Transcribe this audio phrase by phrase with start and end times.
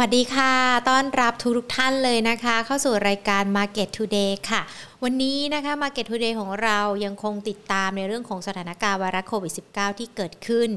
[0.00, 0.52] วัสดีค่ะ
[0.88, 4.62] ต้อนรับทุกทุกท่านเลยนะคะ เข้าสู่รายการ Market Today ค่ะ
[5.04, 10.68] วันนี้นะคะ Market Today ของเรายังคงติดตามในเรื่องของสถานการณ์ไวรัสโควิด -19 ที่เกิดขึ้น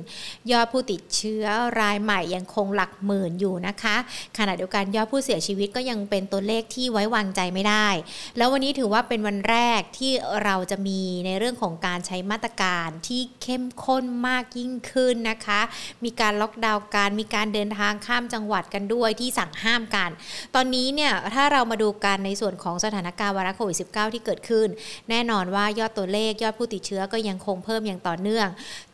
[0.52, 1.46] ยอดผู้ติดเชื้อ
[1.80, 3.96] รายใหม่ยังคงหลักหมื่นอยู่นะคะ
[4.38, 7.88] ขณะเดียวกันยอดผู้เสียชีวิตก็ยังเป็นตัวเลขที่ไว้วางใจไม่ได้
[8.38, 10.12] แล้ววันนี้ถือว่าเป็นวันแรกที่
[10.44, 15.62] เราจะมีในเรื่องของการใช้มาตรการที่เข้มข้นมากยิ่งขึ้นนะคะ
[16.04, 20.10] มีการล็อกดาวน์การมีการเดินทางข้ามจังหวัดกันด้วยที่สั่งห้ามกัน
[20.56, 24.68] ตอนนี้เนี่ยถ้าเรามาดูกันในส่วนของสถานการณ์ไวรัสโควิด -19 ที่เกิดขึ้น
[25.10, 28.48] แน่นอนว่ายอดตัวเลขยอดผู้ติดเชื้อก็ยังคงเพิ่มอย่างต่อเนื่อง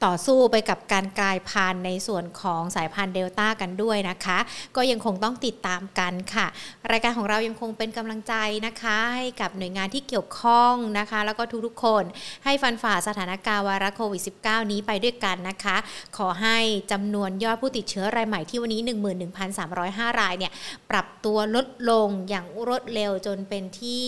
[0.05, 4.37] ต่อสู้ไปกับการกลายพันธุ์ในส่วนของสายพันธุ์เดลต้ากันด้วยนะคะ
[4.75, 6.47] ก็ยังคงต้องติดตามกันค่ะ
[6.91, 8.33] รายการของเรายังคงเป็นกำลังใจ
[8.65, 12.03] นะคะ ให้กับหน่วยงานที่เกี่ยวข้องนะคะ แล้วก็ทุกๆคน
[12.45, 15.77] ให้ฟันฝ่าสถานการณ์ไวรัสโควิด -19 นี้ไปด้วยกันนะคะ
[16.17, 16.57] ขอให้
[16.91, 18.81] จำนวนยอดผู้ติดเชื้อรายใหม่ที่วันนี้
[19.45, 20.51] 11,305รายเนี่ย
[20.91, 24.07] ปรับตัวลดลงอย่างรวดเร็วจนเป็นที่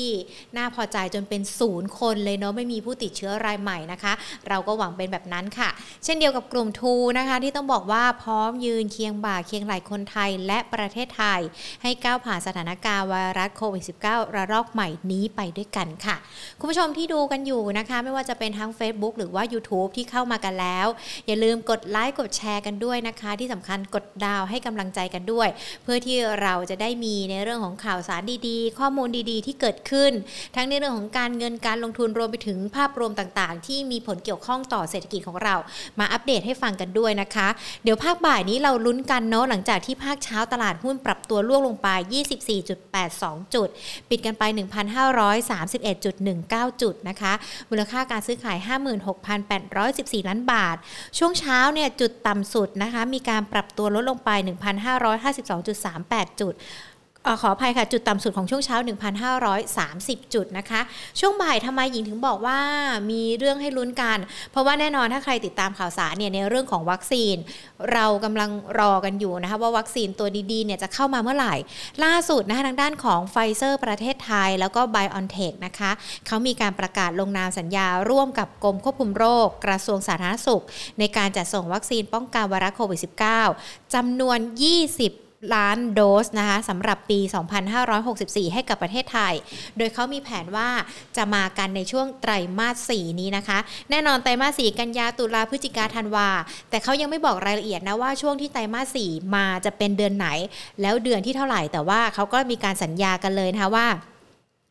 [0.57, 4.13] น่าพอใจจนเป็นศูนย์คนเลยเนาะไม่มีผู้ติดเชื้อรายใหม่นะคะ
[4.47, 5.69] เราก็หวังเป็นแบบนั้นค่ะ
[6.03, 11.41] เช่นเดียวกับกลุ่มทูนะคะที่ต้องบอกว่าพร้อมยืนเคียงบ่าเคียงไหลคนไทยและประเทศไทย
[11.83, 16.15] ให้ก้าวผ่านสถานการณ์ไวรัสโควิด -19 ระลอกใหม่นี้ไปด้วยกันค่ะ
[16.59, 20.87] คุณผู้ชมที่ดูกันอยู่นะคะ ไม่ว่าจะเป็นทั้ง Facebook หรือว่า YouTube ที่เข้ามากันแล้ว
[21.27, 25.47] อย่าลืมกดไลค์กดแชร์กันด้วยนะคะ ที่สำคัญกดดาวให้กำลังใจกันด้วย
[25.89, 30.11] พื่อที่เราจะได้มีในเรื่องของข่าวสารดีๆ ข้อมูลดีๆ ที่เกิดขึ้น
[30.55, 35.55] ทั้งในเรื่องของการเงินการลงทุนรวมไปถึงภาพรวมต่างๆ ที่มีผลเกี่ยวข้องต่อเศรษฐกิจของเรา
[35.99, 37.47] มาอัปเดตให้ฟังกันด้วยนะคะ
[37.83, 41.87] เดี๋ยวภาคบ่ายนี้เราลุ้นกันเนาะหลังจากที่ภาคเช้าตลาดหุ้นปรับตัวล่วงลงไป
[42.67, 43.67] 24.82 จุด
[44.09, 44.43] ปิดกันไป
[45.67, 47.33] 1,531.19 จุดนะคะ
[47.69, 48.57] มูลค่าการซื้อขาย
[49.43, 50.75] 56,814 ล้านบาท
[51.17, 54.29] ช่วงเช้าเนี่ยจุดต่ำสุดนะคะ มีการปรับตัวลดลงไป
[54.95, 55.76] 1,552.
[55.85, 56.55] 1,538 จุด
[57.41, 58.77] ขออภัยค่ะ จุดต่ำสุดของช่วงเช้า
[59.55, 60.81] 1,530 จุดนะคะ
[61.19, 62.59] ช่วงบ่ายทำไมหญิงถึงบอกว่า
[63.11, 64.17] มีเรื่องให้ลุ้นกัน
[64.51, 67.35] เพราะว่าแน่นอนถ้าใครติดตามข่าวสารเนี่ยในเรื่องของวัคซีน
[67.93, 71.55] เรากำลังรอกันอยู่นะคะว่าวัคซีนตัวดีๆเนี่ยจะเข้ามาเมื่อไหร่
[72.03, 75.91] ล่าสุดนะคะทางด้านของไฟเซอร์ประเทศไทย แล้วก็ b i o n t e c h นะคะ
[76.27, 80.63] เขามีการประกาศลงนามสัญญาร่วมกับกรมควบคุมโรค กระทรวงสาธารณสุข
[80.99, 82.99] ในการจัดส่งวัคซีนป้องกันไวรัสโควิด
[83.45, 87.19] -19 จำนวน 20 ล้านโดสนะคะสำหรับปี
[87.87, 89.33] 2564 ให้กับประเทศไทย
[89.77, 90.69] โดยเขามีแผนว่า
[91.17, 93.57] จะมากันในช่วงไตรมาส 4 นี้นะคะ
[93.89, 96.29] แน่นอนไตรมาส 4 กันยาตุลาพฤศจิกาธันวา
[96.69, 100.27] แต่เขายังไม่บอกรายละเอียดนะว่าช่วงที่ไตรมาส 4 มาจะเป็นเดือนไหน
[100.81, 103.87] แล้วเดือนที่เท่าไหร่แต่ว่าเขาก็มีการสัญญากันเลยนะคะว่า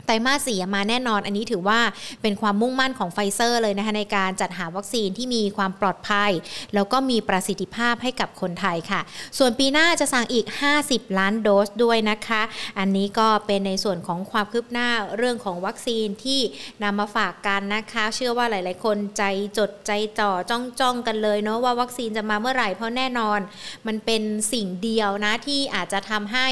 [0.07, 1.81] ไตรมาสสี่มาแน่นอน อันนี้ถือว่า
[2.23, 6.31] เป็นความมุ่งมั่นของไฟเซอร์เลยนะคะในการจัดหาวัคซีนที่มีความปลอดภัย
[6.75, 9.01] แล้วก็มีประสิทธิภาพให้กับคนไทยค่ะ
[9.39, 10.47] ส่วนปีหน้าจะสั่งอีก
[10.83, 12.43] 50 ล้านโดสด้วยนะคะ
[12.79, 16.41] อันนี้ก็เป็นในส่วนของความคืบหน้าเรื่องของวัคซีนที่
[16.83, 19.23] นำมาฝากกันนะคะ เชื่อว่าหลาย ๆ คนใจ
[19.59, 23.41] จดใจจ่อจ้องจ้องกันเลยเนาะว่าวัคซีนจะมาเมื่อไหร่เพราะแน่นอน
[23.87, 26.47] มันเป็นสิ่งเดียวนะที่อาจจะทำให้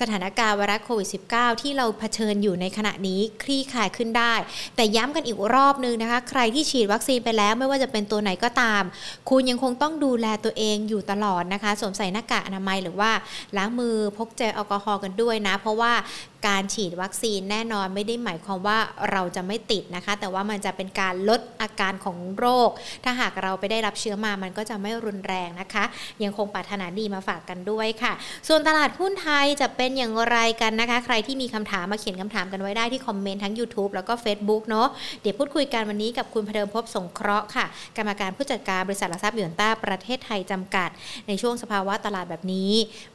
[0.00, 4.34] สถานการณ์ไวรัสโควิด -19 ที่เราเผชิญอยู่ในขณะนี้คลี่คลายขึ้นได้
[4.76, 8.82] แต่ย้ำกันอีกรอบนึงนะคะ ใครที่ฉีดวัคซีนไปแล้วไม่ว่าจะเป็นตัวไหนก็ตาม
[9.30, 13.10] คุณยังคงต้องดูแลตัวเองอยู่ตลอดนะคะสวมใส่หน้ากากอนามัยหรือว่า
[13.56, 15.92] ล้างมือพกเจลแอลกอฮอล์กันด้วยนะ เพราะว่า
[16.46, 18.78] การฉีดวัคซีนแน่นอนไม่ได้หมายความว่า
[19.10, 22.70] เราจะไม่ติดนะคะ แต่ว่ามันจะเป็นการลดอาการของโรค
[23.04, 25.84] ถ้าหากเราไปได้รับเชื้อมามันก็จะไม่รุนแรงนะคะ
[26.22, 28.12] ยังคงปรารถนาดีมาฝากกันด้วยค่ะ
[28.48, 34.88] ส่วนตลาดหุ้นไทยจะเป็นอย่างไรกันนะคะ ใครที่มีคำถามมาเขียนคำถามกันไว้ได้ที่คอมเมนต์ทั้ง YouTube แล้วก็ Facebook เนาะ
[35.22, 37.66] เดี๋ยวพูดคุยกันวันนี้กับคุณพเดิมพบสงเคราะห์ค่ะ
[37.96, 40.90] กรรมการผู้จัดการบริษัทหลักทรัพย์ยวนต้าประเทศไทยจำกัด
[41.28, 42.72] ในช่วงสภาวะตลาดแบบนี้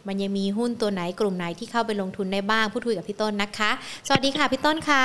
[0.07, 3.72] มันยังมีหุ้นตัวไหนกลุ่มไหนที่เข้าไปลงทุนได้บ้างพูดคุยกับพี่ต้นนะคะ
[4.07, 5.03] สวัสดีค่ะพี่ต้นค่ะ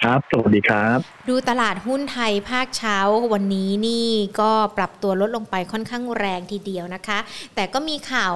[0.00, 2.98] ครับ สวัสดีครับ ดูตลาดหุ้นไทยภาคเช้า
[3.32, 4.08] วันนี้นี่
[4.40, 7.18] ก็ปรับตัวลดลงไปค่อนข้างแรงทีเดียวนะคะ
[7.54, 8.34] แต่ก็มีข่าว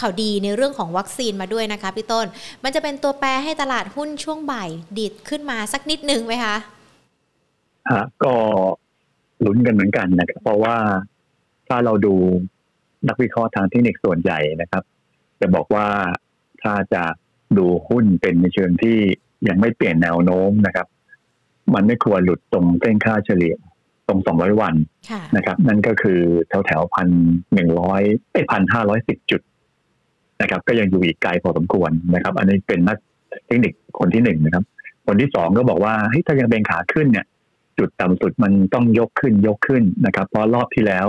[0.00, 2.26] ข่าวดีในเรื่องของวัคซีนมาด้วยนะคะพี่ต้น
[2.64, 6.56] มันจะเป็นตัวแปรให้ตลาดหุ้นช่วงบ่ายดีดขึ้นมาสักนิดนึงไหมคะ
[7.90, 8.34] ฮะก็
[9.44, 10.76] ลุ้นกันเหมือนกันนะครับเพราะว่า
[11.68, 12.14] ถ้าเราดู
[13.08, 14.82] นักวิเคราะห์ทางเทคนิคส่วนใหญ่นะครับ
[15.40, 15.86] จะบอกว่า
[16.62, 17.02] ถ้าจะ
[17.58, 18.96] ดูหุ้นเป็นในเชิงที่
[19.48, 20.86] ยังไม่เปลี่ยนแนวโน้มนะครับ
[21.74, 23.54] มันไม่ควรหลุดตรงเส้นค่าเฉลี่ย
[24.08, 24.74] ตรงสองร้อยวัน
[25.10, 27.08] ค่ะนะครับ นั่นก็คือแถวแถวพัน
[27.54, 28.02] หนึ่งร้อย
[28.32, 29.40] ไอ้พันห้าร้อยสิบจุด
[30.40, 32.98] นะครับ ก็ยังอยู่อีกไกลพอสมควรนะครับ อันนี้เป็นนัก
[33.46, 34.64] เทคนิคคนที่หนึ่งนะครับ
[35.06, 37.26] คนที่สองก็บอกว่าเฮ้ยถ้ายังเป็นขาขึ้นเนี่ย
[37.78, 41.06] จุดต่ำสุดมันต้องยกขึ้นยกขึ้นนะครับ เพราะรอบที่แล้ว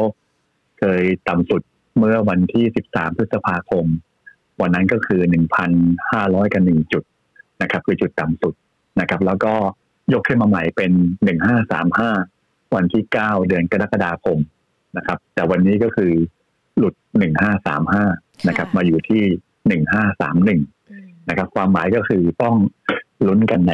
[0.79, 1.61] เคยต่ำสุด
[1.97, 3.85] เมื่อวันที่13พฤษภาคม
[4.61, 5.71] วันนั้นก็คือหนึ่งพัน
[6.11, 7.03] ห้าร้อยกับหนึ่งจุด
[7.61, 8.53] นะครับคือจุดต่ำสุด
[8.99, 9.53] นะครับ แล้วก็
[10.13, 10.91] ยกขึ้นมาใหม่เป็น
[11.23, 12.09] หนึ่งห้าสามห้า
[12.75, 14.39] วันที่เก้าเดือนกรกฎาคม
[14.97, 16.11] นะครับ แต่วันนี้ก็คือ
[16.77, 18.03] หลุดหนึ่งห้าสามห้า
[18.47, 19.23] นะครับ มาอยู่ที่
[19.67, 20.61] หนึ่งห้าสามหนึ่ง
[20.91, 22.55] อืมนะครับ ความหมายก็คือต้อง
[23.27, 23.73] ลุ้นกันใน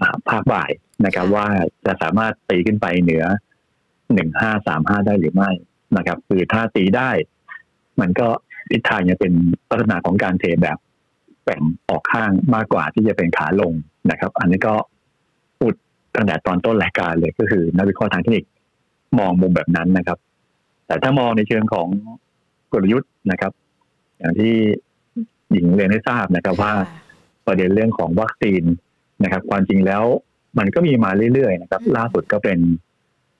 [0.00, 0.70] อ่าภาคบ่าย
[1.06, 1.46] นะครับ ว่า
[1.86, 3.24] จะสามารถตีขึ้นไปเหนือ
[4.14, 5.50] หนึ่งห้าสามห้าได้หรือไม่
[5.96, 7.10] นะครับ คือถ้าตีได้
[8.00, 8.28] มันก็
[8.70, 9.32] ทิศทางจะเป็น
[9.70, 10.78] ลักษณะของการเทแบบ
[11.44, 13.72] แบ่งออกข้างมากกว่าที่จะเป็นขาลง
[14.10, 14.74] นะครับ อันนี้ก็
[15.58, 15.72] พูด
[16.14, 18.44] ตั้งแต่ตอนต้นรายการเลยก็คือ นักวิเคราะห์ทางเทคนิค
[19.18, 20.18] มองมุมแบบนั้นนะครับ
[20.86, 21.88] แต่ถ้ามองในเชิงของ
[22.72, 23.52] กลยุทธ์นะครับ
[24.18, 24.54] อย่างที่
[25.52, 26.72] หญิงเรียนให้ทราบนะครับว่า
[27.46, 28.62] ประเด็นเรื่องของวัคซีน
[29.24, 30.02] นะครับ ความจริงแล้ว
[30.58, 32.58] มันก็มีมาเรื่อยๆนะครับ ล่าสุดก็เป็น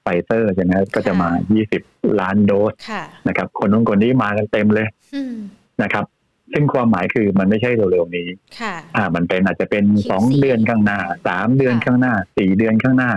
[0.03, 1.31] ไฟเซอร์ใช่ไหมครับก็จะมา
[1.75, 5.35] 20 ล้านโดสค่ะนะครับ คนนู้นคนนี้มากันเต็มเลยอืม
[5.83, 6.05] นะครับ
[6.53, 8.29] ซึ่งความหมายคือมันไม่ใช่เร็วๆนี้
[8.61, 13.13] ค่ะอ่า มันเป็นอาจจะเป็นอีกสองสี่เดือนข้างหน้าสามเดือนค่ะข้างหน้าสี่เดือนข้างหน้า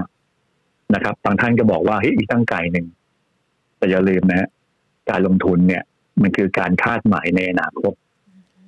[0.93, 2.87] นะครับบางท่านก็บอกว่าเฮ้ยอีกตั้งไกลหนึ่ง
[3.77, 4.49] แต่อย่าลืมนะฮะ
[5.09, 5.83] การลงทุนเนี่ย
[6.21, 7.93] มันคือการคาดหมายในอนาคต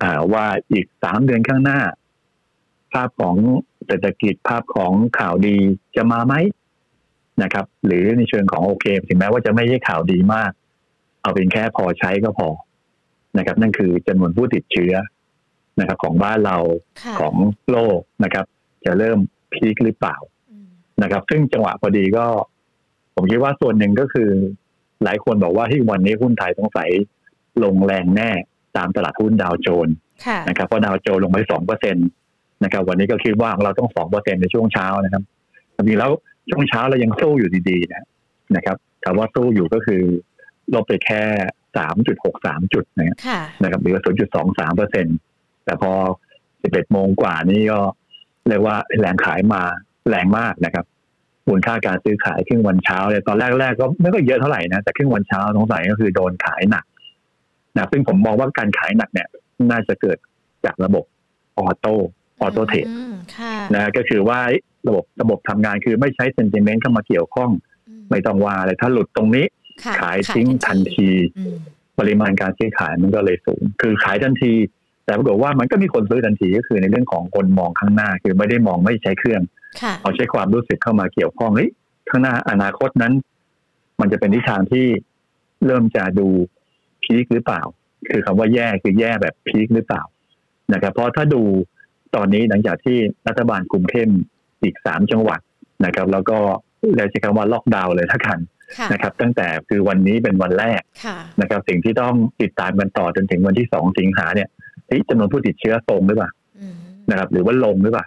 [0.03, 1.79] อ่าว่าอีกสามเดือนข้างหน้า
[2.93, 3.35] ภาพของ
[3.85, 5.57] เศรษฐกิจภาพของข่าวดี
[5.95, 6.33] จะมาไหม
[7.43, 10.51] นะครับ หรือในเชิงของโอเค ถึงแม้ว่าจะไม่ใช่ข่าวดีมาก
[11.21, 12.49] เอาเป็นแค่พอใช้ก็พอ
[13.37, 14.93] นะครับ นั่นคือจำนวนผู้ติดเชื้อ
[15.79, 16.57] นะครับ ของบ้านเรา
[17.03, 17.35] ค่ะของ
[17.71, 18.45] โลกนะครับ
[18.85, 19.17] จะเริ่ม
[19.53, 20.15] พีคหรือเปล่า
[20.51, 20.67] อืม
[21.03, 22.25] นะครับ ซึ่งจังหวะพอดีก็
[23.15, 24.29] ผมคิดว่าส่วนหนึ่งก็คือ
[25.03, 26.85] หลายคนบอกว่าที่วันนี้หุ้นไทยต้องใส่
[27.63, 28.31] ลงแรงแน่
[28.77, 29.95] ตามตลาดหุ้นดาวโจนส์
[30.25, 32.01] ค่ะนะครับเพราะดาวโจนส์ลงไปสองเปอร์เซ็นต
[32.63, 35.23] นะครับ วันนี้ก็คิดว่าของเราต้องสองเปอร์เซ็นในช่วงเช้านะครับ
[35.75, 36.11] จริงๆแล้ว
[36.49, 38.05] ช่วงเช้าเรายังสู้อยู่ดีๆนะ
[38.55, 40.01] นะครับแต่ว่าสู้อยู่ก็คือ
[40.73, 41.21] ลบไปแค่
[41.77, 45.05] สามจุดหกสามจุดนะค่ะนะครับหรือศูนย์จุดสองสามเปอร์เซ็น
[45.65, 45.91] แต่พอ
[46.61, 47.79] สิบเอ็ดโมงกว่านี่ก็
[48.47, 49.61] เรียกว่าแรงขายมา
[50.09, 50.85] แรงมากนะครับ
[51.47, 56.85] มูลค่าการซื้อขายครึ่งวันเช้าเนี่ยตอนแรกๆก็ไม่ก็เยอะเท่าไหร่นะแต่ครึ่งวันเช้าสงสัยก็คือโดนขายหนัก
[57.77, 59.27] นะซึ่งผมมองว่าการขายหนักเนี่ย
[59.71, 60.17] น่าจะเกิด
[60.65, 61.03] จากระบบ
[61.57, 61.95] ออโต้
[62.41, 63.16] ออโต้เทรดอืมค่ะ
[63.75, 64.39] นะก็คือว่า
[64.87, 67.51] ระบบระบบทำงานคือไม่ใช้เซนติเมนต์เข้ามาเกี่ยวข้อง
[67.87, 69.45] อืมไม่ต้องว่าเลยถ้าหลุดตรงนี้
[69.83, 71.55] ค่ะขายทิ้งทันทีอืม
[71.99, 74.53] ปริมาณการซื้อขายมันก็เลยสูง คือขายทันที
[75.05, 79.41] แต่ปรากฏว่ามันก็มีคนซื้อทันทีก็คือในเรื่องของคนมองข้างหน้า คือไม่ได้มองไม่ใช้เครื่อง
[79.81, 81.69] ค่ะเอาใช้ความรู้สึกเข้ามาเกี่ยวข้องเฮ้ย
[82.09, 83.13] ข้างหน้าอนาคตนั้น
[83.99, 84.85] มันจะเป็นทิศทางที่
[85.65, 86.27] เริ่มจะดู
[87.03, 87.61] พีคหรือเปล่า
[88.09, 90.03] คือคำว่าแย่คือแย่แบบพีคหรือเปล่า
[90.73, 91.43] นะครับเพราะถ้าดู
[92.15, 94.09] ตอนนี้หลังจากที่รัฐบาลคุมเข้ม
[94.63, 95.39] อีกสามจังหวัด
[95.85, 96.37] นะครับ แล้วก็
[96.95, 98.39] เรียกใช้คำว่าล็อกดาวน์เลยถ้ากัน
[98.77, 104.49] ค่ะนะครับ ตั้งแต่คือวันนี้เป็นวันแรกค่ะนะครับ สิ่งที่ต้องติดตามกันต่อจนถึงวันที่สองสิงหาเนี่ย
[104.87, 106.75] เฮ้ยจำนวนผู้ติดเชื้อตรงหรือเปล่าอืม
[107.09, 108.05] นะครับ หรือว่าลงหรือเปล่า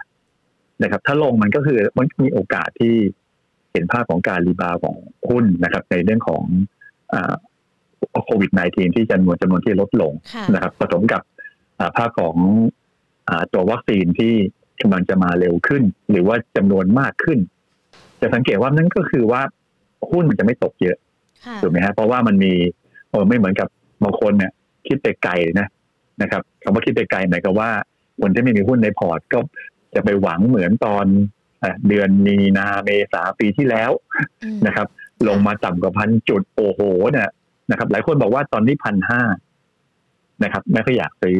[0.83, 2.93] นะครับ ถ้าลงมันก็คือมันมีโอกาสที่
[3.71, 4.95] เห็นภาพของการ rebound ของ
[5.29, 6.43] หุ้นนะครับ ในเรื่องของ
[8.25, 11.21] โควิด -19 ที่จำนวนจำนวนที่ลดลงค่ะนะครับผสมกับ
[11.79, 12.35] อ่าภาพของ
[12.79, 12.80] อา
[13.53, 14.33] ตัววัคซีนที่
[14.81, 17.39] กำลังจะมาเร็วขึ้น หรือว่าจำนวนมากขึ้น
[18.21, 19.41] จะสังเกตว่านั่นก็คือว่า
[20.11, 20.97] หุ้นมันจะไม่ตกเยอะ
[21.45, 22.53] ค่ะถูกไหมฮะเพราะว่ามันมี
[23.11, 23.67] เออไม่เหมือนกับ
[24.03, 24.51] บางคนเนี่ย
[24.87, 25.67] คิดไปไกลนะ
[26.21, 27.69] นะครับคำว่าคิดไปไกลหมายความว่า
[28.21, 29.39] คนที่ไม่มีหุ้นในพอร์ตก็
[29.95, 31.05] จะไปหวังเหมือนตอน
[31.63, 33.91] อะเดือนมีนาเมษาปีที่แล้ว
[34.43, 34.87] อืมนะครับ
[35.27, 37.29] ลงมาต่ำกว่าพันจุดโอ้โหเนี่ย
[37.71, 39.21] นะครับ หลายคนบอกว่าตอนนี้พันห้า
[40.43, 41.37] นะครับ ไม่ค่อยอยากซื้อ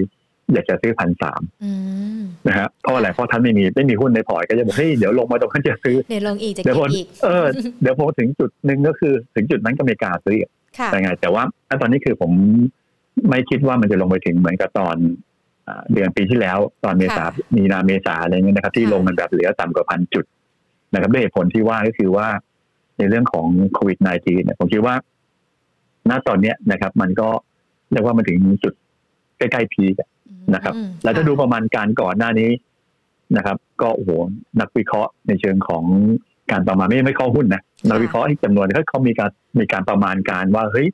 [0.53, 1.71] อยากจะซื้อพันสามอื
[2.19, 7.45] มนะฮะเพราะอะไรเพราะท่านไม่มีไม่มีหุ้นในพอร์ตก็จะบอกเฮ้ยเดี๋ยวลงมาตรงนั้นจะซื้อเดี๋ยวลงอีกจะเดี๋ยวเก็พอบอีกเออ
[7.81, 10.37] เดี๋ยวพอถึงจุดหนึ่งก็คือถึงจุดนั้นก็ไม่กล้าซื้อ
[10.77, 12.31] ค่ะแต่ไง แต่ว่าณตอนนี้คือผม
[13.29, 14.95] ไม่คิดว่ามันจะลงไปถึงเหมือนกับตอน
[15.67, 20.25] อ่าเดือนปีที่แล้วตอนเมษาค่ะมีนาเมษาอะไรเงี้ยนะครับ ที่ค่ะลงกันแบบเหลือต่ำกว่าพันจุด
[20.93, 22.27] นะครับด้วยเหตุผลที่ว่าก็คือว่า
[22.97, 24.95] ในเรื่องของโควิด -19 เนี่ยผมคิดว่า
[26.09, 27.29] ณตอนเนี้ยนะครับ มันก็
[27.91, 28.73] เรียกว่ามันถึงจุด
[29.37, 30.09] ใกล้ๆพีกอะ
[30.55, 32.51] นะครับอืมแล้วถ้าดูประมาณการก่อนหน้านี้
[33.37, 34.11] นะครับ ก็โอ้โห
[34.61, 35.83] นักวิเคราะห์ในเชิงของ
[36.51, 40.87] การประมาณไม่ไม่เข้าหุ้นนะนักวิเคราะห์จำนวนเขาเขามีการมีการประมาณการว่าเฮ้ย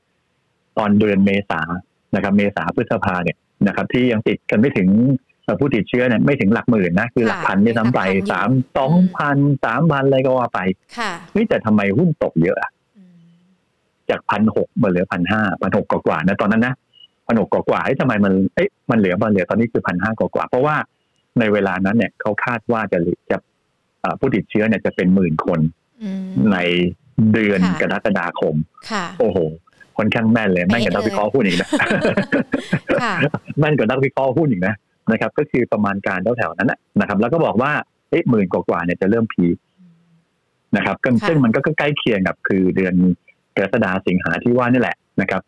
[0.77, 1.61] ตอนเดือนเมษา
[2.15, 3.37] นะครับ เมษาพฤษภาเนี่ย
[3.67, 4.89] นะครับ ที่ยังติดกันไม่ถึง
[5.43, 8.01] เอ่อผู้ติดเชื้อเนี่ยไม่ถึงหลักหมื่นนะคือหลักพันนี่ซ้ำไป
[8.31, 10.59] สามสองพันสามพันอะไรก็ว่าไป
[10.97, 13.17] ค่ะเฮ้ยแต่ทำไมหุ้นตกเยอะอะอืม
[14.09, 16.73] จากพันหกมาเหลือพันห้าพันหกกว่าๆนะตอนนั้นนะ
[17.27, 20.75] พันหกกว่าๆเอ้ยทำไมมันเอ๊ะมันเหลือมันเหลือตอนนี้คือพันห้ากว่าๆเพราะว่า
[21.39, 22.99] ในเวลานั้นเนี่ยเขาคาดว่าจะ
[23.31, 23.37] จะ
[24.01, 25.59] เอ่อผู้ติดเชื้อเนี่ยจะเป็นหมื่นคน
[26.03, 26.57] อืมใน
[27.33, 28.55] เดือนค่ะกรกฎาคม
[28.91, 29.37] ค่ะโอ้โห
[29.97, 31.69] พค่อนข้างแม่นเลยแม่นกับนักวิเคราะห์หุ้นอีกนะ
[33.01, 33.13] ค่ะ
[33.59, 34.73] แม่นกับนักวิเคราะห์หุ้นอีกนะ
[35.11, 37.71] นะครับ ก็คือประมาณการแถวๆนั้นนะนะครับ แล้วก็บอกว่า
[38.09, 39.57] เอ๊ะหมื่นกว่าๆเนี่ยจะเริ่ม peak
[40.77, 42.93] นะครับก็ค่ะซึ่งมันก็ใกล้เคียงกับคือเดือน
[43.55, 45.41] กรกฎาสิงหาที่ว่านี่แหละนะครับ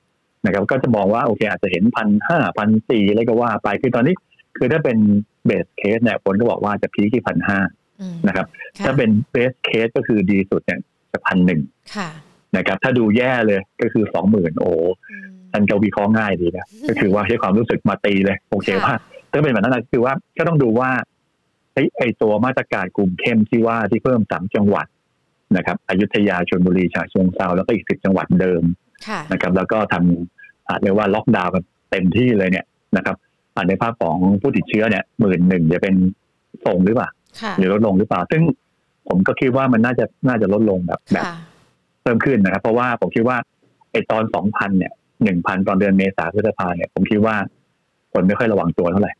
[0.45, 4.15] นะครับ ก็จะมองว่าโอเคอาจจะเห็นพันห้าพันสี่อะไรก็ว่าไปคือตอนนี้
[4.57, 4.97] คือถ้าเป็น
[5.45, 7.59] base case เนี่ยผลก็บอกว่าจะ peak ที่พันห้า
[8.01, 10.79] อืมนะครับค่ะถ้าเป็น base case ก็คือดีสุดเนี่ย
[11.11, 11.61] จะพันหนึ่ง
[11.95, 12.09] ค่ะ
[12.57, 14.69] นะครับ ถ้าดูแย่เลยก็คือสองหมื่นโอ้
[15.11, 18.95] อืมท่านก็วิเคราะห์ง่ายดีนะก็คือว่าใช้ความรู้สึกมาตีเลยโอเคค่ะว่า
[19.31, 20.89] ถ้าเป็นแบบนั้นนะคือว่าก็ต้องดูว่า
[21.73, 24.87] ไอ้ไอ้ตัวมาตรการกลุ่มเข้มที่ว่าที่เพิ่มสามจังหวัด
[25.57, 28.88] นะครับอยุธยาชลบุรีฉะเชิงเทราแล้วก็อีกสิบจังหวัดเดิมค่ะ
[29.31, 32.65] นะครับ แล้วก็ทำอาจเรียกว่าล็อกดาวน์กันเต็มที่เลยเนี่ย
[32.97, 33.15] นะครับ
[33.55, 35.95] อ่าในภาพของผู้ติดเชื้อเนี่ยหมื่นหนึ่งจะเป็น
[36.65, 37.09] ส่งหรือเปล่า
[37.41, 38.41] ค่ะหรือลดลงหรือเปล่า ซึ่ง
[39.07, 41.35] ผมก็คิดว่ามันน่าจะน่าจะลดลงแบบแบบค่ะ
[42.01, 43.37] เพิ่มขึ้นนะครับ เพราะว่าผมคิดว่า
[43.91, 44.91] ไอตอนสองพันเนี่ย
[45.23, 47.35] หนึ่งพันตอนเดือนเมษาพฤษภาเนี่ยผมคิดว่า
[48.13, 49.11] คนไม่ค่อยระวังตัวเท่าไหร่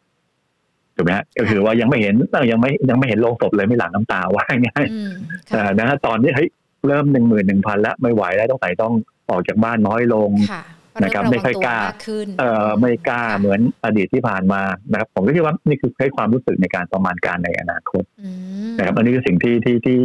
[0.96, 6.50] ถูกไหมฮะก็คือว่ายังไม่เห็นเออยังไม่ยังไม่เห็นโลงศพเลยไม่หลั่งน้ำตาว่าง่ายอืมๆเอค่ะอนะฮะตอนนี้เฮ้ย
[6.88, 8.94] เริ่มหนึ่งหมื่นหนึ่งพันแล้วไม่ไหวแล้วต้องใส่ต้อง
[9.30, 10.64] ออกจากบ้านน้อยลงค่ะ
[11.04, 18.30] นะครับเมไม่ค่อยระวังตัวกล้ามกขึ้นเออไม่กล้าเหมือนอดีตที่ผ่านมานะครับ ผมก็คิดว่านี่คือให้ความรู้สึกในการประมาณการในอนาคตอื
[18.72, 20.00] มนะครับอันนี้คือสิ่งที่ที่ที่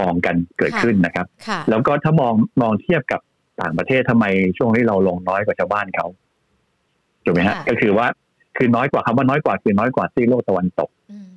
[0.00, 3.20] มองกันเกิดค่ะขึ้นนะครับค่ะแล้วก็ถ้ามองมองเทียบกับ
[3.60, 4.24] ต่างประเทศทำไม
[4.58, 6.06] ช่วงที่เราลงน้อยกว่าชาวบ้านเขา
[7.24, 8.06] ถูกไหมฮะค่ะก็คือว่า
[8.56, 11.28] คือน้อยกว่าคำว่าน้อยกว่าคือน้อยกว่าซีโลกตะวันตกอืม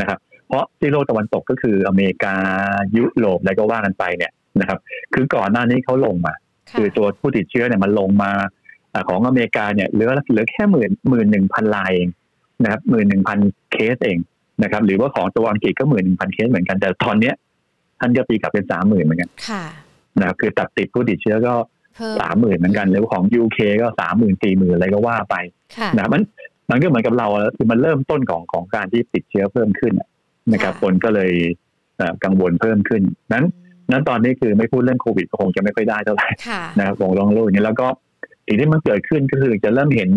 [0.00, 2.34] นะครับ เพราะซีโลกตะวันตกก็คืออเมริกา
[2.96, 4.78] ยุโรปอะไรก็ว่ากันไปเนี่ยนะครับ
[5.14, 6.34] คือก่อนหน้านี้เขาลงมา
[6.70, 8.32] ค่ะคือตัวผู้ติดเชื้อเนี่ยมันลงมา
[8.92, 12.08] อาของอเมริกาเนี่ยเหลือเหลือแค่หมื่นหมื่นหนึ่งพันลายเอง
[12.62, 13.38] นะครับหมื่นหนึ่งพัน
[13.72, 14.18] เคสเอง
[14.62, 17.34] นะครับ หรือว่าของตัวอังกฤษก็หมื่นหนึ่งพันเคสเหมือนกันแต่ตอนเนี้ย
[18.00, 19.64] ท่านก็ตีกลับเป็นสามหมื่นเหมือนกันค่ะ
[20.18, 21.54] นะครับคือตัดติดผู้ติดเชื้อก็
[21.96, 25.36] เพิ่มสามหมื่นเหมือนกันหรือของยูเคก็สามหมื่นสี่หมื่นอะไรก็ว่าไป
[25.76, 26.22] ค่ะนะมัน
[26.70, 30.08] มันก็เหมือนกับเราอะคือมันเริ่มต้นของของการที่ติดเชื้อเพิ่มขึ้นอะ
[30.52, 31.32] นะครับค่ะคนก็เลย
[31.96, 33.44] เอ่อกังวลเพิ่มขึ้นนั้น
[33.92, 37.88] นั้นตอนนี้คือไม่พูดเรื่องโควิดก็คงจะไม่ค่อยได้เท่าไหร่ค่ะนะครับคงลองรู้อย่างนี้แล้วก็
[38.46, 40.10] สิ่งที่มันเกิดขึ้นก็คือจะเริ่มเห็น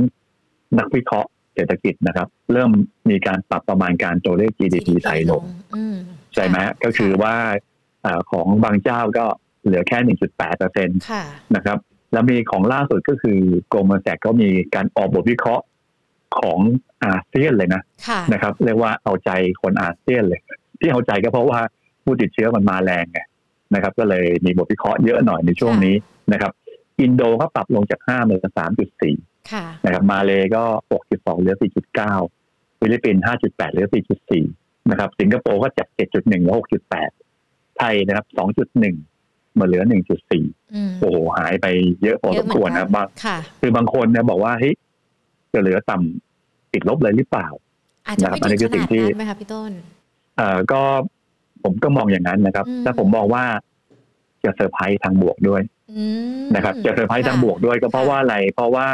[0.79, 2.71] นักวิเคราะห์เศรษฐกิจนะครับ เริ่ม
[3.09, 5.43] มีการปรับประมาณการตัวเลข GDP ไทยลง
[5.75, 5.95] อืม
[6.33, 7.35] ใช่ไหมฮะก็คือว่า
[8.05, 9.25] อ่าของบางเจ้าก็
[9.65, 11.23] เหลือแค่ 1.8เปอร์เซ็นตค่ะ
[11.55, 11.77] นะครับ
[12.13, 13.39] แล้วมีของล่าสุดก็คือ
[13.73, 15.65] กรมแสกก็มีการออกบทวิเคราะห์
[16.39, 16.59] ของ
[17.03, 20.41] อาเซียนเลยนะค่ะนะครับ เรียกว่าเอาใจคนอาเซียนเลย
[20.79, 21.59] ที่เอาใจก็เพราะว่า
[22.03, 23.19] ผู้ติดเชื้อมันมาแรงไง
[23.75, 25.95] นะครับ ก็เลยมีบทวิเคราะห์เยอะหน่อยในช่วงนี้
[26.33, 26.51] นะครับ
[27.01, 28.53] อินโดก็ปรับลงจาก5มาเป็น
[28.99, 30.63] 3.4ค่ะนะครับมาเลก็
[31.01, 31.55] 6.2เหลือ
[32.17, 33.87] 4.9ฟิลิปปินส์5.8เหลือ
[34.37, 36.55] 4.4นะครับ สิงคโปร์ก็จาก7.1เหลือ
[37.19, 38.25] 6.8ไทยนะครับ
[38.93, 41.67] 2.1มาเหลือ1.4อืมโอ้โหหายไป
[42.03, 44.75] เยอะพอสมควรนะบางค่ะคือบางคนเนี่ยบอกว่าเฮ้ย
[45.53, 47.47] จะเหลือต่ำติดลบเลยหรือเปล่า
[48.07, 49.71] อาจจะไม่อันนี้ถึงคือขสิ่งนาดที่นั้นไหมคะพี่ต้น
[50.37, 50.81] เอ่อก็
[51.63, 53.43] ผมก็มองอย่างนั้นนะครับอืมแต่ผมมองว่า
[54.43, 55.61] จะเซอร์ไพรส์ทางบวกด้วย
[55.97, 56.05] อื
[56.41, 58.87] มนะครับจะเซอร์ไพรส์ทางบวกด้วยก็เพราะค่ะว่าอะไร เพราะว่า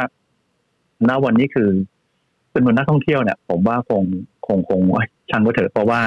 [1.08, 1.70] ณวันนี้คือ
[2.52, 4.02] จำนวนนักท่องเที่ยวเนี่ย ผมว่าคง
[4.46, 6.00] คงคงเอ้ยช่างก็เถอะเพราะว่า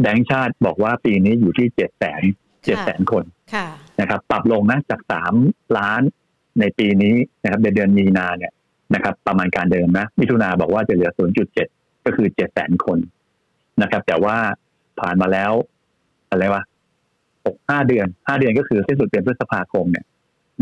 [0.00, 2.22] แบงก์ชาติบอกว่าปีนี้อยู่ที่เจ็ดแสน
[2.64, 3.24] เจ็ดแสนคน
[3.54, 3.66] ค่ะ
[4.00, 5.34] นะครับ ปรับลงนะจากสาม
[5.78, 6.02] ล้าน
[6.60, 8.52] ในปีนี้นะครับในเดือนมีนาเนี่ย
[8.94, 11.10] นะครับ ประมาณการเดิมนะมิถุนาบอกว่าจะเหลือ
[11.58, 12.98] 0.7ก็คือ7แสนคน
[13.82, 14.36] นะครับ แต่ว่า
[15.00, 15.52] ผ่านมาแล้ว
[16.34, 16.62] อะไรวะ
[17.46, 20.04] หกห้าเดือนห้าเดือนก็คือสิ้นสุดเดือนพฤษภาคมเนี่ย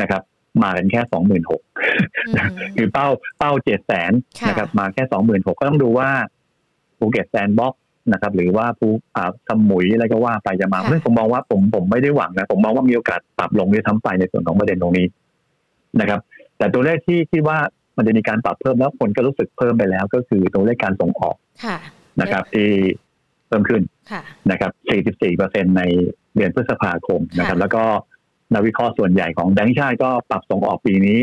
[0.00, 0.22] นะครับ
[0.62, 1.62] มากันแค่สองหมื่นหก
[2.28, 6.08] อืมคือเป้าเป้าเจ็ดแสนค่ะนะครับ มาแค่สองหมื่นหกก็ต้องดูว่า
[6.98, 15.06] ภูเก็ต Sandbox นะครับ หรือว่าภูอ่าสมุยอะไรก็ว่าไปจะมาเพราะฉะนั้นผมมองว่าผมผมไม่ได้หวังนะผมมองว่ามีโอกาสปรับลงด้วยทั้งไปในส่วนของประเด็นตรงนี้
[16.00, 16.20] นะครับ
[16.58, 17.58] แต่ตัวเลขที่ที่ว่า
[17.96, 21.76] มันจะมีการปรับเพิ่มแล้วคนก็รู้สึกเพิ่มไปแล้ว ก็คือตัวเลขการส่งออกค่ะ
[22.20, 22.68] นะครับ ที่
[23.11, 25.82] เพิ่มขึ้นค่ะนะครับ 44เปอร์เซ็นใน
[26.36, 27.84] เดือนพฤษภาคมนะครับค่ะแล้วก็
[28.54, 31.18] นักวิเคราะห์ส่วนใหญ่ของแบงก์ชาติก็ปรับส่งออกปีนี้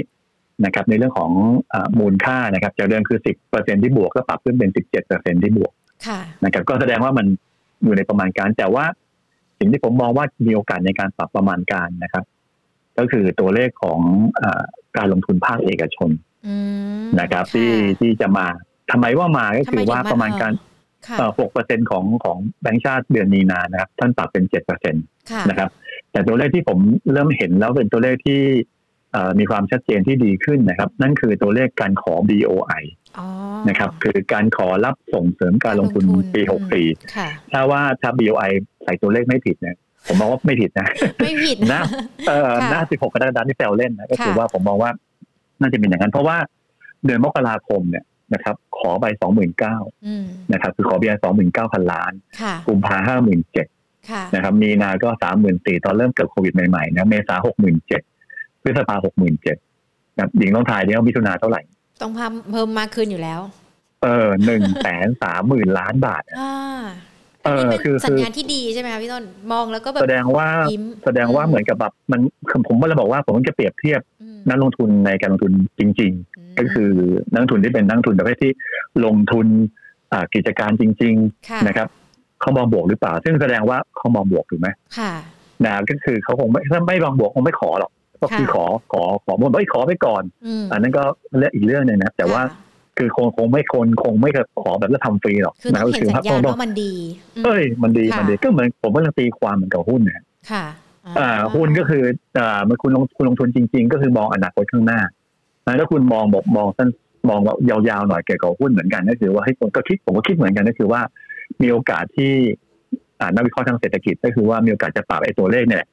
[0.66, 1.32] นะครับ ในเรื่องของ
[1.74, 5.72] อามูลค่านะครับจากเดิมคือ 10เปอร์เซ็นที่บวกก็ปรับขึ้นเป็น 17เปอร์เซ็นที่บวก
[6.08, 7.26] ค่ะนะครับ ก็แสดงว่ามัน
[7.84, 8.86] อยู่ในประมาณการ แต่ว่า
[9.60, 12.26] สิ่งที่ผมมองว่ามีโอกาสในการปรับประมาณการนะครับ
[12.98, 14.00] ก็คือตัวเลขของ
[14.42, 14.62] อา
[14.98, 16.10] การลงทุนภาคเอกชน
[16.48, 16.56] อื
[17.02, 18.46] มนะครับะที่ที่จะมา
[18.92, 20.68] ทำไมว่ามาก็ทำคืไมอถึงว่าประมาณการค่ะ
[21.40, 25.00] หกเปอร์เซ็นของของแบงก์ชาติเดือนมีนานะครับ ท่านปรับเป็นเจ็ดเปอร์เซ็นต
[25.32, 25.70] ค่ะนะครับ
[26.12, 26.80] แต่ตัวเลขที่ผม
[27.12, 28.42] เริ่มเห็นแล้วเป็นตัวเลขที่
[29.12, 32.84] เอ่อมีความชัดเจนที่ดีขึ้นนะครับ นั่นคือตัวเลขการขอ BOI
[33.18, 33.28] อ๋อ
[33.68, 36.04] นะครับ คือการขอรับส่งเสริมการลงทุน
[36.34, 36.56] ปีอื
[37.00, 38.52] มค่ะ64ถ้าว่าถ้า BOI
[38.84, 39.76] ใส่ตัวเลขไม่ผิดเนี่ย
[40.08, 40.88] ผมมองว่าไม่ผิดนะ
[41.24, 41.82] ไม่ผิดหน้า
[42.28, 44.92] เออค่ะหน้า16กรกฎาคมที่แซวเล่นนะก็คือค่ะว่าผมมองว่า
[45.62, 46.38] น่าจะเป็นอย่างนั้น เพราะว่า
[47.06, 49.06] เดือนมกราคมเนี่ย นะครับ ขอไป
[49.56, 51.20] 29,000อืมนะครับ คือขอเบียร์
[51.56, 52.98] 29,000ล้านค่ะกุมภา
[53.54, 55.10] 57,000ค่ะนะครับ มีนาก็
[55.48, 57.36] 34,000ตอนเริ่มเกิดโควิดใหม่ๆนะเมษา
[58.00, 58.96] 67,000พฤษภา
[59.36, 59.56] 67,000
[60.16, 61.62] นะครับหญิงต้องทายเนี่ยว่ามิถุนาเท่าไหร่
[62.02, 63.40] ต้องเพิ่มเพิ่มมากขึ้นอยู่แล้ว
[64.04, 66.44] เออหนึ่งแสนสามหมื่นล้านบาทอ่าเอ
[66.84, 66.86] อ
[67.58, 72.22] นี่เป็นคือสัญคือญาณที่ดีใช่ไหมคะพี่ต้นมองแล้วก็แบบแสดงว่ายิ้มแสดงว่าอืมเหมือนกับแบบมัน
[72.68, 76.90] ผมก็เลยบอกว่าผมจะเปรียบเทียบอืมนักลงทุนในการลงทุนจริงมๆก็คือ
[77.32, 78.52] นักลงทุนที่เป็นนักลงทุนประเภทที่
[79.06, 79.48] ลงทุน
[80.14, 81.16] อ่ากิจการจริง
[81.50, 81.88] ค่ะๆนะครับ
[82.42, 85.14] เขามองบวกหรือเปล่า ซึ่งแสดงว่าเขามองบวกถูกไหมค่ะ
[85.66, 87.92] นะก็คือเขาคงไม่ถ้าไม่มองบวกคงไม่ขอหรอก
[88.22, 91.04] ก็คือค่ะขอขอขอบอกว่าขอไปก่อนอืมอันนั้นก็
[91.38, 92.42] เรื่องอีกเรื่องหนึงนะแต่ว่า
[93.00, 94.30] ค่ะคือคงคงไม่คนคงไม่
[94.62, 96.94] ขอแบบแล้วทำฟรีหรอกคือต้องเห็นสัญญาณต้องว่ามันดี
[97.42, 100.66] มเอ้ยมันดีค่ะมันดีก็เหมือนผมก็ยังตีความเหมือนกับหุ้นนะค่ะ
[101.20, 102.04] อ่าหุ้นก็คือ
[102.40, 105.02] อ่าเมื่อคุณลงคุณลงทุนจริง ๆ ก็คือมองอนาคตข้างหน้า
[105.66, 106.90] นะถ้าคุณมองบอกมองสั้น
[107.30, 111.02] มองแบบยาวๆหน่อยเกี่ยวกับหุ้นเหมือนกันก็คือว่าให้ผมก็คิดผมก็คิดเหมือนกันก็คือว่า
[111.62, 112.34] มีโอกาสที่
[113.20, 115.90] อ่านักวิเคราะห์ทางเศรษฐกิจก็คือว่ามีโอกาสจะปรับไอ้ตัวเลขเนี่ยแหละ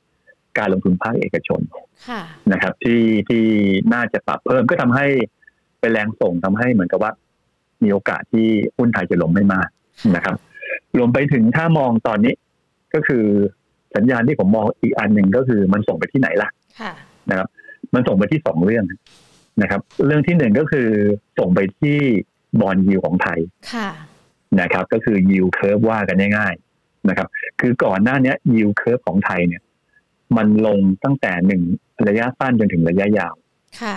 [0.58, 1.60] การลงทุนภาคเอกชน
[2.08, 2.22] ค่ะ
[2.52, 3.44] นะครับ ที่ที่
[3.94, 5.06] น่าจะปรับเพิ่มก็ทำให้
[5.86, 7.12] เป็นแรงส่งทำให้เหมือนกับว่า
[7.82, 9.68] มีโอกาสที่หุ้นไทยจะล้มไม่มาก
[10.16, 10.36] นะครับ
[10.98, 12.34] รวมไปถึงถ้ามองตอนนี้
[12.94, 13.24] ก็คือ
[13.96, 16.48] สัญญาณที่ผมมองอีกอันหนึ่งก็คือมันส่งไปที่ไหนล่ะ
[16.80, 16.92] ค่ะ
[17.30, 17.48] นะครับ
[17.94, 18.84] มันส่งไปที่สองเรื่อง
[19.62, 20.88] นะครับ เรื่องที่หนึ่งก็คือ
[21.38, 21.98] ส่งไปที่
[22.60, 23.38] บอลยูของไทย
[23.72, 23.88] ค่ะ
[24.60, 27.28] นะครับ ก็คือยิวเคิร์ฟว่ากันง่ายๆนะครับ
[27.60, 29.62] คือก่อนหน้านี้ยิวเคิร์ฟของไทยเนี่ย
[30.36, 31.62] มันลงตั้งแต่หนึ่ง
[32.08, 33.34] ระยะสั้นจนถึงระยะยาว
[33.82, 33.96] ค่ะ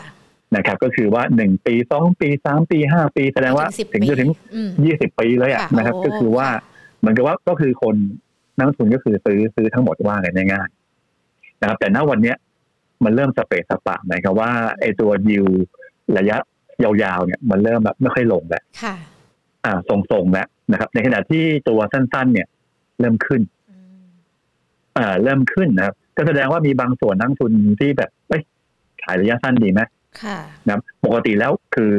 [0.55, 6.61] นะครับ ก็คือว่าหนึ่งปีสองปีสามปีห้าปี แสดงว่าสิบถึงจะถึงอืมยี่สิบปีเลยอะค่ะนะครับโอ้ก็คือว่าค่ะ
[6.99, 7.95] เหมือนกับว่าก็คือคน
[8.57, 12.37] นักลงทุนก็คือซื้อซื้อทั้งหมดว่ากันง่ายๆนะครับ แต่ณวันเนี้ย
[13.03, 15.45] มันเริ่มสเปซสปะหมายความว่าไอ้ตัวยิว
[16.17, 16.37] ระยะ
[16.83, 18.95] ยาวๆเนี่ย มันเริ่มแบบไม่ค่อยลงแล้วค่ะ
[19.65, 22.47] อ่าทรงๆแล้วนะครับ ในขณะที่ตัวสั้น ๆ เนี่ย
[22.99, 24.03] เริ่มขึ้นอืม
[24.97, 28.41] อ่าเริ่มขึ้นนะครับก็แสดงว่ามีบางส่วนนักลงทุนที่แบบเอ้ย
[29.03, 29.89] ขายระยะสั้นดีไหมค่ะ
[30.65, 31.93] นะครับปกติแล้วคือ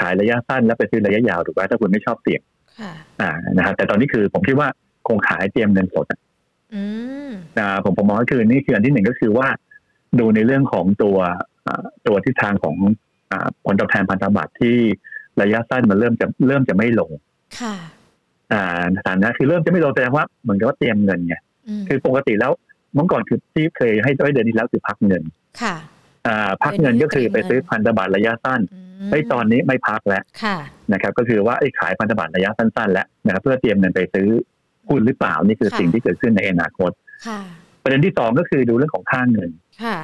[0.00, 2.42] ขายระยะสั้นแล้วไปซื้อระยะยาวถูกไหมถ้าคุณไม่ชอบเสี่ยง
[2.80, 4.68] ค่ะอ่านะครับแต่ตอนนี้คือผมคิดว่า
[5.08, 6.20] คงขายเตรียมเงินสดอะ
[6.74, 6.82] อื
[7.28, 9.48] มอ่าผมผมมองก็คือนี่คืออันที่หนึ่งก็คือว่า
[10.18, 11.16] ดูในเรื่องของตัว
[11.66, 12.76] อ่าตัวทิศทางของ
[13.30, 14.76] อ่าผลตอบแทนพันธบัตรที่
[15.42, 17.10] ระยะสั้นมันเริ่มจะเริ่มจะไม่ลง
[17.60, 17.76] ค่ะ
[18.52, 21.36] อ่าฐานะคือเริ่มจะไม่ลงแสดงว่าเหมือนกับว่าเตรียมเงินไง
[21.68, 22.52] อืมคือปกติแล้ว
[22.94, 25.22] เมื่อก่อนคือที่เคยให้ไว้เดือนที่แล้วคือพักเงิน
[25.62, 25.97] ค่ะอ่า
[26.62, 28.60] พักเงินก็คือไปซื้อพันธบัตรระยะสั้น
[29.00, 30.56] มไอ้ยตอนนี้ไม่พักแล้วค่ะ
[30.92, 34.28] นะครับ ก็คือว่าไอ้ขายพันธบัตรระยะสั้นๆแล้วนะครับ เพื่อเตรียมเงินไปซื้อ
[34.88, 36.90] หุ้นหรือเปล่านี่คือค่ะสิ่งที่เกิดขึ้นในอนาคต
[37.26, 37.40] ค่ะ
[37.82, 39.50] ประเด็นที่สองก็คือดูเรื่องของค่าเงิน
[39.84, 39.98] ค่ะ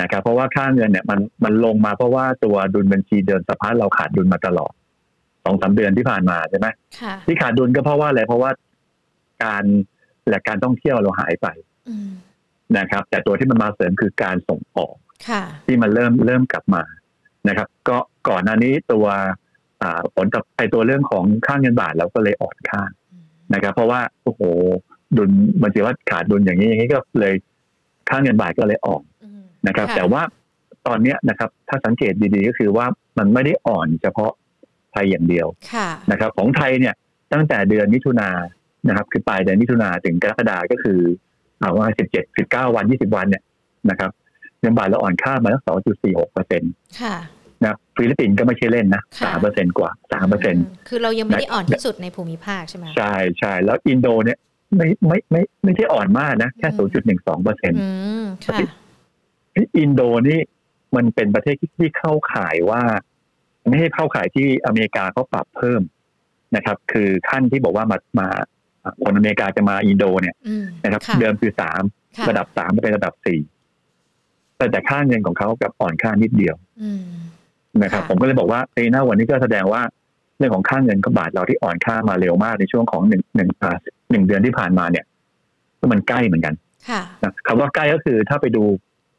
[0.00, 4.72] นะครับ เพราะว่าค่าเงินเนี่ยมันมันลงมาเพราะว่าตัวดุลบัญชีเดินสะพัดเราขาดดุลมาตลอด
[5.44, 6.66] สองสามเดือนที่ผ่านมาใช่ไหม
[7.00, 8.50] ค่ะที่ขาดดุลก็เพราะว่าอะไรเพราะว่า
[9.44, 9.64] การ
[10.28, 11.46] และการท่องเที่ยวเราหายไป
[11.88, 12.10] อืม
[12.78, 14.99] นะครับ แต่ตัวที่มันมาเสริมคือการส่งออกค่ะ
[15.66, 16.82] ที่มันเริ่มเริ่มกลับมา
[17.48, 17.96] นะครับ ก็
[18.28, 19.06] ก่อนหน้านี้ตัว
[19.82, 24.42] อ่าผลกับไอตัวเรื่องของค่าเงินบาทเราก็เลยอ่อนค่าอืมนะครับ เพราะว่าโอ้โห
[25.16, 25.30] ดุล
[25.62, 27.34] มันถือว่าขาดดุลอย่างนี้อย่างนี้ก็เลย
[28.08, 30.22] ค่าเงินบาทก็เลยอ่อนอืมนะครับค่ะแต่ว่า
[30.86, 32.86] ตอนเนี้ยนะครับ ถ้าสังเกตดีๆก็คือว่า
[33.18, 34.32] มันไม่ได้อ่อนเฉพาะ
[34.92, 36.94] ไทยอย่างเดียวค่ะนะครับ ของไทยเนี่ย
[37.32, 38.34] ตั้งแต่เดือนมิถุนาย
[38.84, 41.00] นนะครับ คือปลายเดือนมิถุนาถึงกรกฎาก็คือ
[41.58, 43.42] เอาว่าสิบเจ็ดสิบเก้าวันยี่สิบวันเนี่ย
[43.90, 44.10] นะครับ
[44.60, 47.16] เงินบาทเราอ่อนค่ามาตั้งสองจุดสี่หกเปอร์เซ็นต์ค่ะ
[47.64, 54.38] นะฟิลิปปินส์ก็ไม่ใช่เล่นนะค่ะสามเปอร์เซ็นกว่าสามเปอร์เซ็นต์คือเรายังไม่ได้อ่อนที่สุดในภูมิภาคใช่ไหมใช่ใช่แล้วอินโดเนี่ย
[54.76, 57.88] ไม่ไม่ไม่ไม่ใช่อ่อนมากนะ แค่อืศูนมย์จุดหนึ่งสองเปอร์เซ็นต์อื
[58.22, 58.58] มค่ะ
[59.78, 60.40] อินโดนี่
[60.96, 62.82] มันเป็นประเทศที่เข้าข่ายว่า
[63.68, 65.82] ไม่ให้เข้าข่ายที่อเมริกาเขาปรับเพิ่ม
[66.56, 68.28] นะครับ คือขั้นที่บอกว่ามามา
[69.02, 71.82] คนอเมริกาจะมาอินโดเนี่ยอืมนะครับค่ะเดิมคือสาม
[72.16, 73.40] ค่ะระดับสามเป็นระดับสี่
[74.60, 77.02] แต่แต่ค่าเงินของเขากับอ่อนค่านิดเดียวอืม
[77.82, 79.82] นะครับค่ะผมก็เลยบอกว่าเอ้ยหน้าวันนี้ก็แสดงว่า
[80.38, 83.76] เรื่องของค่าเงินกับบาทเราที่อ่อนค่ามาเร็วมากในช่วงของหนึ่งหนึ่งอ่า
[84.10, 85.04] หนึ่งเดือนที่ผ่านมาเนี่ย
[85.78, 86.54] ก็มันใกล้เหมือนกัน
[86.88, 88.62] ค่ะนะคำว่าใกล้ก็คือถ้าไปดู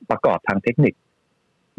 [0.09, 0.93] ประกอบทางเทคนิค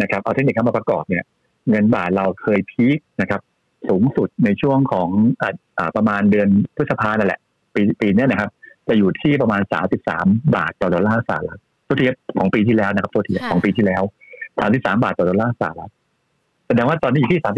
[0.02, 1.24] นะครับ เอาเทคนิคเข้ามาประกอบเนี่ย
[1.70, 3.40] เงินบาทเราเคยพีคนะครับ
[3.88, 5.08] สูงสุดในช่วงของ
[5.40, 7.40] อ่าอ่าประมาณเดือนพฤษภานั่นแหละ
[7.74, 8.50] ปีปีเนี้ยนะครับ
[8.88, 9.62] จะอยู่ที่ประมาณ
[10.08, 11.60] 33บาทต่อดอลลาร์สหรัฐ
[11.92, 12.06] ตัวที
[12.38, 14.02] ของปีที่แล้วนะครับตัวทีค่ะของปีที่แล้ว
[14.52, 15.92] 33บาทต่อดอลลาร์สหรัฐ
[16.66, 17.52] แสดงว่าตอนนี้อยู่ที่32.85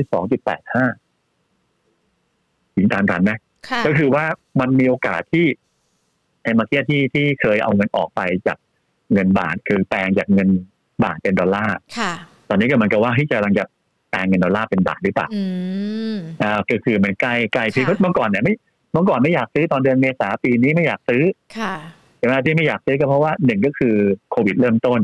[2.76, 3.30] ถึงตามกันไหม
[3.68, 4.24] ค่ะก็คือว่า
[4.60, 5.46] มันมีโอกาสที่
[6.42, 8.58] ไอ้เมื่อกี้ที่ที่เคยเอาเงินออกไปจาก
[9.12, 10.48] เงินบาท คือแปลงจากเงิน
[11.04, 12.12] บาทเป็นดอลลาร์ค่ะ
[12.48, 13.64] ตอนนี้ก็เหมันกับว่าที่จะกำลังจะ
[14.10, 15.42] แปลงเงินดอลลาร์เป็นบาทหรือเปล่าอื
[16.14, 18.54] มอ่าก็คือมันใกล้ใกล้ที่ค่ะเมื่อก่อนเนี่ยไม่
[18.92, 21.22] เมื่อก่อนไม่อยากซื้อตอนเดือนเมษาปีนี้ไม่อยากซื้อ
[21.58, 23.94] ค่ะใช่ไหมที่ไม่อยากซื้อก็เพราะว่าหนึ่งก็คือ
[24.30, 25.00] โควิดเริ่มต้น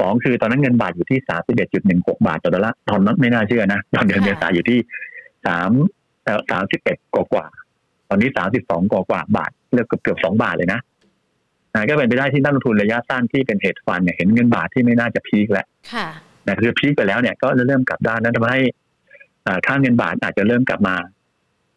[0.00, 4.78] สองคือตอนนั้นเงินบาทอยู่ที่สามสิบเอ็ดจุดหนึ่งหกบาทต่อดอลลาร์ตอนนั้นไม่น่าเชื่อนะตอนเดือนค่ะเมษาอยู่ที่
[5.46, 5.70] สาม
[6.24, 10.80] เอ่อสามสิบเอ็ดกว่าๆตอนนี้สามสิบสองกว่าๆบาทเลือกเกือบเกือบสองบาทเลยนะ
[11.74, 16.06] อ่าก็เป็นไปได้ที่นักลงทุนระยะสั้นที่เป็นเฮดฟันเนี่ยเห็นเงินบาทที่ไม่น่าจะพีคแล้วค่ะ
[16.46, 18.60] นะคือพีคไปแล้วเนี่ยก็เริ่มกลับด้านนั้นทำให้
[19.46, 20.94] อ่าค่าเงินบาทอาจจะเริ่มกลับมา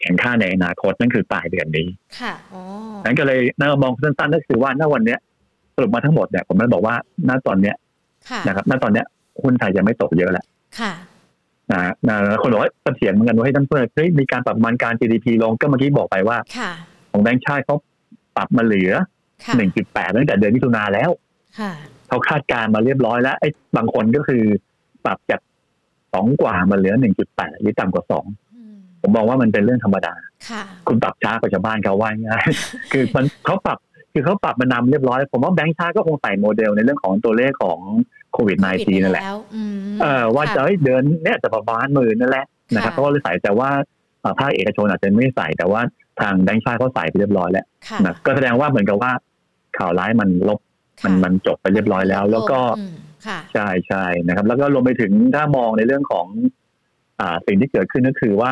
[0.03, 1.87] แข็งค่าในอนาคตนั่นคือปลายเดือนนี้
[2.19, 2.61] ค่ะอ๋อ
[3.05, 5.19] นั้นก็เลยน่ามองสั้นๆก็คือว่าณวันเนี้ย
[5.75, 6.95] สรุปมาทั้งหมดเนี่ยผมเลยบอกว่า
[7.29, 7.75] ณตอนเนี้ย
[8.29, 9.05] ค่ะนะครับณตอนเนี้ย
[9.43, 10.45] หุ้นไทยยังไม่ตกเยอะแหละ
[10.79, 10.93] ค่ะ
[11.71, 16.71] นะนะคนบอกว่าเสถียรเหมือนกันว่าให้ท่านเพื่อนเฮ้ยมีการปรับประมาณการ GDP ลงก็เมื่อกี้บอกไปว่าค่ะ
[17.11, 17.75] ของแบงก์ชาติเขา
[18.35, 18.91] ปรับมาเหลือ
[19.45, 19.53] ค่ะ
[19.85, 21.09] 1.8ตั้งแต่เดือนมิถุนาแล้ว
[21.59, 21.71] ค่ะ
[22.07, 24.43] เขาคาดการณ์มาเรียบร้อยแล้วไอ้บางคนก็คือ
[25.05, 25.41] ปรับจาก
[26.13, 26.93] สองกว่ามาเหลือ
[27.27, 28.42] 1.8หรือต่ำกว่าสองอืม
[29.03, 30.13] ผมมองว่ามันเป็นเรื่องธรรมดา
[30.49, 32.45] ค่ะคุณปรับช้ากว่าชาวบ้านเขาว่าง่าย
[32.91, 33.77] คือมันเขาปรับ
[34.13, 37.79] คือเขาปรับมานำเรียบร้อย ผมว่าแบงก์ชาติก็คงใส่โมเดลในเรื่องของตัวเลขของ
[38.33, 43.69] โควิด -19 นั่นแหละวอืมเออว่าจะค่เอ้ยเดือนเนี้ยจะประมาณหมื่นนั่นแหละนะครับค่ะเพราะว่าเลยใส่แต่ว่า
[44.21, 45.81] เอ่อภาคเอกชนอาจจะไม่ใส่แต่ว่า
[46.21, 49.11] ทางแบงก์ชาติเขาใส่ไปเรียบร้อยแล้วค่ะนะก็แสดงว่าเหมือนกับว่า
[49.77, 50.59] ข่าวร้ายมันลบ
[51.03, 52.93] มันค่ะมันจบไปเรียบร้อยแล้ว แล้วก็อืม
[53.27, 56.27] ค่ะใช่ใช่นะครับ แล้วก็รวมไปถึงถ้ามองในเรื่องของ
[57.19, 58.51] อ่าสิ่งที่เกิดขึ้นก็คือว่า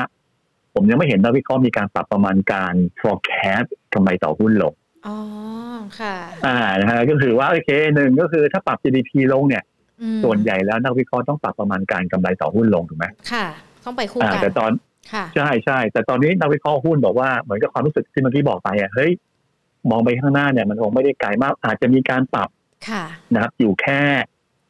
[0.73, 4.73] ผมยังไม่เห็นนักวิเคราะห์มีการปรับประมาณการ forecast กำไรต่อหุ้นลง
[5.07, 5.17] อ๋อ
[5.99, 9.63] ค่ะ อ่านะฮะก็คือว่าโอเคหนึ่งก็คือถ้าปรับ GDP ลงเนี่ย
[10.01, 13.45] อืมส่วนใหญ่แล้วนักวิเคราะห์ต้องปรับประมาณการกำไรต่อหุ้นลงถูกไหมค่ะ
[13.85, 14.71] ต้องไปคู่อ่ากันแต่ตอน
[15.13, 19.11] ค่ะ ใช่ใช่แต่ตอนนี้นักวิเคราะห์หุ้นบอกว่าเหมือนกับความรู้สึกที่เมื่อกี้บอกไปอะเฮ้ย
[19.89, 22.49] มองไปข้างหน้าเนี่ยมันคงไม่ได้ไกลมากอาจจะมีการปรับ
[22.89, 23.03] ค่ะ
[23.33, 24.01] นะครับอยู่แค่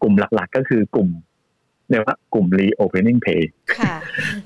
[0.01, 1.09] กลุ่มหลัก ๆ ก็คือกลุ่ม
[1.91, 3.41] เรียกว่ากลุ่ม reopening pay
[3.77, 3.95] ค่ะ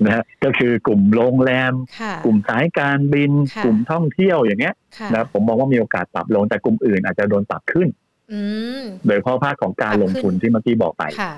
[0.04, 7.88] นะฮะก็คือกลุ่มโรงแรมค่ะกลุ่มสายการบินค่ะกลุ่มท่องเที่ยวอย่างเงี้ยค่ะนะครับผมมองว่ามีโอกาสปรับลงแต่กลุ่มอื่นอาจจะโดนปรับขึ้น
[8.32, 8.40] อื
[8.80, 11.32] มโดยเฉพาะภาคของการปรับลงทุนที่เมื่อกี้บอกไปค่ะ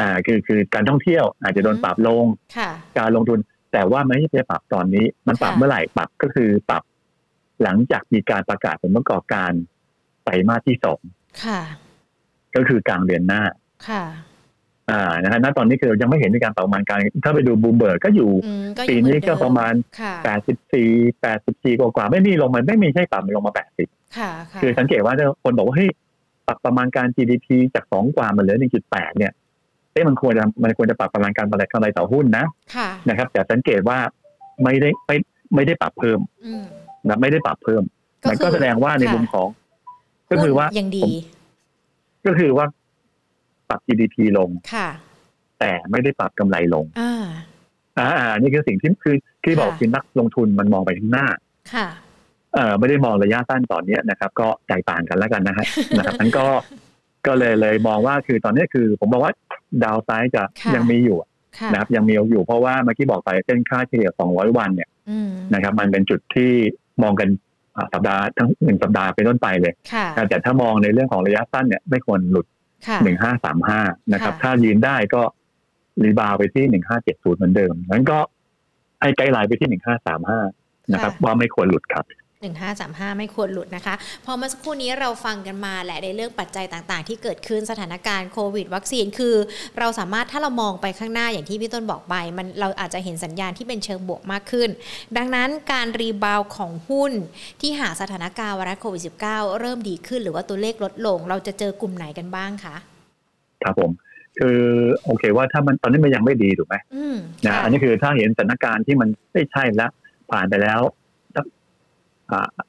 [0.00, 2.24] อ่าคือคือการท่องเที่ยวอาจจะโดนปรับลง
[2.56, 3.38] ค่ะการลงทุน
[3.72, 6.82] แต่ว่าไม่ใช่ไปปรับตอนนี้ มันปรับค่ะเมื่อไหร่ปรับก็คือปรับ
[7.62, 9.52] หลังจากมีการประกาศผลประกอบการ
[10.24, 11.00] ไตรมาสที่สอง
[11.44, 11.60] ค่ะ
[12.54, 13.42] ก็คือกลางเดือนหน้า
[13.88, 14.04] ค่ะ
[14.90, 20.14] อ่านะฮะณตอนนี้คือยังไม่เห็นมีการปรับประมาณการ ถ้าไปดูบูมเบิร์กก็อยู่อืมปีนี้ก็ยังเหมือนเดิมก็ประมาณค่ะ
[21.64, 23.52] 84 84กว่ากว่าๆไม่มีลงมาไม่มีใช่ปรับมันลงมา
[23.84, 25.90] 80ค่ะค่ะคือสังเกตว่าถ้าคนบอกว่าเฮ้ย
[26.46, 29.32] ปรับประมาณการ GDP จากสองกว่ามันเหลือ 1.8 เนี่ย
[29.92, 33.98] เอ๊ะมันควรจะมันควรจะปรับประมาณการกำไรกำไรต่อหุ้นนะค่ะนะครับ แต่สังเกตว่า
[34.62, 35.16] ไม่ได้ไม่
[35.54, 36.64] ไม่ได้ปรับเพิ่มอืม
[37.08, 37.82] นะไม่ได้ปรับเพิ่ม
[38.30, 39.48] มันก็แสดงว่าในมุมของ
[40.30, 41.12] ก็คือว่าหุ้นยังดีผม
[42.26, 42.66] ก็คือว่า
[43.68, 44.88] ปรับ GDP ลงค่ะ
[45.60, 47.24] แต่ไม่ได้ปรับกำไรลงอ่า
[47.98, 51.26] อ่าอ่านี่คือสิ่งที่คือที่บอกค่ะคือนักลงทุนมันมองไปข้างหน้า
[51.74, 51.88] ค่ะ
[52.54, 56.46] เอ่อไม่ได้มองระยะสั้นตอนเนี้ยนะครับ ก็แตกต่างกันแล้วกันนะฮะนะครับนั้นก็
[57.26, 59.32] ก็เลยเลยมองว่าคือตอนนี้คือ ผมบอกว่า
[59.84, 61.16] ดาวไซด์จะค่ะยังมีอยู่
[61.58, 66.50] ค่ะนะครับยังมีอยู่เพราะว่าเมื่อกี้บอกไปเส้นค่าเฉลี่ย 200 วันเนี่ยอืมนะครับ มันเป็นจุดที่
[67.02, 67.28] มองกัน
[67.76, 72.46] อ่าสัปดาห์ทั้งหนึ่งสัปดาห์เป็นต้นไปเลยค่ะแต่ถ้ามองในเรื่องของระยะสั้นเนี่ยไม่ควรหลุด
[72.86, 72.98] ค่ะ
[73.56, 75.22] 1535นะครับค่ะถ้ายืนได้ก็
[76.04, 76.64] รีบาวไปที่
[77.02, 78.18] 1570เหมือนเดิมนั้นก็
[79.00, 79.68] ให้ไกด์ไลน์ไปที่
[80.34, 82.04] 1535นะครับ ว่าไม่ควรหลุดครับ
[82.42, 89.34] หนึ่งห้าสามห้าไม่ควรหลุดนะคะ พอเมื่อสักครู่นี้เราฟังกันมาแหละในเรื่องปัจจัยต่างๆ ที่เกิดขึ้นสถานการณ์โควิด วัคซีนคือ
[89.78, 94.68] เราสามารถถ้าเรามองไปข้างหน้าอย่างที่พี่ต้นบอกไป มันเราอาจจะเห็นสัญญาณที่เป็นเชิงบวกมากขึ้น
[95.16, 97.12] ดังนั้นการรีบาวของหุ้น
[97.60, 102.76] ที่หากสถานการณ์ไวรัสโควิด -19 เริ่มดีขึ้นหรือว่าตัวเลขลดลง เราจะเจอกลุ่มไหนกันบ้างคะ
[103.62, 103.90] ครับผม
[104.38, 104.60] คือ
[105.04, 109.90] โอเคว่าถ้ามันตอนนี้มันยังไม่ดีถูกไหมอืมนะค่ะอันนี้คือถ้าเห็นสถานการณ์ที่มันไม่ใช่แล้ว
[110.30, 111.07] ผ่านไปแล้วสักอ่า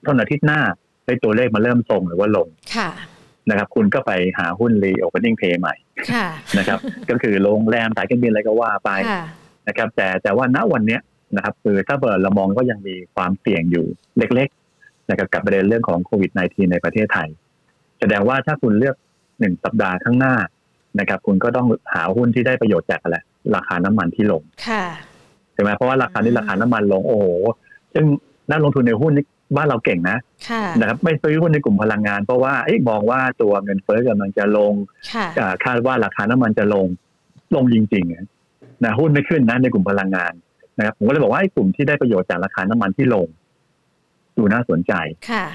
[0.06, 0.60] ต้นอาทิตย์หน้า
[1.06, 2.90] ไอ้ตัวเลขมันเริ่มทรงหรือว่าลงค่ะ
[3.50, 5.76] นะครับ คุณก็ไปหาหุ้นรีโอเ n น n ิ g งเพย์ใหม่
[6.12, 9.24] ค่ะนะครับ ก็คือโรงแรมสายการบินอะไรก็ว่าไปค่ะ
[9.68, 11.02] นะครับ แต่แต่ว่าณวันเนี้ย
[11.36, 13.86] นะครับ คือถ้าเปิดเรามองก็ยังมีความเสี่ยงอยู่
[14.18, 17.30] เล็ก ๆ นะครับกับประเด็นเรื่องของโควิด -19 ในประเทศไทย
[18.00, 18.96] แสดงว่าถ้าคุณเลือก
[19.40, 20.36] หนึ่งสัปดาห์ข้างหน้า
[21.00, 23.18] นะครับ คุณก็ต้องหาหุ้นที่ได้ประโยชน์จากอะไร
[23.56, 24.84] ราคาน้ำมันที่ลงค่ะ
[25.54, 27.26] ใช่ไหมเพราะว่าราคาที่อืมราคาน้ำมันลงโอ้โห
[27.94, 28.06] ซึ่ง
[28.52, 30.18] นักลงทุนในหุ้นนี่ บ้านเราเก่งนะ
[30.50, 34.74] ค่ะนะครับไม่ซื้อหุ้นในกลุ่มพลังงาน เพราะว่าเอ๊ะมองว่าตัวเงินเฟ้อกำลังจะลง
[35.14, 36.88] ค่ะอ่าคาดว่าราคาน้ำมันจะลง
[37.56, 38.28] ลงจริงๆนะ
[38.84, 40.34] นะหุ้นไม่ขึ้นนะในกลุ่มพลังงาน
[40.78, 43.28] นะครับผมก็เลยบอกว่าไอ้กลุ่มที่ได้ประโยชน์จากราคาน้ำมันที่ลง
[44.38, 44.94] ดูน่าสนใจ
[45.32, 45.46] ค่ะ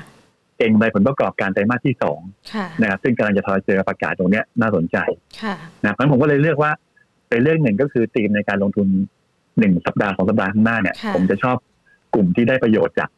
[0.59, 2.20] เก่งในผลประกอบการไตรมาสที่สอง
[2.54, 4.96] ค่ะนะครับซึ่งกำลังจะทอยเจอประกาศตรงเนี้ยน่าสนใจ
[5.42, 6.70] ค่ะนะครับเพราะฉะนั้นผมก็เลยเลือกว่า
[7.28, 8.88] เป็นเรื่องหนึ่งก็คือธีมในการลงทุน
[9.59, 11.57] หนึ่งสัปดาห์สองสัปดาห์ข้างหน้าเนี่ยค่ะผมจะชอบ
[12.14, 13.09] กลุ่มที่ได้ประโยชน์จาก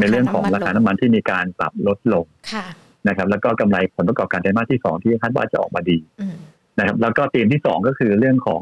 [0.00, 2.66] ในเรื่องของราคาน้ำมันที่มีการปรับลดลงค่ะ
[3.08, 6.36] นะครับ แล้วก็กำไรผลประกอบการไตรมาสที่สองที่คาดว่าจะออกมาดีอืม
[6.78, 8.60] นะครับ แล้วก็ธีมที่สองก็คือเรื่องของ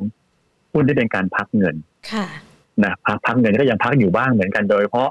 [0.73, 1.77] หุ้นที่เป็นการพักเงิน
[2.13, 2.27] ค่ะ
[2.85, 5.11] นะพักพักเงินก็ยังพักอยู่บ้างเหมือนกันโดยเฉพาะ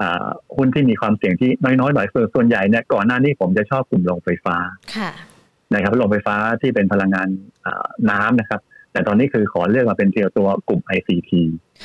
[0.00, 4.56] อ่าหุ้นที่มีความเสี่ยงที่น้อยๆหน่อยส่วนส่วนใหญ่เนี่ยก่อนหน้านี้ผมจะชอบกลุ่มโรงไฟฟ้า
[4.96, 5.10] ค่ะ
[5.72, 7.28] นะครับโรงไฟฟ้าที่เป็นพลังงาน
[7.66, 8.60] อ่าน้ำนะครับ
[8.92, 11.32] แต่ตอนนี้คือขอเลือกมาเป็นเทียวตัวกลุ่ม ICT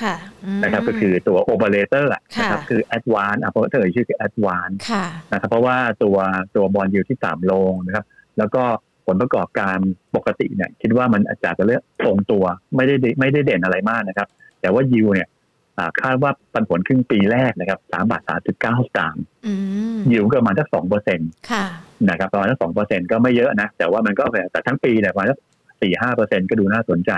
[0.01, 0.15] ค่ะ
[0.57, 6.17] มนะครับก็คือตัว operator อะค่ะนะครับคือ advance operator ชื่อคือ advance ค่ะนะครับเพราะว่าตัว
[6.55, 8.05] ตัวบอลยูที่ต่ำลงนะครับ
[8.37, 8.63] แล้วก็
[9.07, 9.77] ผลประกอบการ
[10.15, 12.43] ปกติเนี่ยคิดว่ามันอาจจะเลือกทรงตัว
[12.75, 14.27] ไม่ได้ดีไม่ได้เด่นอะไรมากนะครับ
[14.61, 15.29] แต่ว่ายูเนี่ย
[15.77, 19.53] อ่าคาดว่าปันผลครึ่งปีแรกนะครับสามบาทสามจุดเก้าสามอื
[19.95, 21.65] มยูก็ประมาณสักสองเปอร์เซ็นต์ค่ะ
[22.09, 25.39] นะครับประมาณสักสองเปอร์เซ็นต์ก็ไม่เยอะนะ แต่ว่ามันก็แต่ทั้งปีเนี่ยประมาณสัก
[25.81, 27.11] สี่ห้าเปอร์เซ็นต์ก็ดูน่าสนใจ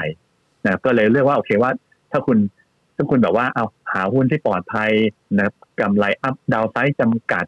[0.64, 1.72] นะครับก็เลยเลือกว่าโอเคว่า
[2.12, 2.38] ถ้าคุณ
[2.96, 4.92] ถ้าคุณแบบว่าเอาหาหุ้นที่ปลอดภัย
[5.36, 7.46] นะครับกำไร up downside จำกัด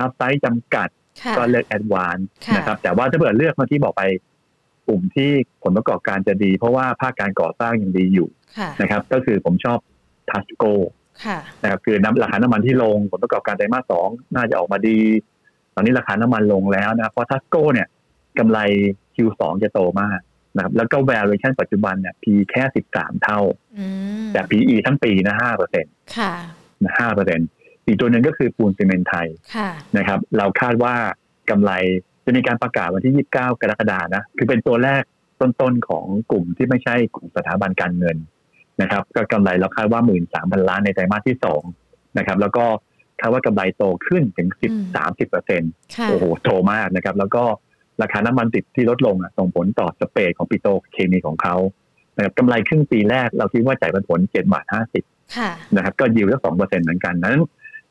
[0.00, 0.88] upside จำกัด
[1.22, 4.02] ค่ะก็เลือก ADVANC ค่ะนะครับ แต่ว่าถ้าเกิดเลือกเมื่อที่บอกไป
[4.86, 5.30] กลุ่มที่
[5.62, 8.28] ผลประกอบการจะดี เพราะว่าภาคการก่อสร้างยังดีอยู่
[8.58, 9.78] ค่ะนะครับ ก็คือผมชอบ
[10.30, 10.64] ทัสโก
[11.24, 14.98] ค่ะนะครับคือน้ำราคาน้ำมันที่ลงผลประกอบการไตรมาสสองน่าจะออกมาดี
[15.74, 17.88] ตอนนี้ราคาน้ำมันลงแล้วนะครับเพราะทัสโกเนี่ย
[18.38, 18.58] กำไร
[19.16, 20.18] Q2 จะโตมาก
[20.56, 22.62] นะครับแล้วก็ valuation ปัจจุบันเนี่ย P แค่
[22.92, 23.40] 13เท่า
[23.78, 23.86] อื
[24.24, 26.32] มแต่ PE ทั้งปีนะ5เปอร์เซ็นต์ค่ะ
[26.84, 27.48] นะ5เปอร์เซ็นต์
[27.86, 30.94] อีกตัวหนึ่งก็คือปูนซีเมนต์ไทยค่ะนะครับ เราคาดว่า
[31.50, 31.72] กำไร
[32.24, 35.02] จะมีการประกาศวันที่ 29 กรกฎานะ คือเป็นตัวแรก
[35.40, 38.16] ต้นๆของกลุ่มที่ไม่ใช่กลุ่มสถาบันการเงิน
[38.80, 40.00] นะครับ ก็กำไรเราคาดว่า
[40.34, 41.36] 13,000 ล้านในไตรมาสที่
[41.76, 42.64] 2นะครับ แล้วก็
[43.20, 47.44] คาดว่ากำไรโตขึ้นถึงอืม10 30เปอร์เซ็นต์ค่ะโอ้โหโตมากนะครับ แล้วก็
[48.02, 51.56] ราคาน้ำมันดิบที่ลดลงอะส่งผลต่อสเปรดของปิโตรเคมีของเขา
[52.16, 54.64] นะครับกำไรครึ่งปีแรกเราคิดว่าจ่ายผล7บาท
[55.00, 57.38] 50ค่ะนะครับก็ยิวสักสองเปอร์เซ็นต์เหมือนกันนั้น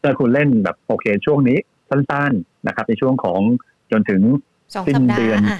[0.01, 1.57] ถ้าคุณเล่นแบบโอเคช่วงนี้
[1.89, 3.39] สั้นๆนะครับ ในช่วงของ
[3.91, 4.21] จนถึง
[4.75, 5.59] สองสิ้นสัปดาเดือนห์อะ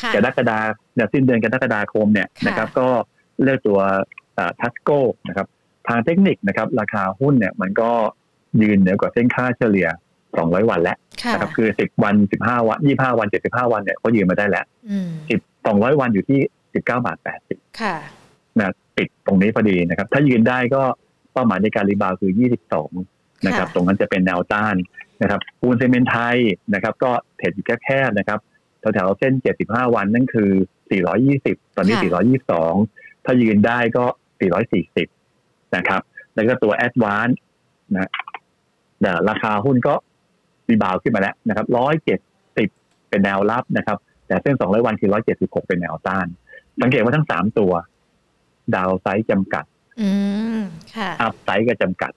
[0.00, 0.58] ค่ะกรกฎา
[0.94, 2.88] เนี่ยสิ้นเดือนกรกฎาคมเนี่ยค่ะนะครับ ก็
[3.42, 3.80] เลือกตัว
[4.60, 5.46] ทัสโก้นะครับ
[5.88, 7.90] ทางเทคนิคนะครับ ราคาหุ้นเนี่ย มันก็
[8.62, 9.88] ยืนเหนือกว่าเส้นค่าเฉลี่ย
[10.40, 15.08] 200วันแล้วค่ะนะครับคือ10วัน15วัน25วัน75วันเนี่ยเขายืนมาได้แล้วอืม
[15.40, 17.18] 10 200วันอยู่ที่19บาท
[17.48, 17.96] 80ค่ะ
[18.58, 20.82] นะติดตรงนี้พอดีนะครับ ถ้ายืนได้ก็
[21.32, 22.32] เป้าหมายในการ rebound คือ
[22.88, 24.76] 22นะครับค่ะตรงนั้นจะเป็นแนวต้าน
[25.22, 26.36] นะครับปูนซีเมนต์ไทย
[26.74, 28.40] นะครับ ก็ trade อยู่แคบๆนะครับ
[28.80, 29.32] แถวๆเส้น
[29.64, 30.50] 75 วันนั่นคือ
[31.12, 31.96] 420 ตอนนี้
[32.60, 34.04] 422 ถ้ายืนได้ก็
[34.90, 36.02] 440 นะครับ
[36.34, 37.34] แล้วก็ตัว a d v a n c e
[37.92, 38.10] นะ
[39.00, 39.94] แต่ราคาหุ้นก็
[40.72, 46.26] rebound ขึ้นมาแล้วนะครับ170เป็นแนวรับนะครับ แต่เส้น200วันคือ176เป็นแนวต้าน
[46.80, 47.72] สังเกตว่าทั้ง3ตัว
[48.74, 49.64] downside จำกัด
[50.00, 50.10] อื
[50.58, 50.60] ม
[50.96, 52.12] ค่ะอั upside ก็จำกัด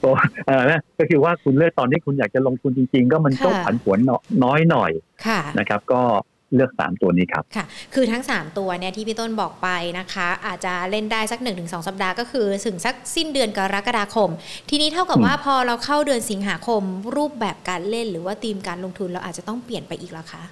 [0.00, 0.10] โอ้
[0.46, 3.98] เออนะก็คือว่าคุณเลือกตอนที่คุณอยากจะลงทุนจริง ๆ ก็มันก็ค่ะผันผวน
[4.44, 4.90] น้อยหน่อย
[5.26, 6.02] ค่ะนะครับ ก็
[6.56, 7.64] เลือกสามตัวนี้ครับค่ะ
[7.94, 14.30] คือทั้ง 3 ตัวเนี่ยที่พี่ต้นบอกไปนะคะ อาจจะเล่นได้สัก 1-2 สัปดาห์ก็คือถึงสักสิ้นเดือนกรกฎาคม
[14.70, 16.82] ทีนี้เท่ากับอืมว่าพอเราเข้าเดือนสิงหาคม
[17.16, 20.42] รูปแบบการเล่นหรือว่าธีมการลงทุนเราอาจจะต้องเปลี่ยนไปอีกแล้วคะ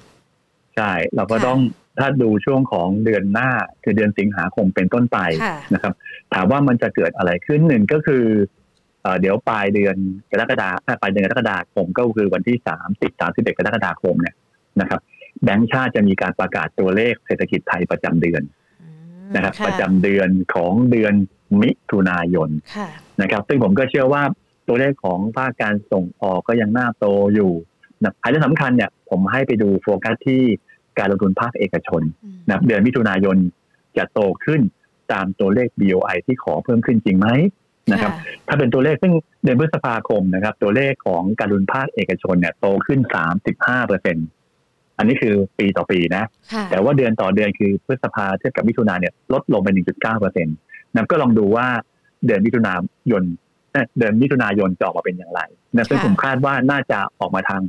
[0.76, 1.58] ใช่เราก็ค่ะต้อง
[1.98, 3.50] ถ้าดูช่วงของเดือนหน้า
[3.84, 5.94] คือเดือนสิงหาคมเป็นต้นไปค่ะนะครับ
[6.32, 8.24] ถามว่ามันจะเกิดอะไรขึ้นหนึ่งก็คือ
[9.02, 9.96] เอ่อเดี๋ยวปลายเดือน
[10.30, 14.34] กรกฎาอะปลายเดือนกรกฎาคมก็คือวันที่สามสิบสามสิบเอ็ดกรกฎาคมเนี่ย
[14.80, 15.00] นะครับ
[15.44, 18.42] แบงก์ชาติจะมีการประกาศตัวเลขเศรษฐกิจไทยประจำเดือน
[18.82, 18.88] อื
[19.28, 21.14] มนะครับค่ะประจำเดือนของเดือน
[21.62, 22.88] มิถุนายนค่ะ
[23.22, 24.22] นะครับ ซึ่งผมก็เชื่อว่า
[24.68, 27.52] ตัวเลขของภาคการส่งออกก็ยังน่าโตอยู่
[28.02, 30.42] นะอันที่สำคัญเนี่ยผมให้ไปดูโฟกัสที่
[30.98, 33.36] การลงทุนภาคเอกชนอืมนะครับเดือนมิถุนายน
[33.96, 34.60] จะโตขึ้น
[35.12, 37.28] ตามตัวเลข BOI ที่ขอเพิ่มขึ้นจริงไหม
[37.92, 38.12] นะครับ
[38.48, 39.12] ถ้าเป็นตัวเลขซึ่ง
[39.44, 43.00] เดือนพฤษภาคมนะครับ ตัวเลขของการลงทุนภาคเอกชนเนี่ยโตขึ้น
[43.44, 44.16] 35เปอร์เซ็น
[44.98, 50.56] อันนี้คือปีต่อปีนะค่ะแต่ว่าเดือนต่อเดือนคือพฤษภาเทียบกับมิถุนาเนี่ยลดลงไป 1.9เปอร์เซ็นต์
[50.92, 51.66] นะก็ลองดูว่า
[52.26, 52.74] เดือนมิถุนา
[53.10, 53.22] ยน
[53.72, 55.40] เอ่อเดือนมิถุนายนจะออกมาเป็นอย่างไร
[55.76, 57.62] นะซึ่งผมคาดว่าน่าจะออกมาทาง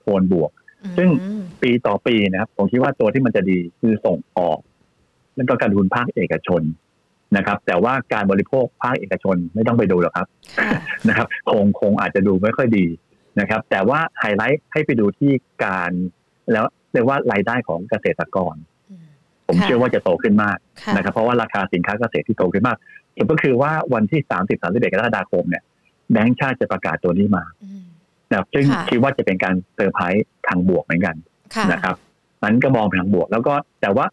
[0.00, 0.50] โทนบวก
[0.96, 4.58] ซึ่งอืมปีต่อปีนะครับ ผมคิดว่าตัวที่มันจะดีคือส่งออก
[5.36, 6.62] แล้วก็การลงทุนภาคเอกชน
[7.36, 10.26] นะครับ แต่ว่าการบริโภคภาคเอกชนไม่ต้องไปดูหรอกครับ
[10.58, 10.70] ค่ะ
[11.08, 12.86] นะครับ คงคงอาจจะดูไม่ค่อยดี
[13.40, 15.32] นะครับ แต่ว่าไฮไลท์ให้ไปดูที่
[15.64, 15.92] การ
[16.52, 18.54] แล้วเรียกว่ารายได้ของเกษตรกร
[18.90, 19.06] อืม
[19.46, 22.76] ผมค่ะเชื่อว่าจะโตขึ้นมากค่ะนะครับ เพราะว่าราคาสินค้าเกษตรที่โตขึ้นมาก
[23.16, 25.64] สรุปก็คือว่าวันที่30 31กรกฎาคมเนี่ย
[26.12, 27.82] แบงก์ชาติจะประกาศตัวนี้มาอืม
[28.30, 31.16] นะครับซึ่งค่ะคิดว่าจะเป็นการเซอร์ไพรส์ทางบวกเหมือนกัน
[31.54, 31.96] ค่ะนะครับ
[32.42, 34.06] นั้นก็มองไปทางบวก แล้วก็แต่ว่า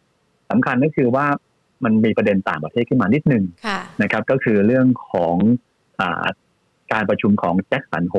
[0.49, 1.25] สำคัญก็คือว่า
[1.83, 5.35] มันมีประเด็นต่างประเทศขึ้นมานิดนึงค่ะนะครับ ก็คือเรื่องของ
[5.99, 6.29] อา
[6.91, 8.15] การประชุมของแจ็คสันโฮ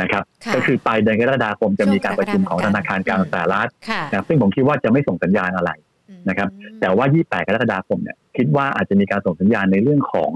[0.00, 5.70] นะครับค่ะก็คือปลายเดือนกรกฎาคมจะมีการประชุมของช่ธวงกรกฎาคมนาคารกลางสหรัฐค่ะนะครับซึ่งผมคิดว่าจะไม่ส่งสัญญาณอะไร
[6.08, 6.48] อืมนะครับ
[6.80, 10.32] แต่ว่า 28 กรกฎาคมเนี่ยคิดว่าอาจจะมีการส่งสัญญาณในเรื่องของ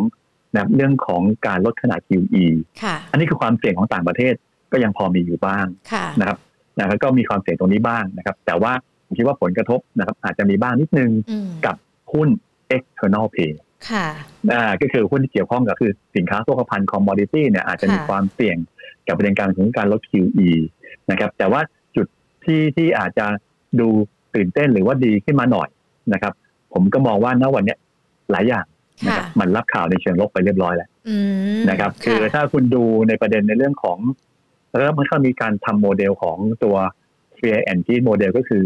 [0.55, 2.44] นะครับเรื่องของการลดขนาด QE
[2.83, 4.35] ค่ะอันนี้คือความเสี่ยงของต่างประเทศ
[4.72, 6.38] ก็ยังพอมีอยู่บ้างค่ะนะครับ
[6.79, 8.72] นะครับก็มีความเสี่ยงตรงนี้บ้างนะครับ แต่ว่า
[9.07, 11.77] ผมคิดว่าผลกระทบนะครับ อาจจะมีบ้างนิดนึงอืมกับ
[12.12, 12.29] หุ้น
[12.77, 13.53] external pay
[13.90, 14.07] ค่ะ
[14.53, 18.57] อ่าก็คือหุ้นที่เกี่ยวข้องกับคือสินค้าโภคภัณฑ์ commodity เนี่ยอาจจะมีค่ะความเสี่ยง
[19.07, 20.51] กับประเด็นการของการลด QE
[21.11, 21.61] นะครับ แต่ว่า
[21.97, 22.07] จุด
[22.45, 23.27] ที่ที่อาจจะ
[23.81, 23.88] ดู
[24.35, 25.69] ตื่นเต้นหรือว่าดีขึ้นมาหน่อย
[26.12, 26.33] นะครับ
[26.73, 27.79] ผมก็มองว่าณวันเนี้ย
[28.31, 28.65] หลายอย่าง
[29.07, 31.17] นะคค่ะรับมันรับข่าวในเชิงลบไปเรียบร้อยแล้วอื
[31.59, 33.99] มนะครับ คือถ้าคุณดูในประเด็นในเรื่องของ
[34.71, 36.77] แล้วมันก็มีการทำโมเดลของตัว
[37.38, 38.65] fear and greed โมเดลก็คือ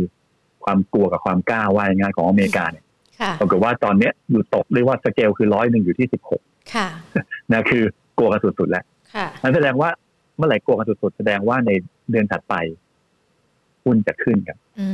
[0.65, 2.85] ความกลัวกับความกล้าว่าอย่างงานของอเมริกาเนี่ย
[3.21, 6.43] ค่ะปรากฏว่าตอนเนี้ยอยู่ตกเรียกว่าสเกลคือร้อยหนึ่งอยู่ที่สิบหก
[6.75, 6.89] ค่ะ
[7.53, 7.83] นะคือ
[8.19, 9.91] กลัวกันสุดๆแล้วค่ะนั่นแสดงว่า
[10.37, 11.71] เมื่อไหร่กลัวกันสุดๆแสดงว่าใน
[12.11, 12.55] เดือนถัดไป
[13.85, 14.87] หุ้นจะขึ้นครับอื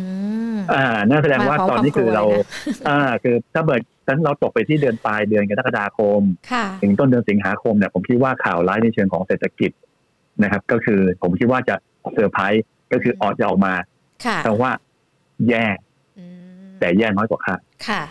[0.54, 6.20] มอ่านั่นแสดงว่ามาพร้อมตอนนี้คือเราความกลัวเลยนะอ่า คือถ้าเบิดนั้นเราตกไปที่เดือนปลายเดือนกรกฎาคม
[6.52, 9.70] ค่ะถึงต้นเดือนสิงหาคมเนี่ยผมคิดว่าข่าวร้ายในเชิงของเศรษฐกิจ
[10.42, 11.74] นะครับ ก็คือผมคิดว่าจะ
[12.12, 13.74] เซอร์ไพรส์ก็คือออกจะออกมา
[14.24, 14.70] ค่ะเพราะว่า
[15.48, 15.66] แย่
[16.18, 16.26] อื
[16.64, 18.02] มแต่แย่น้อยกว่าคาดค่ะ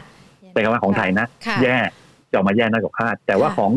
[0.54, 1.78] แต่คำว่าของไทยนะค่ะแย่
[2.30, 3.72] จะออกมาแย่น้อยกว่าคาด แต่ว่าค่ะของ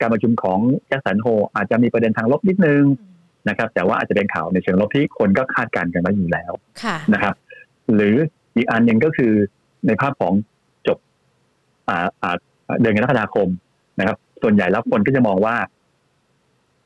[0.00, 0.58] การประชุมของ
[0.88, 3.16] แจ็คสันโฮอาจจะมีประเด็นทางลบนิดนึงอืม
[3.48, 7.34] นะครับ แต่ว่าอาจจะเป็นข่าวในเชิงลบที่คนก็คาดการณ์กันไว้อยู่แล้วค่ะนะครับ
[7.94, 8.14] หรือ
[8.56, 9.32] อีกอันหนึ่งก็คือ
[9.86, 10.32] ในภาพของ
[10.86, 10.98] จบ
[11.88, 12.36] อ่าอ่า
[12.80, 13.48] เดือนกรกฎาคม
[13.98, 15.56] นะครับ ส่วนใหญ่แล้วคนก็จะมองว่า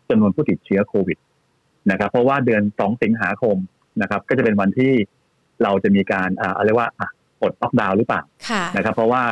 [0.08, 1.18] จำนวนผู้ติดเชื้อโควิด
[1.90, 3.56] นะครับ เพราะว่าเดือนสองสิงหาคม
[4.02, 4.92] นะครับ ก็จะเป็นวันที่
[5.62, 7.08] เราจะมีการอ่าเรียกว่าอะ
[7.40, 9.22] ปลดล็อกดาวน์หรือเปล่าค่ะนะครับ เพราะว่า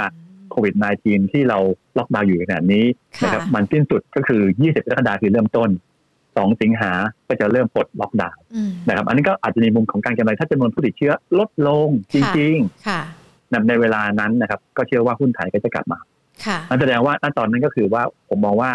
[0.51, 1.59] โควิด -19 ที่เรา
[1.99, 2.85] ล็อกดาวน์อยู่ในขณะนี้
[3.23, 5.71] นะครับมันสิ้นสุดก็คือ 20กรกฎาคมคือเริ่มต้น
[6.17, 6.93] 2 สิงหา
[7.29, 12.57] ก็จะเริ่มปลดล็อกดาวน์อืมนะครับ อันนี้ก็อาจจะมีมุมของการกำไรถ้าจำนวนผู้ติดเชื้อลดลงจริง
[12.89, 15.99] ค่ะๆนะในเวลานั้นนะครับ ก็เชื่อว่าหุ้นไทยก็จะกลับมา
[16.47, 18.71] ค่ะนั่นแสดงว่าณตอนนั้นก็คือว่าผมมองว่า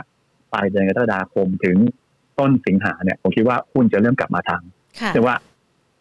[0.54, 1.76] ปลายเดือนกรกฎาคมถึง
[2.40, 4.62] ต้นสิงหาเนี่ยผมคิดว่าหุ้นจะเริ่มกลับมาทาง
[5.00, 5.38] ค่ะเรียกว่า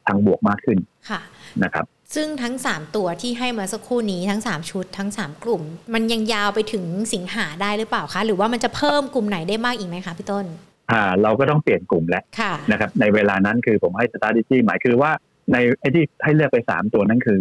[0.07, 0.79] ทางบวกมากขึ้น
[1.11, 1.21] ค่ะ
[1.65, 5.63] นะครับ ซึ่งทั้ง 3 ตัวที่ให้มาสักครู่นี้ทั้ง 3 ชุดทั้ง 3 กลุ่ม
[5.95, 10.47] มันยังยาวไปถึงสิงหาได้หรือเปล่าคะ หรือว่ามันจะเพิ่มกลุ่มไหนได้มากอีกไหมคะพี่ต้น
[10.93, 15.11] อ่า เราก็ต้องเปลี่ยนกลุ่มแล้วค่ะนะครับในเวลานั้นคือผมให้ strategy หมายคือว่า
[15.53, 17.41] ในไอ้ที่ให้เลือกไปสามตัวนั้นคือ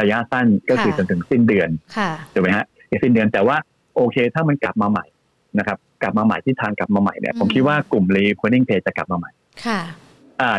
[0.00, 2.66] ระยะสั้นก็คือค่ะจนถึงสิ้นเดือนค่ะถูกไหมฮะ
[3.02, 3.56] สิ้นเดือนแต่ว่า
[3.96, 5.06] โอเค ถ้ามันกลับมาใหม่
[5.58, 9.30] นะครับกลับมาใหม่ที่ทางกลับมาใหม่เนี่ยผมคิดว่ากลุ่ม r e c o r d i n g pay จะกลับมาใหม่
[9.66, 10.09] ค่ะอ่า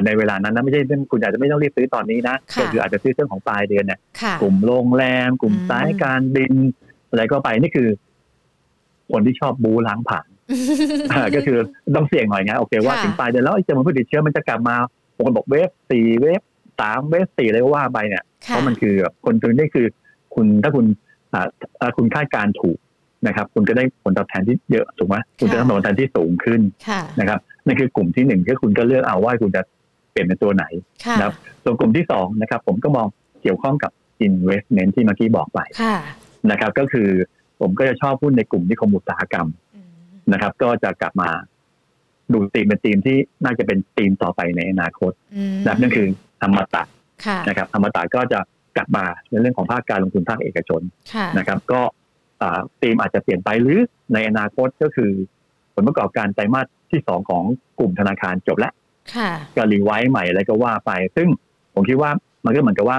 [0.05, 6.53] ในเวลานั้นนะไม่ใช่เรื่องคุณอาจจะไม่ต้องรีบซื้อตอนนี้นะค่ะก็คืออาจจะซื้อเรื่องของปลายเดือนเนี่ยค่ะกลุ่มโรงแรม กลุ่มอืมสายการบิน
[7.09, 7.89] อะไรก็ไปนี่คือ
[9.11, 10.27] คนที่ชอบบูล้างผ่าน
[11.11, 11.57] อ่าก็คือ
[11.95, 14.75] ต้องเสี่ยงหน่อยไงโอเคว่าค่ะถึงปลายเดือนแล้วไอ้จำนวนผู้ติดเชื้อมันจะกลับมา
[15.15, 16.41] บางคนบอกเวฟสี่เวฟ
[16.79, 19.87] สามเวฟสี่อะไรก็ว่าไปเนี่ยเพค่ะราะมันคือแบบคนตัวนี้คือ
[20.35, 20.85] คุณถ้าคุณ
[21.33, 21.47] อ่า
[21.81, 22.77] อ่าคุณคาดการณ์ถูก
[23.27, 29.61] นะครับ คุณก็ได้ผลตอบแทนที่เยอะถูกไหมคุณจะได้ผลตอบแทนที่สูงขึ้นค่ะนะครับ นั่นคือกลุ่มที่หนึ่งก็คุณก็เลือกเอาว่าคุณจะ
[30.11, 30.65] เปลี่ยนเป็นตัวไหน
[31.05, 33.07] ค่ะนะครับส่วนกลุ่มที่สองนะครับ ผมก็มอง
[33.41, 33.91] เกี่ยวข้องกับ
[34.27, 35.95] investment ที่เมื่อกี้บอกไปค่ะ
[36.51, 37.09] นะครับ ก็คือ
[37.59, 39.87] ผมก็จะชอบหุ้นในกลุ่มนิคมอุตสาหกรรมอืม
[40.31, 41.29] นะครับ ก็จะกลับมา
[42.33, 46.07] ดูธีมเป็นธีมที่น่าจะเป็นธีมต่อไปในอนาคตอืมนะครับนั่นคือ
[46.41, 46.83] ธรรมตะ
[47.25, 48.39] ค่ะนะครับธรรมตะก็จะ
[48.77, 50.81] กลับมาในเรื่องของภาคการลงทุนภาคเอกชน
[51.13, 51.81] ค่ะนะครับ ก็
[52.41, 53.79] อ่าธีมอาจจะเปลี่ยนไปหรือ
[54.13, 55.40] ในอนาคตก็คือผ
[55.81, 57.43] ลประกอบการไตรมาสที่สองของ
[57.79, 58.73] กลุ่มธนาคารจบแล้ว
[59.15, 61.27] ค่ะก็รีไวซ์ใหม่อะไรก็ว่าไป ซึ่ง
[61.73, 62.11] ผมคิดว่า
[62.45, 62.97] มันก็เหมือนกับว่า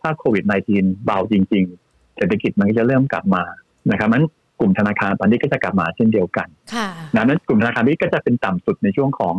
[0.00, 3.42] ถ้าโควิด -19 เบาจริง ๆ เศรษฐกิจมันก็จะเริ่มกลับมา
[3.90, 4.24] นะครับนั้น
[4.60, 9.34] กลุ่มธนาคารตอนนี้ก็จะกลับมาเช่นเดียวกันค่ะดังนั้นกลุ่มธนาคารนี้ก็จะเป็นต่ำสุดในช่วงของ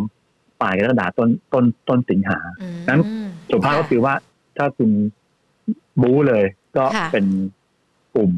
[0.62, 3.02] ปลายกรกฎาคมต้นต้นต้นสิงหาอืมนั้น
[3.52, 4.14] สุภาพก็คือว่า
[4.58, 4.90] ถ้าคุณ
[6.02, 6.46] บู๊เลย
[6.78, 7.26] ก็ค่ะเป็น
[8.16, 8.32] กลุ่ม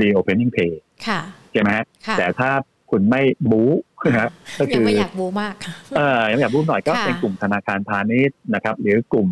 [0.00, 0.72] reopening pay
[1.06, 1.20] ค่ะ
[1.52, 2.50] ใช่ไหมฮะค่ะแต่ถ้า
[2.90, 5.54] คุณไม่บู๊นะครับก็ ยัคืงอไม่อยากบูมาก
[5.96, 9.28] เออยังอยากบู๊หน่อยก็ค่ะเป็นกลุ่มธนาคารพาณิชย์นะครับ หรือกลุ่ม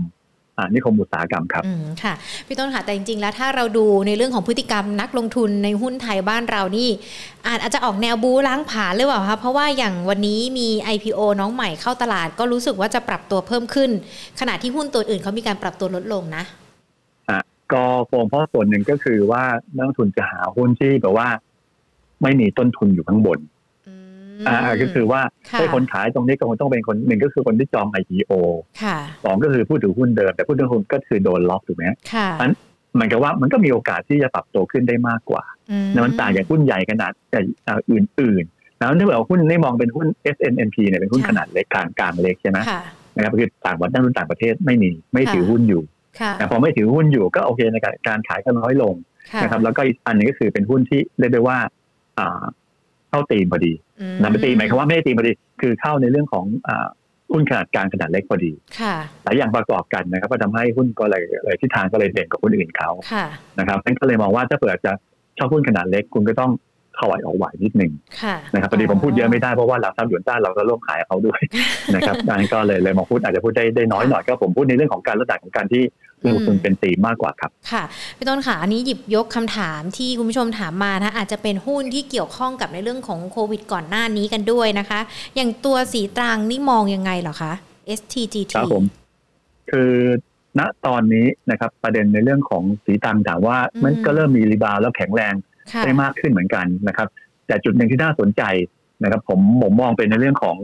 [0.58, 2.14] อ่านิคมอุตสาหกรรมครับอืมค่ะ
[2.46, 6.88] พี่ต้นค่ะแต่จริงๆ แล้วถ้าเราดูในเรื่องของพฤติกรรมนักลงทุนในหุ้นไทยบ้านเรานี่
[7.46, 13.90] อาจอาจจะออกแนวบูล้างผลาญหรือเปล่าคะเพราะว่าอย่างวันนี้มี IPO น้องใหม่เข้าตลาดก็รู้สึกว่าจะปรับตัวเพิ่มขึ้น
[14.40, 16.44] ขณะที่หุ้นตัวอื่นเขามีการปรับตัวลดลงนะ
[17.72, 19.42] ก็โฟมเพราะส่วนหนึ่งก็คือว่า
[19.76, 21.28] นักลงทุนจะหาหุ้นที่แบบว่า
[22.22, 23.38] ไม่มีต้นทุนอยู่ข้างบน
[24.38, 25.20] อืมอ่าก็คือว่า
[25.50, 28.32] ค่ะไอ้คนขายตรงนี้ก็คงต้องเป็นคนหนึ่งก็คือคนที่จอง IPO
[28.82, 32.50] ค่ะสองก็คือผู้ถือหุ้นเดิม แต่ผู้ถือหุ้นก็คือโดนล็อกถูกไหมค่ะอัน
[32.94, 42.82] เหมือนกับว่ามันก็มีโอกาสที่จะปรับตัวขึ้นได้มากกว่าอืมนะมันต่างจากหุ้นใหญ่ขนาดใหญ่อ่าอื่นๆ แล้วถ้าเกิดว่าหุ้นได้มองเป็นหุ้น S N N P เนี่ยเป็นหุ้นค่ะขนาดเล็กกลางกลางเล็กใช่ไหมค่ะ
[43.16, 45.82] นะครับคือต่างประเทศนักลงทุนต่างประเทศไม่มีไม่ถือหุ้นอยู่
[46.20, 48.94] ค่ะนะพอไม่ถือหุ้นอยู่ก็โอเคในการการขายก็น้อยลง
[49.32, 51.58] ค่ะนะครับแล้วก็อีกอันหนึงก็คือเป็นหุ้นที่เรียกได้ว่า
[52.18, 52.42] อ่า
[53.16, 56.86] เข้าตีมพอดีอืนะไม่ตีหมายความว่าไม่ได้ตีมพอดี คือเข้าในเรื่องของอ่า
[57.32, 58.94] หุ้นขนาดกลางขนาดเล็กพอดีค่ะ
[59.24, 63.26] หลายอย่างประกอบกันนะครับก็ทำให้หุ้นก็เลยเลยทิศทางก็เลยเด่นกว่าคนอื่นเขาค่ะ
[63.58, 64.92] นะครับนั่นก็เลยมองว่าถ้าเปิดจะ
[65.38, 66.50] ชอบหุ้นขนาดเล็กคุณก็ต้อง
[67.00, 67.92] ถอยออกไหวนิดหนึ่ง
[68.22, 71.40] ค่ะนะครับพอดีผมพูดเยอะไม่ได้เพราะว่าหลักทรัพย์หยวนต้านเราก็ร่วมขายเขาด้วย
[71.94, 75.82] นะครับดังนั้นก็เลยเลยมองพูดอาจจะพูดได้ได้น้อยหน่อยก็ผมพูดในเรื่องของการลดดัของการที่
[76.24, 77.84] ลงทุนเป็นตีมมากกว่าครับ ค่ะ
[78.16, 85.00] พี่ต้นค่ะอันนี้หยิบยกคำถามที่คุณผู้ชมถามมานะอาจจะเป็นหุ้นที่เกี่ยวข้องกับในเรื่องของโควิดก่อนหน้านี้กันด้วยนะคะ
[85.36, 87.52] อย่างตัวศรีตรังนี่มองยังไงเหรอคะ
[87.98, 88.84] STGT ครับผม
[89.70, 89.92] คือ
[90.58, 97.08] ณตอนนี้นะครับประเด็นในเรื่องของศรีตรังถามว่ามันก็เริ่มมี rebound แล้วแข็งแรงค่ะ ได้มากขึ้นเหมือนกันนะครับ
[97.46, 98.42] แต่จุดหนึ่งที่น่าสนใจ
[99.02, 100.56] นะครับ ผมผมมองเป็นในเรื่องของ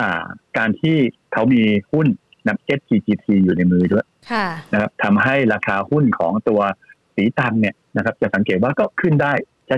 [0.00, 0.24] อ่า
[0.58, 0.96] การที่
[1.32, 6.60] เขามีหุ้น STGT อยู่ในมือด้วยค่ะนะครับทำให้ราคาหุ้นของตัว
[7.14, 9.32] ศรีตรังเนี่ยนะครับ จะสังเกตว่าก็ขึ้นได้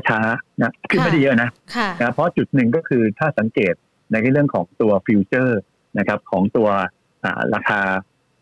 [0.08, 3.74] ช้าๆนะขึ้นไม่ได้เยอะนะค่ะนะเพราะจุดหนึ่งก็คือถ้าสังเกต
[4.10, 5.60] ในเรื่องของตัว future
[5.98, 6.68] นะครับ ของตัว
[7.24, 7.80] อ่าราคา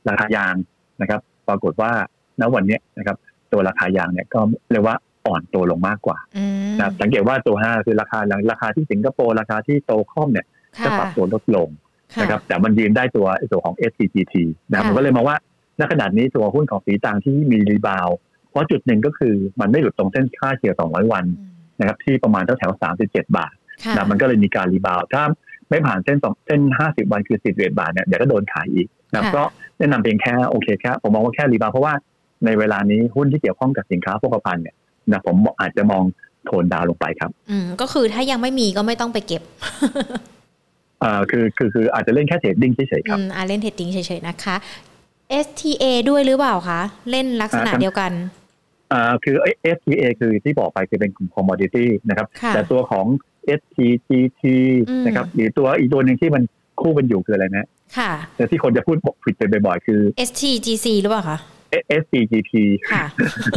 [0.09, 0.57] ราคายาง
[1.01, 1.93] นะครับ ปรากฏว่า
[2.41, 3.16] ณวันเนี้ยนะครับ
[3.53, 4.41] ตัวราคายางเนี่ยก็
[4.72, 4.97] เรียกว่า
[5.27, 8.18] อ่อนตัวลงมากกว่าอืมนะครับสังเกตว่าตัวห้าคือราคา
[8.51, 10.47] ราคาที่สิงคโปร์ราคาที่ TOCOM เนี่ย
[10.85, 11.68] ก็ค่ะปรับตัวลดลง
[12.14, 14.35] ค่ะนะครับแต่มันยืนได้ตัวตัวของ STGT
[14.70, 15.37] นะครับค่ะผมก็เลยมองว่า
[15.81, 18.17] ณขณะนี้ตัวหุ้นของศรีตรังที่มี rebound
[18.51, 21.51] เพราะจุดหนึ่งก็คือมันไม่หลุดตรงเส้นค่าเฉลี่ย200 วันอืม
[21.81, 23.55] นะครับที่ประมาณแถวๆ37 บาท
[23.85, 25.25] ค่ะนะมันก็เลยมีการ rebound ถ้า
[25.70, 29.43] ไม่ผ่านเส้นสองเส้น 50 วันคือ11บาทเนี่ยเดี๋ยวก็โดนขายอีกนะค่ะก็
[29.79, 31.95] แนะนำเพียงแค่โอเคแค่ผมมองว่าแค่ rebound เพราะว่า
[32.45, 34.75] ในเวลานี้หุ้นที่เกี่ยวข้องกับสินค้าโภคภัณฑ์เนี่ย
[35.13, 36.03] นะผมอาจจะมอง
[36.47, 39.43] tone down ลงไปครับ อืมก็คือถ้ายังไม่มีก็ไม่ต้องไปเก็บ
[41.03, 44.57] อ่าคือคือคืออาจจะเล่นแค่ trading เฉยๆครับอืมอ่าเล่น trading เฉยๆนะคะ
[45.47, 46.81] STA ด้วยหรือเปล่าคะ
[47.11, 48.13] เล่นลักษณะอ่าครับเดียวกัน
[48.93, 49.37] อ่าคือ
[49.77, 53.07] STA คือที่บอกไปคือเป็นกลุ่ม commodity นะครับค่ะแต่ตัวของ
[53.61, 54.43] STGT
[54.89, 56.43] อืมนะครับหรือตัวอีกตัวหนึ่งที่มัน
[56.81, 57.67] คู่กันอยู่คืออะไรนะ
[57.99, 61.39] ค่ะแต่ที่คนจะพูดบอกผิดไปบ่อยๆ คือ STGC หรือเปล่าคะ
[62.01, 62.53] SCGP
[62.93, 63.05] ค่ะ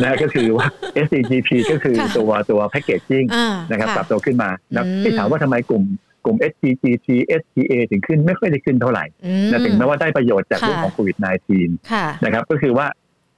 [0.03, 0.68] นะก็คือว่า
[1.05, 5.84] SCGP ก็คือค่ะตัวตัวแพ c เกจจิ้งอ่านะครับปรับตัวขึ้นมานะอืมที่ถามว่าทำไมกลุ่ม
[6.26, 7.07] กลุ่ม SCGT
[7.41, 11.18] STA ถึงขึ้นไม่ค่อยได้ขึ้นเท่าไหร่อืมนะถึงแม้ว่าได้ประโยชน์จากค่ะเรื่องของโควิด
[11.53, 12.88] -19 ค่ะนะครับก็คือว่า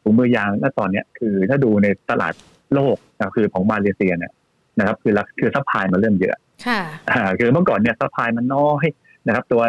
[0.04, 2.34] ถุงมือยางณตอนเนี้ยคือถ้าดูในตลาด
[2.74, 4.34] โลกนะคือของมาเลเซียเนี่ย
[4.80, 6.36] นะครับคือราคือ supply มันเริ่มเยอะ
[6.68, 8.86] ค่ะอ่าคือเมื่อก่อนเนี่ย supply มันน้อย
[9.28, 9.62] นะครับตัว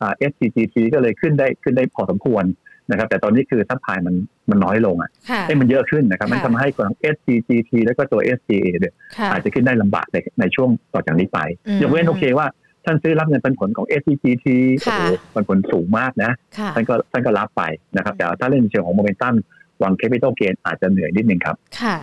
[0.00, 2.44] อ่า SCGT ก็เลยขึ้นได้ขึ้นได้พอสมควร
[2.90, 4.14] นะครับ แต่ตอนนี้คือ supply มัน
[4.50, 12.46] มันน้อยลงอะค่ะให้มันเยอะขึ้นนะครับ มันค่ะทำให้ของ STGT แล้วก็ตัว STA เนี่ยค่ะอาจจะขึ้นได้ลำบากในในช่วงต่อจากนี้ไปอืมยกเว้นโอเคว่า
[12.84, 14.46] ท่านซื้อรับเงินปันผลของ STGT
[14.80, 15.02] โอ้ค่ะโห
[15.34, 17.62] ปันผลสูงมากนะค่ะท่านก็ท่านก็รับไป
[17.96, 19.34] นะครับ แต่ถ้าเล่นในเชิงของโมเมนตัม
[19.82, 21.96] วาง capital gain อาจจะเหนื่อยนิดนึงครับ ค่ะ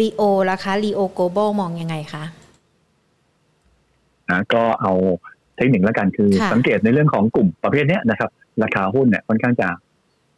[0.00, 2.24] LEO ล่ะคะ LEO Global มองยังไงคะ
[4.30, 4.92] นะก็เอา
[5.56, 8.30] เทคนิคแล้วกันคือค่ะสังเกตในเรื่องของกลุ่มประเภทเนี้ยนะครับ
[8.62, 9.68] ราคาหุ้นเนี่ยค่อนข้างจะ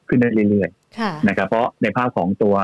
[0.08, 2.54] ขึ้นได้เรื่อยค่ะๆนะครับ เพราะในภาพของตัว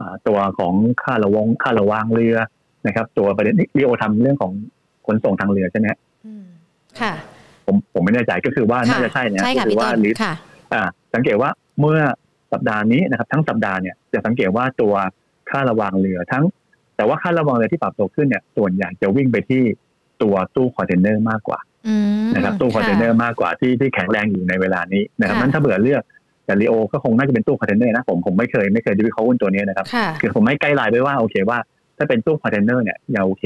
[0.00, 2.36] อ่าตัวของค่าระวงค่าระวางเรือ
[2.86, 4.52] นะครับ ตัวประเด็นนี้ LEO ทำเรื่องของ
[5.06, 6.44] ขนส่งทางเรือใช่ไหมฮะอืม
[7.00, 7.12] ค่ะ
[7.66, 10.34] ผมผมไม่แน่ใจก็คือว่าน่าจะใช่นะใช่ก็ค่ะคืพี่ว่าต้นลิค่ะ
[10.72, 10.82] อ่า
[11.14, 11.50] สังเกตว่า
[11.80, 11.98] เมื่อ
[12.52, 14.94] สัปดาห์นี้นะครับ ทั้งสัปดาห์เนี่ยจะสังเกตว่าตัว
[15.50, 16.44] ค่าระวางเรือทั้ง
[16.96, 19.62] แต่ว่าค่าระวางเรือที่ปรับตัวขึ้นเนี่ย ส่วนใหญ่จะวิ่งไปที่
[20.22, 21.58] ตัวตู้คอนเทนเนอร์มากกว่า
[21.88, 26.02] อืมนะครับตู้คอนเทนเนอร์มากกว่าที่ที่แข็งแรงอยู่ในเวลานี้นะครับค่ะนั้นถ้าเบื่อเลือก
[26.50, 31.58] แต่ LEO ก็คงน่าจะเป็นตู้คอนเทนเนอร์นะผมผมไม่เคยไม่เคยดูวิเคราะห์หุ้นตัวนี้นะครับค่ะคือผมให้ guideline ไว้ว่าโอเคว่า
[31.98, 33.44] ถ้าเป็นตู้คอนเทนเนอร์เนี่ยยังโอเค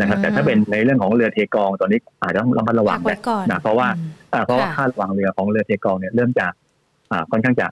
[0.00, 6.46] นะครับอืมแต่ถ้าเป็นในเรื่องของเรือเทกองตอนนี้อาจจะต้องระมัดระวัพังกไว้นะก่อนนะเพราะว่าอืมอ่าเพราะว่าค่ะค่าระวางเรือของเรือเทกองเนี่ยเริ่มจะ
[7.10, 7.66] อ่าค่อนข้างจะ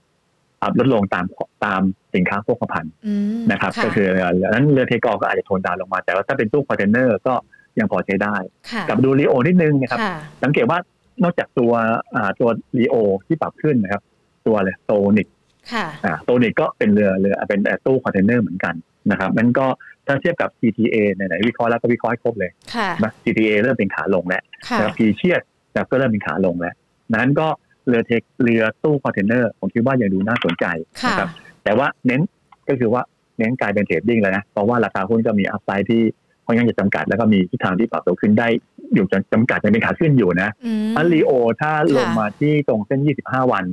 [0.60, 1.24] ปรับลดลงตาม
[1.64, 1.80] ตาม
[2.14, 7.34] สินค้าโภคภัณฑ์อืมนะครับะก็คือเรือนั้นเรือเทกองก็อาจจะ tone down ลงมา แต่ว่าถ้าเป็นตู้คอนเทนเนอร์ก็
[7.78, 8.34] ยังพอใช้ได้
[8.72, 10.14] ค่ะกลับมาดู LEO นิดนึงนะครับค่ะ
[10.44, 10.78] สังเกตว่า
[11.24, 11.72] นอกจากตัว
[12.14, 12.48] อ่าตัว
[12.78, 12.94] LEO
[13.26, 14.02] ที่ปรับขึ้นนะครับ
[14.48, 15.28] ตัวเลย SONIC
[15.72, 18.74] ค่ะอ่า SONIC ก็เป็นเรือเรือเป็นตู้คอนเทนเนอร์เหมือนกัน
[19.10, 19.66] นะครับมันก็
[20.06, 25.42] ถ้าเทียบกับ GTA ไหนๆวิเคราะห์แล้วก็วิเคราะห์ให้ครบเลยค่ะนะ GTA เริ่มเป็นขาลงแล้วค่ะนะครับพีเชียด
[25.72, 26.74] นะครับก็เริ่มเป็นขาลงแล้ว
[27.14, 27.48] นั้นก็
[27.86, 30.64] เรือเทคเรือตู้คอนเทนเนอร์ผมคิดว่ายังดูน่าสนใจ
[31.02, 31.28] ค่ะนะครับ
[31.64, 32.20] แต่ว่าเน้น
[32.68, 33.02] ก็คือว่า
[33.38, 36.02] เน้นกลายเป็น trading แล้วนะ เพราะว่าราคาหุ้นก็มี upside ที่
[36.46, 38.48] ค่อนข้างจะจำกัด แล้วก็มีทิศทางที่ปรับตัวขึ้นได้
[38.94, 41.30] อยู่จำกัดยังเป็นขาขึ้นอยู่นะอืมอัน LEO
[41.60, 43.64] ถ้าลงค่ะมาที่ตรงเส้น 25 วัน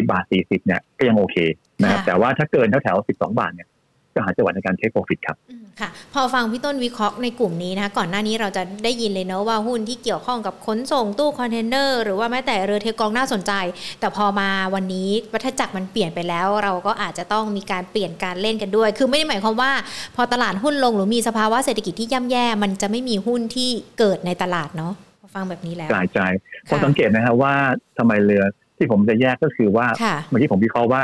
[0.00, 1.36] 10บาท40เนี่ยก็ยังโอเค
[1.82, 3.68] นะครับค่ะแต่ว่าถ้าเกินแถวๆ12บาทเนี่ย
[4.14, 13.52] ก็หาจังหวะในการ take profit ครับอืมค่ะ พอฟังพี่ต้นวิเคราะห์ในกลุ่มนี้นะคะก่อนหน้านี้เราจะได้ยินเลยเนอะว่าหุ้นที่เกี่ยวข้องกับขนส่งตู้คอนเทนเนอร์หรือว่าแม้แต่เรือเทกองน่าสนใจ
[14.00, 19.72] แต่พอมาวันนี้วัฏจักรมันเปลี่ยนไปแล้ว เราก็อาจจะต้องมีการเปลี่ยนการเล่นกันด้วย คือไม่ได้หมายความว่า
[20.16, 26.20] พอตลาดหุ้นลงหรือมีสภาวะเศรษฐกิจที่ย่ำแย่ มันจะไม่มีหุ้นที่เกิดในตลาดเนาะพอฟังแบบนี้แล้วกลายใจ
[26.68, 27.54] พอสังเกตนะครับว่า
[27.98, 28.44] ทำไมเรือ
[28.80, 31.02] ที่ผมจะแยกก็คือว่าค่ะเมื่อกี้ผมวิเคราะห์ว่า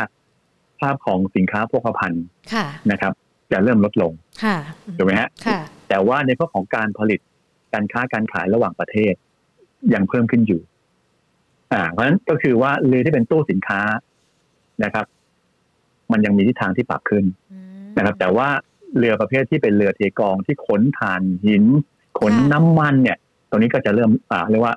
[0.81, 3.13] ภาพของสินค้าโภคภัณฑ์ค่ะนะครับ
[3.53, 4.13] จะเริ่มลดลง
[4.45, 4.57] ค่ะ
[4.99, 7.21] ถูกไหมฮะค่ะแต่ว่าในเรื่องของการผลิต
[7.73, 9.15] การค้าการขายระหว่างประเทศ
[9.95, 10.61] ยังเพิ่มขึ้นอยู่
[11.73, 13.81] อ่า เพราะฉะนั้นก็คือว่าเรือที่เป็นตู้สินค้า
[14.85, 15.07] นะครับ
[16.13, 18.49] มันยังมีทิศทางที่ปรับขึ้นอืมนะครับ แต่ว่า
[18.99, 21.65] เรือประเภทที่เป็นเรือเทกองที่ขนถ่านหิน
[22.19, 23.19] ขนค่ะน้ำมันเนี่ย
[23.51, 24.75] ตรงนี้ก็จะเริ่มอ่าเรียกว่า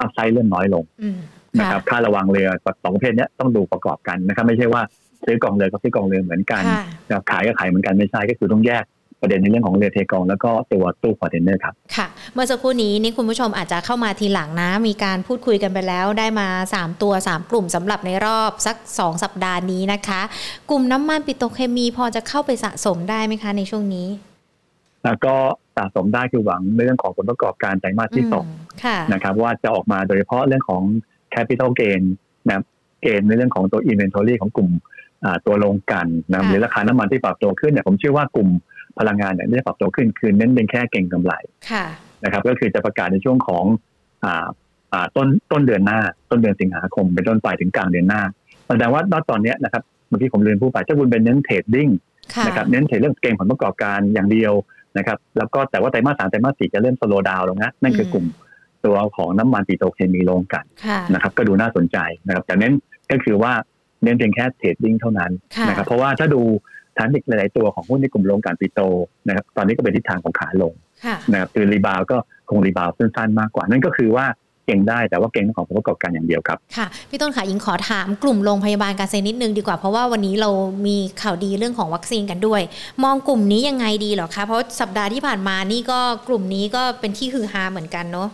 [0.00, 1.18] upside เริ่มน้อยลงอืม
[1.58, 2.48] นะครับค่าระวางเรือ
[2.82, 4.82] สองประเภทเนี้ยต้องดูประกอบกันนะครับไม่ใช่ว่า
[5.24, 8.84] ซื้อกองเรือก็ซื้อกองเรือเหมือนกันค่ะนะครับขายก็ขายเหมือนกันไม่ใช่ก็คือต้องแยก
[9.20, 20.20] ประเด็นในเรื่องของเรือเทกองแล้วก็ตัวตู้คอนเทนเนอร์ครับค่ะ เมื่อสักครู่นี้นี่คุณผู้ชมอาจจะเข้ามาทีหลังนะ มีการพูดคุยกันไปแล้วได้มา 3 ตัว 3 กลุ่มสำหรับในรอบสัก 2 สัปดาห์นี้นะคะ
[20.70, 24.08] กลุ่มน้ำมันปิโตรเคมีพอจะเข้าไปสะสมได้ไหมคะในช่วงนี้
[25.04, 25.34] แล้วก็
[25.76, 28.48] สะสมได้คือหวังในเรื่องของผลประกอบการไตรมาสที่สองม
[28.84, 30.82] ค่ะนะครับว่าจะออกมาโดยเฉพาะเรื่องของ
[31.34, 32.02] capital gain
[32.46, 32.64] นะครับ
[33.02, 34.70] เกณฑ์ในเรื่องของตัว inventory ของกลุ่ม
[35.24, 38.48] อ่าตัวโรงกลันนะครับค่ะหรือราคาน้ำมันที่ปรับตัวขึ้นเนี่ยผมเชื่อว่ากลุ่ม
[38.98, 41.32] พลังงานเนี่ยไม่ได้ปรับตัวขึ้นคือเน้นเป็นแค่เก่งกำไร
[41.70, 41.84] ค่ะ
[42.24, 43.64] นะครับก็คือจะประกาศในช่วงของ
[44.24, 44.46] อ่า
[44.92, 45.98] อ่าต้นต้นเดือนหน้า
[46.30, 48.22] ต้นเดือนสิงหาคม เป็นต้นไปถึงกลางเดือนหน้า
[48.68, 51.88] แสดงว่าณตอนเนี้ยนะครับเมื่อกี้ผมเรียนผู้ไปถ้าคุณเป็นเน้น trading
[52.34, 54.52] ค่ะนะครับเน้น trade เรื่องเก็งผลประกอบการอย่างเดียว
[54.98, 58.26] นะครับแล้วก็แต่ว่าไตรมาสสามไตรมาสสี่จะเริ่ม slow down ลงนะนั่นคือกลุ่ม
[58.86, 62.74] ตัวของน้ำมันปิโตรเคมีโรงกลั่นค่ะนะครับก็ดูน่าสนใจนะครับแต่เน้น
[63.10, 63.52] ก็คือว่า
[64.02, 66.42] เน้นเพียงแค่ trading เท่านั้นค่ะนะครับเพราะว่าถ้าดู
[66.96, 68.84] ทางเทคนิคหลาย ๆ ตัวของหุ้นในกลุ่มโรงกลั่นปิโตร
[69.28, 70.72] นะครับตอนนี้ก็เป็นทิศทางของขาลง
[71.04, 72.16] ค่ะนะครับคือ rebound ก็
[72.48, 74.26] คง rebound สั้น ๆ มากกว่า นั่นก็คือว่า
[74.66, 80.50] เก็งได้แต่ว่าเก็งของผลประกอบการอย่างเดียวครับ ค่ะ พี่ต้นค่ะยิงขอถามกลุ่มโรงพยาบาลการเซนิดนึงดีกว่า เพราะว่าวันนี้เรา
[80.86, 82.60] มีข่าวดีเรื่องของวัคซีนกันด้วย
[83.04, 88.28] มองกลุ่มนี้ยังไงดีเหรอคะเพราะสัปดาห์ที่ผ่านมานี่ก็กลุ่มนี้ก็เป็นที่ฮือฮาเหมือนกันเนาะ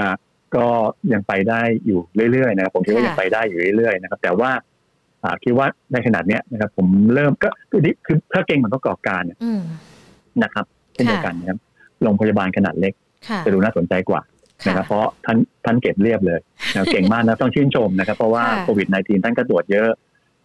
[0.00, 0.14] อ่า
[0.56, 0.66] ก็
[1.12, 4.50] ยังไปได้อยู่เรื่อยๆนะครับผมคิดว่าค่ะยังไปได้อยู่เรื่อยๆนะครับ แต่ว่า
[5.24, 9.60] อ่าคิดว่าในขนาดเนี้ยนะครับ ผมเริ่มก็คือนี่คือถ้าเก่งผลประกอบการเนี่ยอืม
[10.42, 11.58] นะครับเช่นเดียวกันนะครับ
[12.02, 12.92] โรงพยาบาลขนาดเล็ก
[13.28, 14.20] ค่ะจะดูน่าสนใจกว่า
[14.66, 16.40] นะครับเพราะท่านท่านเก็บเรียบเลย
[16.72, 19.90] นะครับเก่งมากนะต้องชื่นชมนะครับ เพราะว่าค่ะโควิด -19 ท่านก็ตรวจเยอะ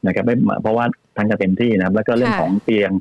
[0.07, 0.85] นะครับไม่เพราะว่า
[1.15, 2.91] ท่านก็เต็มที่นะครับ แล้วก็เรื่องค่ะของเตียง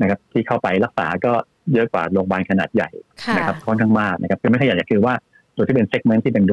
[0.00, 1.32] นะครับ ที่เข้าไปรักษาก็
[1.74, 2.90] เยอะกว่าโรงพยาบาลขนาดใหญ่
[3.22, 5.14] ค่ะนะครับค่อนข้างมากนะครับคือไม่ใช่อยากจะคือว่า
[5.56, 6.44] ตัวที่เป็นเซกเมนต์ที่เป็น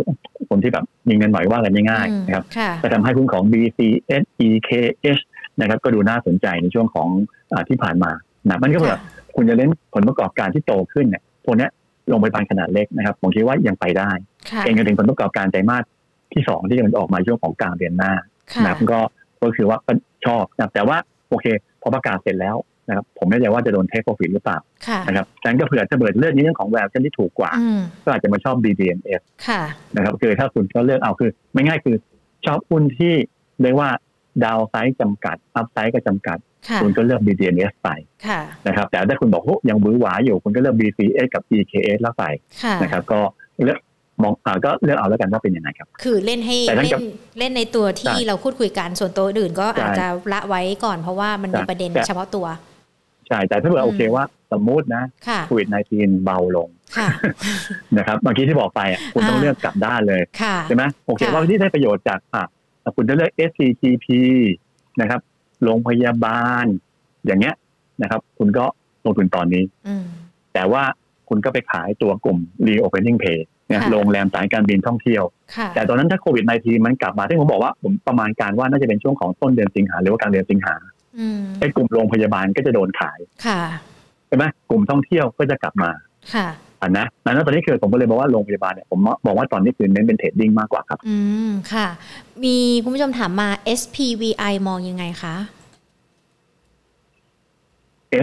[0.50, 3.80] คนที่แบบมีเงินหน่อยว่ากันง่ายอืมๆนะครับค่ะจะทำให้หุ้นของ BC
[4.24, 5.22] SEKH
[5.62, 7.10] นะครับก็ดูน่าสนใจในช่วงของ
[7.52, 8.12] อาที่ผ่านมา
[8.48, 9.02] นะมันก็แบบ
[9.36, 11.72] คุณจะเล่นผลประกอบการที่โตขึ้นเนี่ยพวกเนี้ย
[12.10, 14.10] โรงพยาบาลขนาดเล็กนะครับผมคิดว่ายังไปได้
[14.50, 15.84] ค่ะเองจนถึงผลประกอบการไตรมาส
[16.34, 18.14] ที่สองที่จะออกมาช่วงของกลางเดือนหน้า
[18.54, 19.00] ค่ะนะครับก็
[19.42, 19.94] ก็คือว่าก็
[20.26, 20.98] ชอบนะครับแต่ว่า
[21.30, 21.46] โอเค
[21.82, 22.56] พอประกาศเสร็จแล้ว
[22.90, 29.62] นะครับผมไม่แน่ใจว่าจะโดนเทคโปรฟิตหรือเปล่าค่ะนะครับฉะนั้นก็เผื่อจะเบิดเลือกในเรื่องของแววเช่นที่ถูกกว่าอืมก็อาจจะมาชอบ BDNF ค่ะ
[29.96, 31.96] นะครับคือถ้าคุณก็เลือกเอาคือ ไม่ง่ายคือ
[32.46, 33.14] ชอบหุ้นที่
[33.62, 33.90] เรียกว่า
[34.44, 36.38] ดาวไซด์จำกัด อัพไซด์ก็จำกัด
[36.70, 37.90] ค่ะคุณก็เลือก BDNF ไป
[38.28, 42.24] ค่ะนะครับแต่ถ้าคุณบอกโอ้ยังบื้อหวาอยู่คุณก็เลือก BCS กับ EKS แล้วไป
[42.64, 43.20] ค่ะนะครับ ก็
[43.66, 43.80] เลือก
[44.24, 47.06] มองอ่าก็เลือกเอาแล้วกันว่าเป็นยังไงครับ คือเล่นให้แต่นั่นเล่กับน
[47.40, 52.46] เล่นในตัวที่ใช่เราพูดคุยกันส่วนตัวอื่นก็ใช่อาจจะละไว้ก่อนเพราะว่ามันมีใช่ประเด็นแต่เฉพาะตัว
[53.30, 57.08] ใช่แต่ถ้าเผื่ออืมโอเคว่าสมมุตินะค่ะโควิด -19 เบาลงค่ะ
[57.98, 62.46] นะครับเมื่อกี้ที่บอกไปอะคุณต้องอ่าเลือกกลับด้านเลยค่ะใช่ไหมโอเคค่ะว่าที่ได้ประโยชน์จากอะ
[62.96, 64.08] คุณจะเลือก SCGP
[65.02, 65.22] นะครับ
[65.64, 66.66] โรงพยาบาล
[67.26, 67.56] อย่างเงี้ย
[68.02, 68.66] นะครับ คุณก็
[69.06, 70.04] ลงทุนตอนนี้อืม
[70.54, 70.84] แต่ว่า
[71.30, 75.24] คุณก็ไปขายตัวกลุ่ม reopening pay เนี่ยค่ะโรงแรมสายการบินท่องเที่ยว
[75.56, 80.99] ค่ะแต่ตอนนั้นถ้าโควิด -19 มันกลับมาที่ผมบอกว่าผมประมาณการว่าน่าจะเป็นช่วงของต้นเดือนสิงหาหรือว่ากลางเดือนสิงหาอืม
[81.60, 83.62] ไอ้กลุ่มโรงพยาบาลก็จะโดนขายค่ะ
[84.28, 85.90] ใช่ไหมกลุ่มท่องเที่ยวก็จะกลับมา
[86.36, 86.48] ค่ะ
[86.82, 91.88] อะนะดังนั้นตอนนี้คือผมก็เลยบอกว่าโรงพยาบาลเนี่ยผมมองว่าตอนนี้คือเน้นเป็นเทรดดิ้งมากกว่าครับ อืมค่ะ
[92.44, 93.50] มีคุณผู้ชมถามมา
[93.80, 95.36] SPVI มองยังไงคะ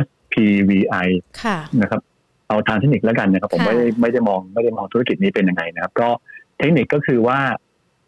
[0.05, 1.09] SPVI
[1.43, 2.01] ค่ะนะครับ
[2.49, 6.09] เอาทางเทคนิคแล้วกันนะครับ ผมค่ะไม่ได้ไม่ได้มองไม่ได้มองธุรกิจนี้เป็นยังไงนะครับ ก็
[6.59, 7.39] เทคนิคก็คือว่า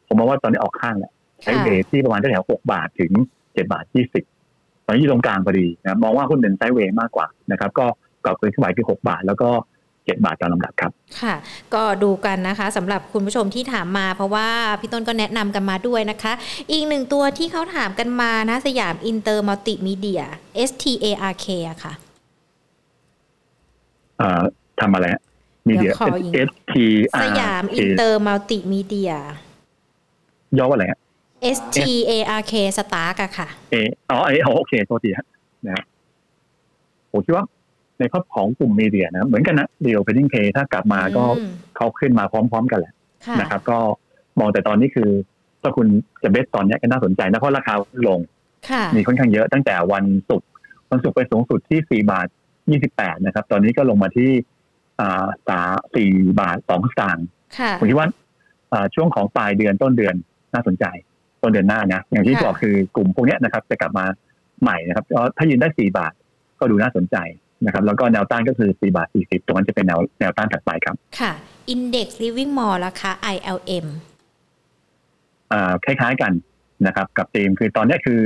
[0.06, 1.12] ผมมองว่าตอนนี้ออกข้างแหละ
[1.42, 3.12] ใช้ค่ะ base ที่ประมาณแถวหกบาทถึง
[3.54, 4.24] เจ็ดบาทยี่สิบ
[4.90, 7.86] ตอนนี้อยู่ตรงกลางพอดีนะครับมองว่าหุ้นเป็น sideway มากกว่านะครับ ก็
[8.24, 9.48] กรอบเกินขึ้นไปคือหกบาท แล้วก็
[10.08, 11.34] 17บาทตามลำดับครับ ค่ะ
[11.74, 14.48] ก็ดูกันนะคะสำหรับคุณผู้ชมที่ถามมา เพราะว่า
[14.80, 16.32] พี่ต้นก็แนะนำกันมาด้วยนะคะ
[16.70, 20.22] อีกหนึ่งตัวที่เขาถามกันมานะสยามอินเตอร์มัลติมีเดีย
[20.68, 21.92] STARK อะค่ะ
[24.18, 24.42] เอ่อ
[24.80, 25.06] ทำอะไร
[25.68, 26.74] มีเดียเดี๋ยวขออีก S T
[27.12, 29.12] ส R ยามอินเตอร์มัลติมีเดีย
[30.58, 31.00] ย่อว่าอะไรฮะ
[31.56, 33.76] STARK สตาร์กอะค่ะเอ
[34.10, 35.26] อ๋อเออโอเคโทษทีฮะ
[35.66, 35.84] นะฮะ
[37.12, 37.44] ผมคิดว่า
[37.98, 42.92] ในภาพของกลุ่มมีเดียนะ เหมือนกันนะเดียวเพนดิ้งเพย์ถ้ากลับมาก็อืมเขาขึ้นมาพร้อมๆกันแหละ
[43.26, 43.78] ค่ะนะครับ ก็
[44.38, 45.10] มองแต่ตอนนี้คือ
[45.62, 45.86] ถ้าคุณ
[46.22, 47.74] จะเบสตอนเนี้ยก็น่าสนใจนะเพราะราคา
[48.08, 48.20] ลง
[48.70, 50.48] ค่ะมีค่อนข้างเยอะตั้งแต่วันศุกร์
[50.90, 52.26] วันศุกร์ไปสูงสุดที่สี่บาท
[52.70, 54.30] ยี่สิบแปดนะครับ ตอนนี้ก็ลงมาที่
[55.00, 55.60] อ่าสา
[55.94, 56.10] สี่
[56.40, 57.26] บาทสองสตางค์
[57.58, 58.08] ค่ะผมคิดว่า
[58.72, 60.14] อ่าช่วงของปลายเดือนต้นเดือน
[60.54, 60.84] น่าสนใจ
[61.42, 64.04] ต้นเดือนหน้านะอย่างที่ค่ะบอกคือกลุ่มพวกเนี้ยนะครับ จะกลับมา
[64.62, 66.12] ใหม่นะครับก็ถ้ายืนได้สี่บาท
[66.60, 67.16] ก็ดูน่าสนใจ
[67.66, 71.32] นะครับ แล้วก็แนวต้านก็คือสี่บาทสี่สิบตรงนั้นจะเป็นแนวแนวต้านถัดไปครับ ค่ะ
[71.74, 73.86] Index Living Mall ราคา ILM
[75.52, 76.32] อ่าคล้ายๆกัน
[76.86, 78.20] นะครับ กับธีมคือตอนเนี้ยคือ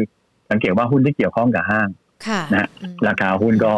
[0.50, 1.88] สังเกตว่าหุ้นที่เกี่ยวข้องกับห้าง
[2.26, 3.72] ค่ะนะฮะอืมราคาหุ้นก็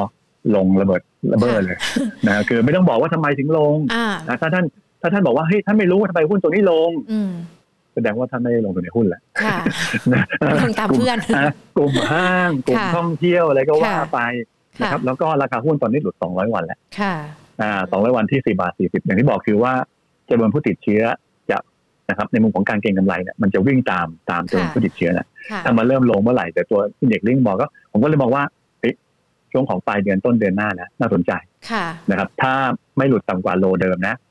[0.56, 1.78] ลงระเบิดระเบ้อเลย
[2.26, 4.64] นะคือไม่ต้องบอกว่าทำไมถึงลงอ่านะถ้าท่าน
[5.00, 7.32] ถ้าท่านบอกว่าเฮ้ยท่านไม่รู้ว่าทำไมหุ้นตัวนี้ลงอืม
[7.94, 9.56] แสดงว่าท่านไม่ได้ลงทุนในหุ้นแหละค่ะ
[10.12, 10.24] นะ
[10.64, 14.20] ลงตามเพื่อนกลุ่ะกลุ่มห้างกลุ่มค่ะท่องเที่ยวอะไรก็ว่าค่ะไป
[14.80, 17.14] นะครับแล้วก็ราคาหุ้นตอนนี้หลุด 200 วันแล้วค่ะ
[17.62, 19.72] อ่า200วันที่4บาท40อย่างที่บอกคือว่า
[20.30, 21.02] จำนวนผู้ติดเชื้อ
[21.50, 21.58] จะ
[22.08, 26.80] นะครับ ในมุมของการเก็งกำไรเนี่ยมันจะวิ่งตามตามจำนวนค่ะผู้ติดเชื้อนะค่ะถ้ามันเริ่มลงเมื่อไหร่แต่ตัว
[27.10, 28.44] เด็กลิงบอกก็ ผมก็เลยมองว่า
[28.80, 28.94] เฮ้ย
[29.52, 31.32] ช่วงของปลายเดือนต้นเดือนหน้านะน่าสนใจ
[31.70, 32.52] ค่ะนะครับ ถ้า
[32.96, 34.23] ไม่หลุดต่ำกว่าโลเดิมนะค่ะ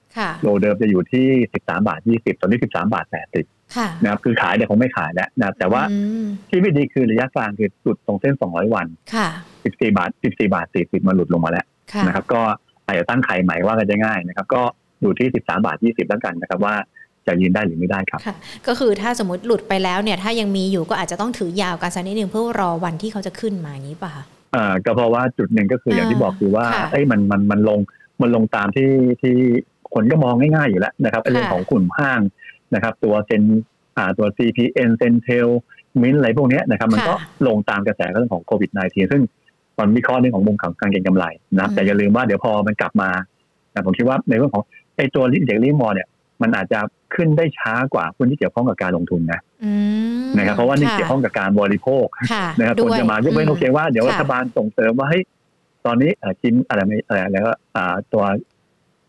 [0.43, 3.05] โลเดิมจะอยู่ที่ 13 บาท 20 ตอนนี้ 13 บาท
[3.39, 9.27] 80ค่ะนะครับคือขายเนี่ยคงไม่ขายแล้วนะครับแต่ว่าอืมที่ไม่ดีคือระยะกลางคือหลุดตรงเส้น 200 วันค่ะ
[9.63, 12.41] 14 บาท 14 บาท 40 มาหลุดลงมาแล้วค่ะนะครับก็
[12.85, 14.61] อาจจะตั้งไข่ใหม่ว่ากันจะง่ายนะครับ ก็
[15.01, 16.75] อยู่ที่ 13 บาท 20 แล้วกันนะครับว่า
[17.27, 18.35] จะยืนได้หรือไม่ได้ครับค่ะ
[18.67, 24.23] ก็คือถ้าสมมติหลุดไปแล้วเนี่ย ถ้ายังมีอยู่ก็อาจจะต้องถือยาวกันสักนิดนึงเพื่อรอวันที่เขาจะขึ้นมาอย่างนี้ป่ะคะ
[24.55, 27.79] อ่าก็เพราะว่าจุดหนึ่งก็คืออย่างที่บอกคือว่าค่ะเอ้ยมันมันมันลง
[28.21, 28.89] มันลงตามที่
[29.21, 29.35] ที่
[29.93, 32.21] คนก็มองง่ายๆอยู่แล้วนะครับไอ้เรื่องค่ะของกลุ่มห้าง
[32.75, 33.43] นะครับ ตัวเซน
[33.97, 35.47] อ่าตัว CPN เซนเทล
[36.01, 37.13] มินอะไรพวกเนี้ยนะครับ มันก็
[37.47, 39.21] ลงตามกระแสเรื่องของโควิด -19 ซึ่ง
[39.77, 41.25] ตอนวิเคราะห์เรื่องของมุมของการเก็งกำไร
[41.59, 43.09] นะแต่อย่าลืมว่าเดี๋ยวพอมันกลับมา
[43.73, 44.63] นะผมคิดว่าในเรื่องของ
[44.97, 46.07] ไอ้ตัวลิเด็กลิมอเนี่ย
[46.41, 46.79] มันอาจจะ
[47.15, 49.71] ขึ้นได้ช้ากว่าหุ้นที่เกี่ยวข้องกับการลงทุนนะอื
[50.23, 55.21] มนะครับเพราะว่านี่ค่เกี่ยวข้องกับการบริโภคค่ะนะครับควรจะมายกเว้นโอเคว่าเดี๋ยวค่ะรัฐบาลส่งเสริมว่าให้ย
[55.85, 57.83] ตอนนี้เอ่อชิ้นอะไรไม่อะไรแล้วก็อ่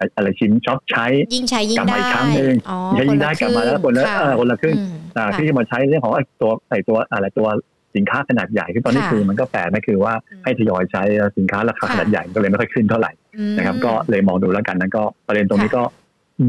[0.03, 7.49] าตัวอะไรชิ้นช็อปใช้ยิ่งใช้ยิ่กลังบมาได้อีกครั้งหนึ่งอ๋อใช้ยิ่งได้กลับมาแล้วคนละค่ะเออคนละครึ่งอืมอ่าค่ะที่จะมาใช้เรื่องของไอ้ตัวไอ้ตัวอะไรตัว
[7.97, 11.03] สินค้าขนาดใหญ่คือตอนนี้ค่ะคือมันก็แปลกนะคือว่าอืมให้ทยอยใช้
[11.39, 15.83] สินค้าราคาค่ะขนาดใหญ่ก็เลยไม่ค่อยขึ้นเท่าไหร่อืมนะครับ ก็เลยมองดูแล้วกันนั้นก็ประเด็นตรงนี้ค่ะก็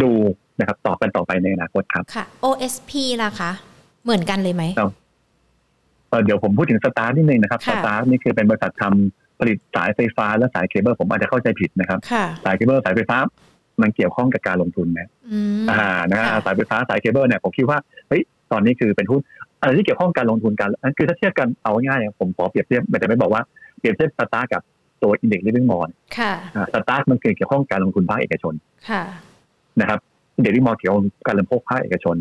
[0.04, 0.12] ดู
[0.60, 2.92] นะครับต่อกันต่อไปในอนาคตครับค่ะ OSP
[3.24, 3.52] ล่ะคะ
[4.04, 4.92] เหมือนกันเลยไหมครับ
[6.10, 13.18] เอ่อเดี๋ยวผมพูดถึง STARK นิดนึงนะครับค่ะ STARK นี่คือเป็นบริษัททำ ผลิตสายไฟฟ้าและสายเคเบิลผมอาจจะเข้าใจผิดนะครับค่ะสายเคเบิลสายไฟฟ้า
[13.82, 17.78] มันเกี่ยวข้องกับการลงทุนนะอืมอ่านะฮะค่ะสายไฟฟ้าสายเคเบิลเนี่ยผมคิดว่า
[18.08, 18.22] เฮ้ย
[18.52, 19.22] ตอนนี้คือเป็นหุ้น
[19.62, 23.42] อะไรที่เกี่ยวข้องกับการลงทุนกันอันคือถ้าเทียบกันเอาง่ายๆผมขอเปรียบเทียบแต่ไม่บอกว่า
[23.80, 24.62] เปรียบเทียบ STARK กับ
[25.04, 26.34] ตัว Index Living Mall ค่ะ
[26.74, 28.54] STARK มันคือเกี่ยวข้องกับการลงทุนภาคเอกชน
[28.90, 29.04] ค่ะ
[29.80, 30.00] นะครับ
[30.36, 32.16] Index Living Mall เกี่ยวข้องกับการลงทุนภาคเอกชน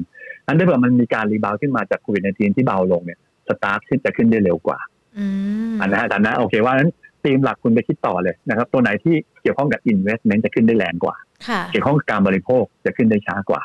[0.46, 4.78] อันถ้าเกิดมันมีการ rebound ขึ้นมาจากโควิดในทีที่เบาลงเนี่ย STARK ขึ้นจะขึ้นได้เร็วกว่า
[5.18, 5.26] อื
[5.72, 6.90] มอันนะฮะแต่นะโอเคว่านั้น
[7.24, 11.16] ธีมหลักคุณไปคิดต่อเลยนะครับ ตัวไหนที่เกี่ยวข้องกับ investment จะขึ้นได้แรงกว่า
[11.48, 13.62] ค่ะเกี่ยวข้องกับการบริโภคจะขึ้นได้ช้ากว่า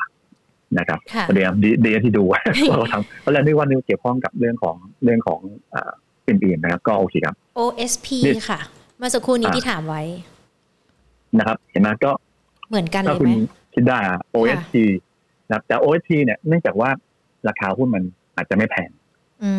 [0.78, 2.40] นะครับค่ะประเดี๋ยวดีดีที่ดูว่า
[2.70, 5.40] เราทำเพราะฉะนั้นนึกว่านี่เกี่ยวข้องกับเรื่องของเรื่องของ
[5.74, 5.92] อ่า
[6.28, 8.06] อื่นๆนะครับก็โอเคครับ OSP
[8.36, 8.60] นี่ค่ะ
[8.98, 10.02] เมื่อสักครู่นี้อ่าที่ถามไว้
[11.38, 12.10] นะครับ เห็นไหมก็
[12.68, 13.32] เหมือนกันถ้าเลยคุไหณม
[13.74, 14.76] คิดได้อะ OST
[15.48, 16.90] นะครับแต่ OST เนี่ยเนื่องจากว่า
[17.48, 18.04] ราคาหุ้นมัน
[18.36, 18.99] อาจจะไม่แพงอืม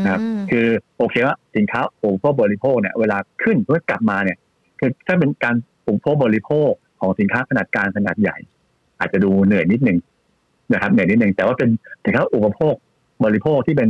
[0.03, 0.21] นะครับ
[0.51, 0.67] คือ
[0.97, 4.37] โอเคว่าสินค้าอุปโภคบริโภคเนี่ยเวลาขึ้นเพื่อกลับมาเนี่ย
[4.79, 5.55] คือถ้าเป็นการ
[5.87, 8.37] อุปโภคบริโภคของสินค้าขนาดกลางขนาดใหญ่
[8.99, 9.97] อาจจะดูเหนื่อยนิดนึง
[10.73, 11.69] นะครับเหนื่อยนิดนึงแต่ว่าเป็น
[12.03, 12.73] สินค้าอุปโภค
[13.25, 13.89] บริโภคที่เป็น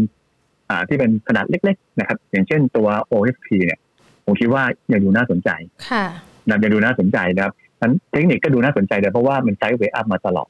[0.70, 3.80] อ่าที่เป็นขนาดเล็ก ๆ นะครับ อย่างเช่นตัว OSP เนี่ย
[4.26, 5.50] ผมคิดว่ายังดูน่าสนใจ
[5.90, 6.06] ค่ะ
[6.50, 10.50] นะยังดูน่าสนใจนะครับนั้นเทคนิคก็ดูน่าสนใจเลยเพราะว่ามันไซด์เวอัพมาตลอด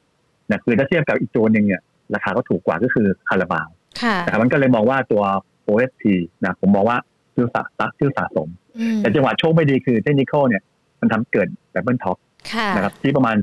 [0.49, 1.81] นะคือถ้าเทียบกับอีกตัวหนึ่งเนี่ย
[2.13, 3.67] ราคาก็ถูกกว่าก็คือคาราบาว
[4.01, 5.23] ค่ะนะครับมันก็เลยมองว่าตัว
[5.67, 6.03] OSP
[6.43, 6.97] นะผมมองว่า
[7.35, 8.47] ซื้อสะสะซื้อสะสม
[8.79, 10.63] อืมแต่จังหวะโชคไม่ดีคือเทคนิคเนี่ย
[11.01, 12.17] มันทำเกิดแบบ double top
[12.53, 13.37] ค่ะนะครับที่ประมาณ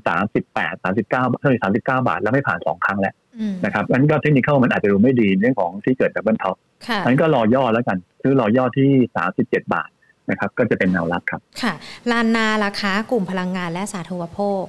[0.44, 6.56] 38 39เท่าไหร่39 บาท แล้วไม่ผ่าน2ครั้งแล้วอืมนะครับงั้นก็เทคนิคมันอาจจะดูไม่ดีเรื่องของที่เกิดแบบ double top
[6.88, 8.90] ค่ะงั้นก็รอย่อแล้วกัน ซื้อรอย่อที่
[9.30, 9.90] 37 บาท
[10.30, 11.72] นะครับก็จะเป็นแนวรับครับ ค่ะ
[12.10, 14.64] ลานนาราคากลุ่มพลังงานและสาธารณโภค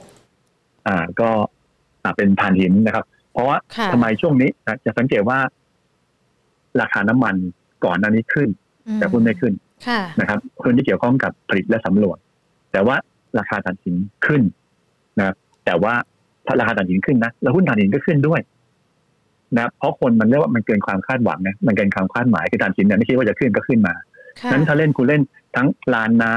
[0.88, 1.30] อ่าก็
[2.04, 5.40] อ่าเป็นถ่านหินนะครับ เพราะว่าค่ะทำไมช่วงนี้นะจะสังเกตว่า
[6.82, 7.36] ราคาน้ำมัน
[7.86, 8.50] ก่อนหน้านี้ขึ้น
[8.88, 9.54] อืมแต่หุ้นไม่ขึ้น
[9.88, 12.18] ค่ะนะครับหุ้นที่เกี่ยวข้องกับผลิตและสำรวจ
[12.72, 12.96] แต่ว่า
[13.38, 13.96] ราคาถ่านหิน
[14.26, 14.42] ขึ้น
[15.18, 15.94] นะครับแต่ว่า
[16.46, 18.42] ถ้าราคาถ่านหินขึ้นนะแล้วหุ้นถ่านหินก็ขึ้นด้วย
[19.56, 23.94] นะครับเพราะคนมันเรียกว่ามันเกินความคาดหวังนะมันเกินความคาดหมายคือถ่านหินเนี่ยไม่คิดว่าจะขึ้นก็ขึ้นมา
[24.42, 25.22] ค่ะนั้นถ้าเล่นคุณเล่น
[25.56, 26.34] ทั้งลานนา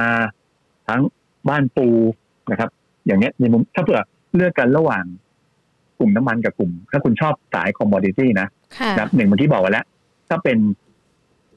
[0.89, 1.01] ทั้ง
[1.49, 1.89] บ้านปู
[2.51, 2.71] นะครับ
[3.07, 4.01] อย่างเนี้ยในมุมถ้าเผื่อ
[4.37, 5.05] เลือกกันระหว่าง
[5.99, 8.47] กลุ่มน้ำมันกับกลุ่ม ถ้าคุณชอบสาย commodity นะ
[8.79, 9.85] ค่ะนะครับหนึ่งเมื่อกี้บอกไว้แล้ว
[10.33, 10.59] ถ้าเป็น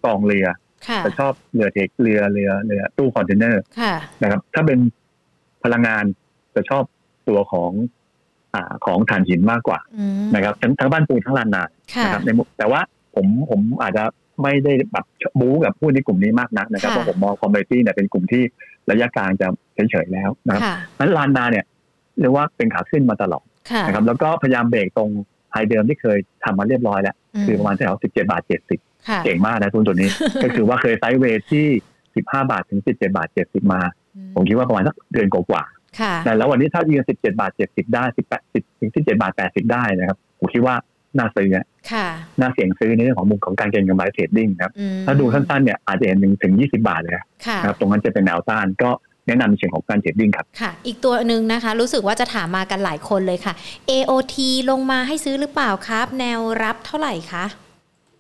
[0.06, 0.48] กองเรือ
[0.88, 4.80] ค่ะจะชอบเรือเทคเรือเรือเรือตู้คอนเทนเนอร์ค่ะนะครับ ถ้าเป็น
[5.64, 6.04] พลังงาน
[6.56, 6.84] จะชอบ
[7.28, 7.72] ตัวของ
[8.54, 11.64] อ่าของถ่านหินมากกว่าอืมนะครับ ทั้งทั้งบ้านปูทั้งลานนา
[11.94, 12.82] ค่ะนะครับในมุมแต่ว่า
[13.16, 14.04] ผมผมอาจจะ
[14.42, 15.06] ไม่ได้แบบ
[15.40, 18.44] บู๊กับหุ้นในกลุ่มนี้มากนักนะครับค่ะเพราะผมมอง commodity เนี่ยเป็นกลุ่มที่
[18.92, 19.48] ระยะกลางจะ
[19.90, 21.66] เฉยๆแล้วนะครับค่ะนั้นลานนาเนี่ย
[22.20, 25.10] เรียกว่าเป็นขาขึ้นมาตลอดค่ะนะครับ แล้วก็พยายามเบรกตรง
[25.56, 28.80] high เดิมที่เคยทำมาเรียบร้อยแล้ว คือประมาณแถวสิบเจ็ดบาทเจ็ดสิบ
[29.10, 30.10] ค่ะเก่งมากนะหุ้นตัวนี้
[30.44, 31.66] ก็คือว่าเคย sideway ที่
[32.16, 33.82] สิบห้าบาทถึงสิบเจ็ดบาทเจ็ดสิบมา
[34.16, 40.76] อืมผมคิดว่าประมาณสักเดือนกว่าๆค่ะนะแล้ววันนี้ถ้ายืนสิบเจ็ดบาทเจ็ดสิบได้สิบแปดสิบถึงสิบเจ็ดบาทแปดสิบได้นะครับ ผมคิดว่า
[41.18, 42.08] น่าซื้อนะค่ะ
[42.40, 48.90] น่าเสี่ยงซื้อในเรื่องของมุมของการเก็งกำไร trading นะครับอืมถ้าดูสั้นๆเนี่ยอาจจะเห็นถึงถึงยี่สิบาทเลยค่ะนะครับ ตรงนั้นจะเป็นแนวต้านก็
[49.28, 53.54] แนะนำในเชิงของการเทรดดิ้งครับค่ะ อีกตัวหนึ่งนะคะ รู้สึกว่าจะถามมากันหลายคนเลยค่ะ
[53.90, 54.36] AOT
[54.70, 57.46] ลงมาให้ซื้อหรือเปล่าครับ แนวรับเท่าไหร่คะ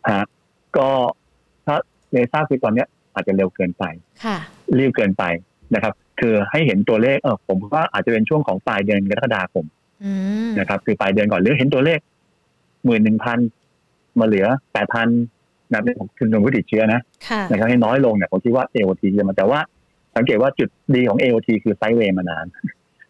[0.09, 0.23] ฮะ
[0.77, 0.89] ก็
[1.65, 1.75] ถ้า
[2.11, 3.83] เลซ่าคือตอนเนี้ยอาจจะเร็วเกินไป
[4.23, 4.37] ค่ะ
[4.77, 5.23] รีบเกินไป
[5.73, 9.65] นะครับ คือให้เห็นตัวเลขเออผมว่าอาจจะเป็นช่วงของปลายเดือนกรกฎาคม
[10.05, 10.11] อื
[10.47, 11.99] มนะครับ คือปลายเดือนก่อนหรือเห็นตัวเลข
[12.85, 13.39] หมื่นหนึ่งพัน
[14.19, 15.07] มาเหลือแปดพัน
[15.69, 19.59] นะครับในของคุณผู้ติดเชื้อนะค่ะนะครับให้น้อยลงเนี่ยผมคิดว่า AOT จะมาแต่ว่า
[20.15, 22.45] สังเกตว่าจุดดีของ AOT คือไซด์เวย์มานาน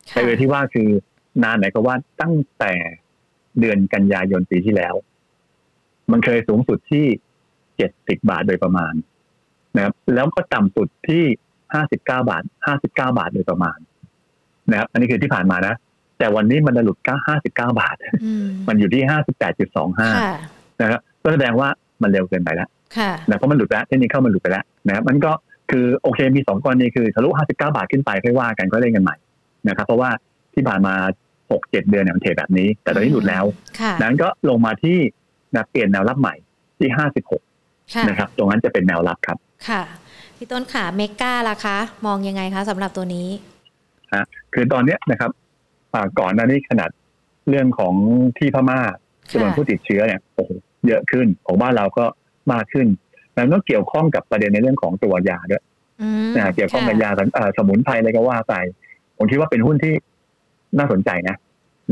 [0.10, 0.89] ไซด์เวย์ที่ว่าคือ
[1.43, 2.74] นานไหนก็ว่าตั้งแต่
[3.60, 4.93] เดือนกันยายนปีที่แล้ว
[6.12, 7.06] มันเคยสูงสุดที่
[7.78, 8.93] เจ็ดสิบาทโดยประมาณ
[9.76, 11.24] นะครับ แล้วก็ต่ำสุดที่
[11.74, 13.78] ห้าสิบเก้าบาทห้าสิบเก้าบาทโดยประมาณ
[14.72, 15.76] นะครับ อันนี้คือที่ผ่านมานะ
[16.20, 17.95] แต่วันนี้มันหลุดก้าห้าสิบเก้าบาท
[18.26, 20.36] อืมมันอยู่ที่ห้าสิบแปดจุดสองห้าค่ะ
[20.82, 21.70] นะครับก็แสดงว่า
[22.01, 25.32] มันเร็วเกินไปแล้วค่ะนะเพราะมันหลุดแล้วเทคนิคเข้ามันหลุดไปแล้วนะครับมันก็
[25.72, 29.16] คือโอเคมีสองกรณีคือทะลุ59บาทขึ้นไปค่อยว่ากันก็เล่นกันใหม่
[29.68, 30.09] นะครับเพราะว่า
[30.53, 30.93] ที่ผ่านมา
[31.43, 33.45] 6-7เดือนเนี่ยมันเทรดแบบนี้ แต่ตอนนี้หลุดแล้ว
[33.80, 34.97] ค่ะนั้นก็ลงมาที่
[35.55, 36.36] นะเปลี่ยนแนวรับใหม่
[36.80, 36.89] ที่
[37.39, 39.38] 56ค่ะนะครับ ตรงนั้นจะเป็นแนวรับครับ
[39.70, 39.82] ค่ะ
[40.38, 43.28] พี่ต้นขาเมกาล่ะคะ มองยังไงคะสำหรับตัวนี้
[44.53, 45.32] คือตอนเนี้ยนะครับ
[45.93, 46.89] อ่าก่อนหน้านี้ขนาด
[47.49, 47.93] เรื่องของ
[48.38, 48.80] ที่พม่า
[49.32, 50.51] จำนวนค่ะผู้ติดเชื้อเนี่ยโอ้โห
[50.88, 52.05] เยอะขึ้นของบ้านเราก็
[52.53, 52.88] มากขึ้น
[53.36, 55.64] แล้วก็เกี่ยวข้องกับประเด็นในเรื่องของตัวยาด้วย
[56.02, 58.54] อืมนะเกี่ยวข้องกับค่ะยาสมุนเอ่อสมุนไพรอะไรก็ว่าไป
[59.18, 59.94] ผมคิดว่าเป็นหุ้นที่
[60.78, 61.36] น่าสนใจนะ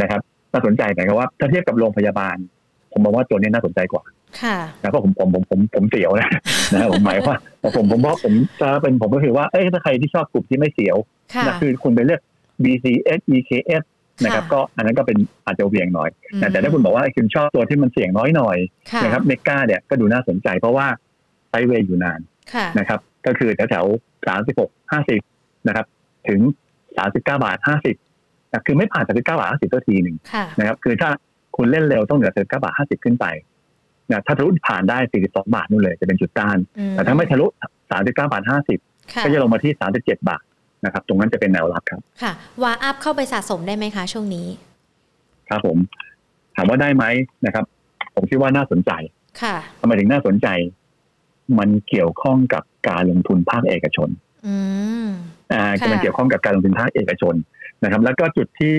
[0.02, 0.22] นะครับ
[0.54, 2.38] น่าสนใจหมายความว่าถ้าเทียบกับโรงพยาบาล
[2.92, 4.04] ผมมองว่าตัวนี้น่าสนใจกว่า
[4.42, 6.30] ค่ะนะเพราะผมผมผมผมผมเสียวนะ
[6.74, 7.38] นะผมหมายว่า
[7.76, 10.98] ผมผมว่าผมถ้าเป็นผมก็คือว่าเอ้ยถ้าใครที่ชอบกลุ่มที่ไม่เสียว
[11.34, 12.22] ค่ะนะคือคุณไปเลือก
[12.64, 13.84] BCS EKS
[14.24, 18.58] นะครับก็อันนั้นก็เป็นอาจจะเวียงหน่อยอืมนะแต่ถ้าคุณบอกว่าคุณชอบตัวที่มันเสี่ยงน้อยหน่อย
[18.92, 20.88] ค่ะนะครับเมกาเนี่ยก็ดูน่าสนใจเพราะว่า
[21.54, 22.20] ไซด์เวย์อยู่นาน
[22.54, 23.86] ค่ะนะครับ ก็คือแถวแถว
[24.28, 25.22] สามสิบหกห้าสิบ
[25.68, 25.86] นะครับ
[26.28, 26.40] ถึง
[26.98, 27.96] สามสิบเก้าบาทห้าสิบ
[28.52, 31.10] นะคือไม่ผ่านสามสิบเก้าบาทห้าสิบตัวทีหนึ่งค่ะนะครับ คือถ้า
[31.56, 33.26] คุณเล่นเร็วต้องเหลือสามสิบเก้าบาทห้าสิบขึ้นไป
[34.12, 37.46] นะถ้าทะลุผ่านได้สี่สิบสองบาทนู่นเลยจะเป็นจุดต้านอืมแต่ถ้าไม่ทะลุ
[37.92, 38.80] สามสิบเก้าบาทห้าสิบ
[39.14, 40.44] ค่ะก็จะลงมาที่สามสิบเจ็ดบาท
[40.86, 42.32] นะครับ ตรงนั้นจะเป็นแนวรับครับ ค่ะ
[42.64, 44.48] วาอัพเข้าไปสะสมได้ไหมคะ ช่วงนี้
[45.50, 45.78] ครับผม
[46.56, 47.06] ถามว่าได้ไหม
[47.46, 47.66] นะครับ
[48.16, 48.92] ผมคิดว่าน่าสนใจ
[49.42, 50.48] ค่ะทำไมถึงน่าสนใจ
[51.60, 54.10] มันเกี่ยวข้องกับการลงทุนภาคเอกชน
[54.48, 54.56] อื
[55.06, 55.08] ม
[55.54, 57.36] อ่าค่ะมันเกี่ยวข้องกับการลงทุนภาคเอกชน
[57.84, 58.76] นะครับ แล้วก็จุดที่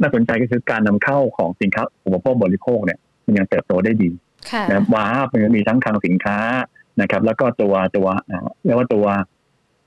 [0.00, 4.10] น่าสนใจก็คือการนำเข้าของสินค้าอุปโภคบริโภคเนี่ย มันยังเติบโตได้ดี
[4.50, 6.38] ค่ะนะครับ WHA มันมีทั้งคลังสินค้า
[7.00, 9.04] นะครับ แล้วก็ตัวตัวอ่าเรียกว่าตัว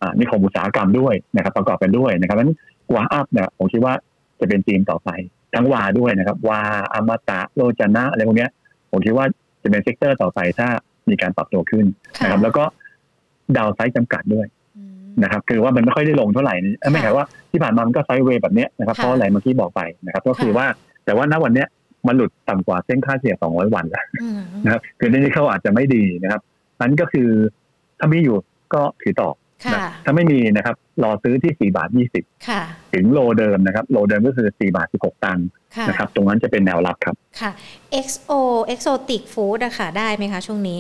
[0.02, 2.58] อ่านิคมอุตสาหกรรมด้วยนะครับ ประกอบกันด้วยนะครับเพราะฉะนั้น
[2.96, 3.94] WHAUP เนี่ยผมคิดว่า
[4.40, 5.10] จะเป็นธีมต่อไป
[5.54, 6.62] ทั้ง WHA ด้วยนะครับ WHA
[6.94, 8.52] อมตะโรจนะอะไรพวกเนี้ย
[8.92, 9.26] ผมคิดว่า
[9.64, 10.68] จะเป็น sector ต่อไปถ้า
[11.12, 11.86] มีการปรับตัวขึ้น
[12.18, 12.64] ค่ะนะครับ แล้วก็
[13.58, 14.48] downside จำกัดด้วย
[14.78, 20.68] อืมนะครับ คือว่ามันไม่ค่อยได้ลงเท่าไหร่นี่เอ้ยไม่ใช่ว่าที่ผ่านมามันก็ไซด์เวย์แบบเนี้ยนะครับค่ะเพราะอะไรเมื่อกี้บอกไปนะครับ ก็คือค่ะว่า
[21.06, 21.68] แต่ว่าณวันเนี้ย
[22.08, 26.42] มันหลุดต่ำกว่าเส้นค่าเฉลี่ย200 วันแล้วอืมนะครับ คือนี่เขาอาจจะไม่ดีนะครับ
[26.82, 27.30] นั้นก็คือ
[28.00, 28.36] ถ้ามีอยู่
[28.74, 29.47] ก็ถือต่อค่ะนะ
[30.06, 31.90] ถ้าไม่มีนะครับรอซื้อที่ 4 บาท
[32.48, 37.52] ค่ะ20 ถึงโลเดิมนะครับ โลเดิมก็คือ 4 บาท 16 ตังค์ค่ะนะครับ ตรงนั้นจะเป็นแนวรับครับ ค่ะ
[38.06, 38.32] XO
[38.74, 40.80] Exotic Food อะค่ะได้ไหมคะช่วงนี้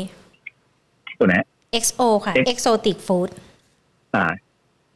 [1.19, 1.35] ตัวไหน
[1.83, 3.29] XO ค่ะ X Exotic Food
[4.15, 4.25] อ่า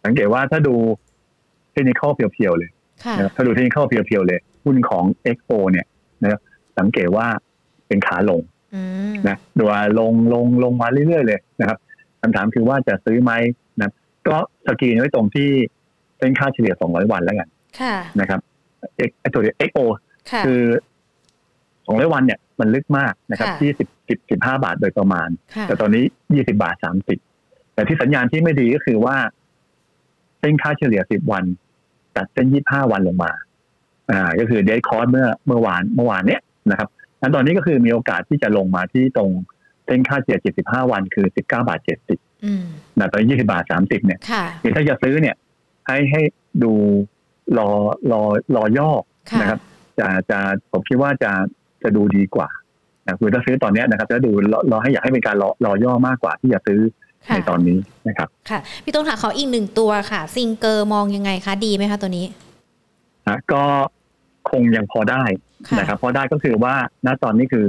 [0.05, 0.75] สังเกตว่าถ้าดู
[1.71, 2.69] เทคนิคเพียวๆเลย
[3.05, 5.05] ค่ะนะครับถ้าดูเทคนิคเพียวๆเลย หุ้นของ
[5.35, 5.85] XO เนี่ย
[6.23, 6.39] นะครับ
[6.79, 7.27] สังเกตว่า
[7.87, 8.41] เป็นขาลง
[8.75, 11.77] อืมนะดูว่าลงลงลงมาเรื่อยๆเลยนะครับ
[12.21, 13.60] คำถามคือว่าจะซื้อไหมนะ
[14.27, 15.49] ก็สกรีนไว้ตรงที่
[16.19, 17.47] เป็นค่าเฉลี่ย 200 วันแล้วกัน
[17.79, 18.39] ค่ะนะครับ
[18.97, 19.79] เอ็กไอตัวเดียว XO
[20.31, 20.61] ค่ะคือ
[21.31, 23.71] 200 วันเนี่ย มันลึกมากนะครับค่ะที่
[24.07, 26.03] 10 10 15 บาทโดยประมาณค่ะแต่ตอนนี้
[26.33, 26.75] 20 บาท
[27.25, 29.15] 30 แต่ที่สัญญาณที่ไม่ดีก็คือว่า
[30.39, 31.43] เส้นค่าเฉลี่ย 10 วัน
[32.15, 33.31] ตัดเส้น 25 วันลงมา
[34.11, 36.41] อ่า ก็คือเดทคอร์สเมื่อเมื่อวานเมื่อวานเนี้ย
[36.71, 36.89] นะครับ
[37.21, 39.29] นั้นตอนนี้ก็คือมีโอกาสที่จะลงมาที่ตรง
[39.85, 42.19] เส้นค่าเฉลี่ย 75 วันคือ 19 บาท 70อืม
[42.99, 45.35] นะตอนนี้20บาท30เนี่ยค่ะคือถ้าจะซื้อเนี่ย
[45.87, 46.21] ให้ให้
[46.63, 46.73] ดู
[47.57, 47.69] รอ
[48.11, 48.21] รอ
[48.55, 48.89] รอย่อ
[49.31, 49.59] ค่ะนะครับ
[49.99, 50.39] จะจะ
[50.71, 51.31] ผมคิดว่าจะ
[51.83, 52.49] จะดูดีกว่า
[53.05, 56.81] นะคือถ้าซื้อตอนเนี้ยนะครับ จะดูรอรอให้อยากให้เป็นการรอรอย่อมากกว่าที่จะซื้อ
[57.27, 57.77] ค่ะในตอนนี้
[58.07, 62.25] นะครับ ค่ะ พี่ต้นค่ะขออีกหนึ่งตัวค่ะ ซิงเกอร์มองยังไงคะดีไหมคะตัวนี้
[63.27, 63.63] นะก็
[64.51, 65.23] คงยังพอได้
[65.67, 66.75] ค่ะนะครับ พอได้ก็คือว่า
[67.05, 67.67] ณตอนนี้คือ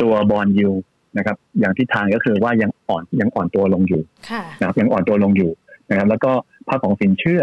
[0.00, 0.70] ตัวบอลยู
[1.16, 5.50] นะครับ อย่างที่ทางก็คือว่ายังอ่อนยังอ่อนตัวลงอยู่ค่ะนะครับยังอ่อนตัวลงอยู่
[5.90, 6.30] นะครับ แล้วก็
[6.68, 7.42] ภาคของสินเชื่อ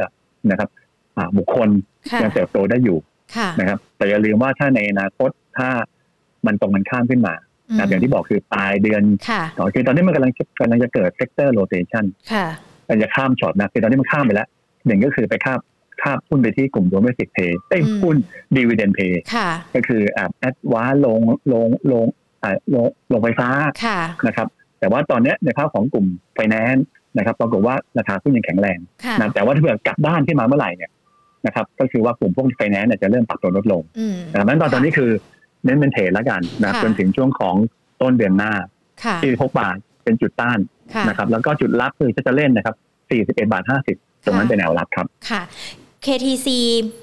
[0.52, 0.70] นะครับ
[1.18, 1.70] อ่าบุคคล
[2.12, 2.98] ค่ะยังเติบโตได้อยู่
[3.36, 5.70] ค่ะนะครับ แต่อย่าลืมว่าถ้าในอนาคตถ้า
[6.46, 7.34] มันตรงกันข้ามขึ้นมา
[7.74, 12.46] นะครับอย่างที่บอกคือปลายเดือนค่ะต่อคือตอนนี้มันกำลังจะกำลังจะเกิด sector rotation ค่ะ
[12.90, 14.48] มันจะข้ามช็อตนะคือตอนนี้มันข้ามไปแล้ว
[14.86, 15.60] หนึ่งก็คือไปข้าม
[16.02, 18.16] ข้ามหุ้นไปที่กลุ่ม domestic pay เอ้ยอืมหุ้น
[18.56, 21.20] dividend pay ค่ะก็คืออ่าแอดวาลง
[21.54, 22.06] ลงลง
[22.46, 23.50] อ่าลงลงไฟฟ้า
[23.86, 24.48] ค่ะนะครับ
[24.80, 26.86] แต่ว่าตอนเนี้ยในภาพของกลุ่มไฟแนนซ์
[27.18, 30.92] นะครับปรากฏว่าราคาหุ้นยังแข็งแรงค่ะนะแต่ว่าถ้าเกิดกลับด้านขึ้นมาเมื่อไหร่เนี่ย
[31.46, 35.12] นะครับก็คือว่ากลุ่มพวกไฟแนนซ์เนี่ยจะเริ่มปรับตัวลดลงอืมดังนั้นตอนตอนนี้คือ
[35.66, 37.56] เน้นเป็น trade แล้วกันนะค่ะจนถึงช่วงของ
[38.02, 38.54] ต้นเดือนหน้า
[39.04, 40.60] ค่ะที่พบาทเป็นจุดต้าน
[40.94, 42.76] ค่ะนะครับ แล้วก็จุดรับคือจะจะเล่นนะครับ
[43.36, 43.64] 41บาท
[43.96, 45.42] 50ตรงนั้นเป็นแนวรับครับ ค่ะ
[46.06, 46.48] KTC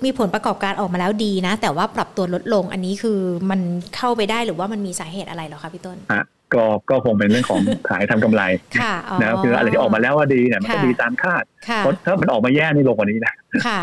[0.04, 3.18] มีผลประกอบการออกมาแล้วดีนะ แต่ว่าปรับตัวลดลงอันนี้คือ
[3.50, 3.60] มัน
[3.96, 5.98] เข้าไปได้หรือว่ามันมีสาเหตุอะไรเหรอคะพี่ต้น
[6.54, 8.42] ก็ก็คงเป็นเรื่องของขายทำกำไร
[8.80, 13.34] ค่ะอ๋อนะครับคืออะไรที่ออกมาแล้วว่าดีเนี่ยมันก็ค่ะดีตามคาดค่ะเพราะถ้ามันออกมาแย่นี่ลงกว่านี้นะ
[13.66, 13.80] ค่ะ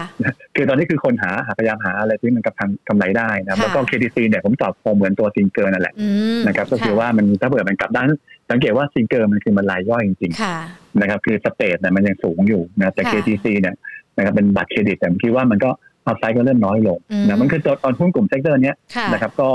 [0.55, 8.09] คือตอนนี้คือคนหาหาพยายามหาอะไรที่มันกับทางกำไรได้นะค่ะแล้วก็ KTC เนี่ยผมตอบคงเหมือนตัวซิงเกอร์นั่นแหละอืมนะครับก็คือว่ามันถ้าเปิดมันกลับด้าน
[8.51, 13.76] สังเกตว่าซิงเกอร์มันคือมันรายย่อยจริงค่ะๆนะครับคือ spread เนี่ยมันยังสูงอยู่นะแต่ค่ะ KTC เนี่ย
[14.20, 15.70] นะครับเป็นบัตรเครดิตแต่ผมคิดว่ามันก็
[16.07, 19.49] upside ก็เริ่มน้อยลงอืมนะมันคือตอนหุ้นกลุ่ม sector เนี้ยค่ะนะครับก็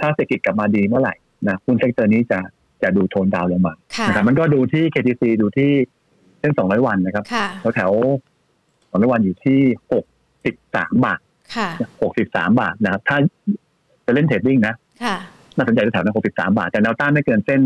[0.00, 1.14] ถ้าเศรษฐกิจกลับมาดีเมื่อไหร่
[1.48, 2.38] นะหุ้น sector นี้จะ
[2.82, 5.70] จะดู tone down ลงมาค่ะนะครับมันก็ดูที่ KTC ดูที่
[6.40, 7.92] เส้น 200 วันนะครับค่ะแถวแถว
[9.02, 9.60] 200 วันอยู่ที่
[10.30, 11.20] 63 บาท
[11.56, 11.68] ค่ะ
[12.14, 13.16] 63 บาทนะครับ ถ้า
[14.06, 15.16] จะเล่น trading นะค่ะ
[15.56, 17.60] น่าสนใจแถวนั้น63 บาท แต่แนวต้านไม่เกินเส้น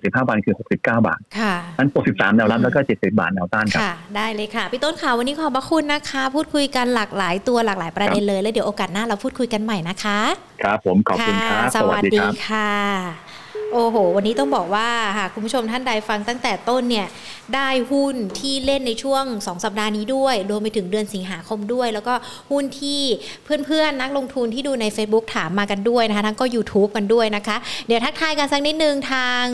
[0.00, 10.18] 75วันคือ 69 บาทค่ะนั้น63แนวรับแล้วก็ 70 บาทแนวต้านครับค่ะได้เลยค่ะ พี่ต้นค่ะวันนี้ขอบพระคุณนะคะ พูดคุยกันหลากหลายตัวหลากหลายประเด็นเลย แล้วเดี๋ยวโอกาสหน้าเราพูดคุยกันใหม่นะคะ
[10.62, 12.72] ครับผมขอบคุณครับะสวัสดีครับค่ะ
[13.72, 14.88] โอ้โห วันนี้ต้องบอกว่า
[15.18, 17.06] หากคุณผู้ชมท่านใดฟังตั้งแต่ต้นเนี่ย
[17.54, 22.14] ได้หุ้นที่เล่นในช่วง 2 สัปดาห์นี้ด้วย รวมไปถึงเดือนสิงหาคมด้วย แล้วก็
[22.50, 23.00] หุ้นที่
[23.44, 29.44] เพื่อนๆ นักลงทุนที่ดูใน Facebook ถามมากันด้วยนะคะ ทั้งก็ YouTube กันด้วยนะคะ เดี๋ยวทักทายกันสักนิดนึงทาง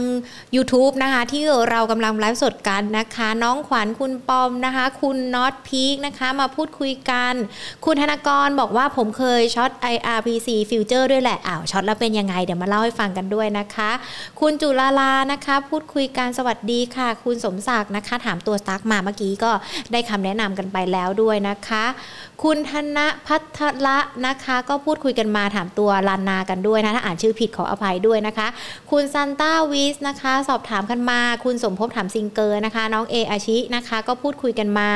[0.57, 7.34] YouTube นะคะ ที่เรากำลังไลฟ์สดกันนะคะ น้องขวัญคุณปอมนะคะ คุณน็อตพีคนะคะมาพูดคุยกัน
[7.84, 13.90] คุณธนากรบอกว่าผมเคย short IRPC Future ด้วยแหละอ้าวช็อตแล้วเป็นยังไงเดี๋ยวมาเล่าให้ฟังกันด้วยนะคะ
[14.40, 19.51] คุณจุลาลานะคะ พูดคุยกันสวัสดีค่ะ คุณสมศักดินะคะ ถามตัว STARK มาเมื่อกี้ก็
[19.93, 21.84] ได้คำแนะนำกันไปแล้วด้วยนะคะ
[22.43, 28.49] คุณธนพัทละนะคะ ก็พูดคุยกันมาถามตัวลานนากันด้วยนะถ้าอ่านชื่อผิดขออภัยด้วยนะคะ
[28.91, 34.91] คุณซันต้าวิสนะคะ สอบถามกันมา คุณสมภพถามซิงเกอร์นะคะ น้องเออาชินะคะ ก็พูดคุยกันมา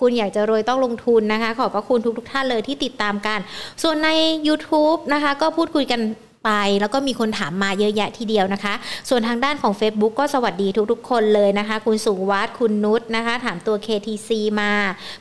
[0.00, 3.38] คุณอยากจะรวยต้องลงทุนนะคะ ขอบพระคุณทุกๆท่านเลยที่ติดตามกัน
[3.82, 4.10] ส่วนใน
[4.48, 6.00] YouTube นะคะ ก็พูดคุยกัน
[6.44, 8.74] ไป แล้วก็มีคนถามมาเยอะแยะทีเดียวนะคะ
[9.08, 14.30] ส่วนทางด้านของ Facebook ก็สวัสดีทุกๆ คนเลยนะคะ คุณสุวัตคุณนุชนะคะ ถามตัว KTC
[14.60, 14.72] มา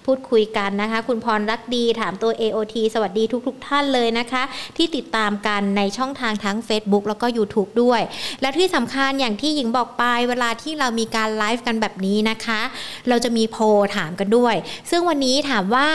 [0.06, 4.44] พูดคุยกันนะคะ คุณพรรักดีถามตัว AOT สวัสดีทุกๆท่านเลยนะคะ
[4.78, 8.02] ที่ติดตามกันในช่องทางทั้ง Facebook แล้วก็ YouTube ด้วย
[8.42, 12.62] และที่สำคัญอย่างที่หญิงบอกไปเวลาที่เรามีการไลฟ์กันแบบนี้นะคะ
[13.10, 13.64] เราจะมีโพล
[13.96, 14.56] ถามกันด้วย
[14.90, 15.88] ซึ่งวันนี้ถามว่า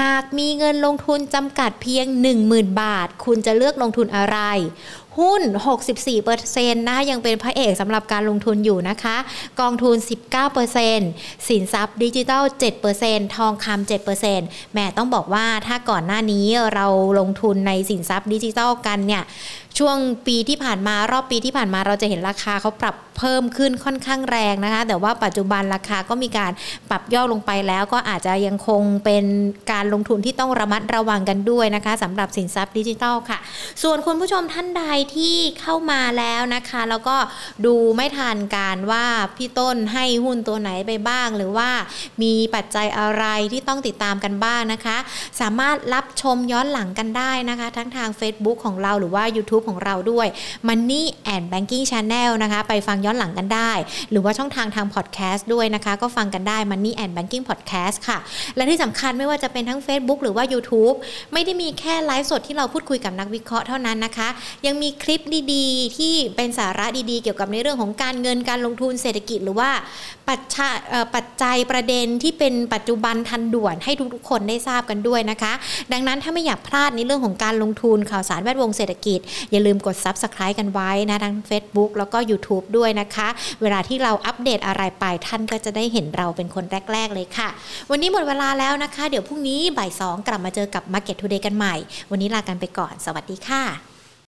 [0.00, 2.06] หากมีเงินลงทุนจำกัดเพียง
[2.42, 4.38] 10,000 บาท คุณจะเลือกลงทุนอะไร
[5.18, 5.42] หุ้น
[6.20, 9.16] 64%นะคะยังเป็นพระเอกสำหรับการลงทุนอยู่นะคะ
[9.60, 9.96] กองทุน
[10.72, 12.42] 19%สินทรัพย์ดิจิทัล
[12.90, 13.90] 7%ทองคำ
[14.28, 16.86] 7%แหมต้องบอกว่าถ้าก่อนหน้านี้เรา
[17.20, 19.22] ลงทุนในสินทรัพย์ดิจิทัลกันเนี่ย
[19.78, 19.96] ช่วง
[20.26, 26.52] ปีที่ผ่านมารอบปีที่ผ่านมาเราจะเห็นราคาเขาปรับเพิ่มขึ้นค่อนข้างแรงนะคะ แต่ว่าปัจจุบันราคาก็มีการ
[26.90, 29.24] ปรับย่อลงไปแล้วก็อาจจะยังคงเป็น
[29.72, 33.38] การลงทุนที่ต้องระมัดระวังกันด้วยนะคะสำหรับสินทรัพย์ดิจิทัลค่ะ
[33.82, 34.84] ส่วนคุณผู้ชมท่านใด
[35.16, 37.16] ที่เข้ามาแล้วนะคะ แล้วก็
[37.66, 39.04] ดูไม่ทันการว่า
[39.36, 41.70] พี่ต้นให้หุ้นตัวไหนไปบ้าง หรือว่า
[42.22, 44.96] มีปัจจัยอะไรที่ต้องติดตามกันบ้างนะคะ
[45.40, 49.24] สามารถรับชมย้อนหลังกันได้นะคะ ทั้งทาง Facebook ของเราหรือว่า
[49.60, 50.26] YouTube ของเราด้วย
[50.68, 51.04] Money
[51.34, 53.72] and Banking Channel นะคะไปฟังย้อนหลังกันได้
[54.10, 58.18] หรือว่าช่องทางทางพอดแคสต์ด้วยนะคะ ก็ฟังกันได้ Money and Banking Podcast ค่ะ
[58.56, 60.96] และที่สำคัญไม่ว่าจะเป็นทั้ง Facebook หรือว่า YouTube
[61.32, 64.28] ไม่ได้มีแค่ไลฟ์สดที่เราพูดคุยกับนักวิเคราะห์เท่านั้นนะคะ
[64.66, 65.20] ยังมีคลิป
[65.52, 69.70] ดีๆ ที่เป็นสาระดีๆ เกี่ยวกับในเรื่องของการเงินการลงทุนเศรษฐกิจหรือว่า
[70.30, 70.74] ปัจจัย
[71.14, 75.52] ปัจจัยประเด็นที่เป็นปัจจุบันทันด่วนให้ทุกๆคนได้ทราบกันด้วยนะคะ
[75.92, 79.20] ดังนั้นถ้าไม่อยากพลาดในเรื่องของการลงทุนข่าวสารแวดวงเศรษฐกิจ
[79.50, 83.28] อย่าลืมกด Subscribe กันไว้นะทั้ง Facebook แล้วก็ YouTube ด้วยนะคะ
[83.62, 87.48] เวลาที่เราอัปเดตอะไรไปท่านก็จะได้เห็นเราเป็นคนแรก ๆ เลยค่ะ
[87.90, 91.74] วันนี้หมดเวลาแล้วนะคะ เดี๋ยวพรุ่งนี้บ่ายสองกลับมาเจอกับ Market Today กันใหม่
[92.10, 93.89] วันนี้ลากันไปก่อน สวัสดีค่ะ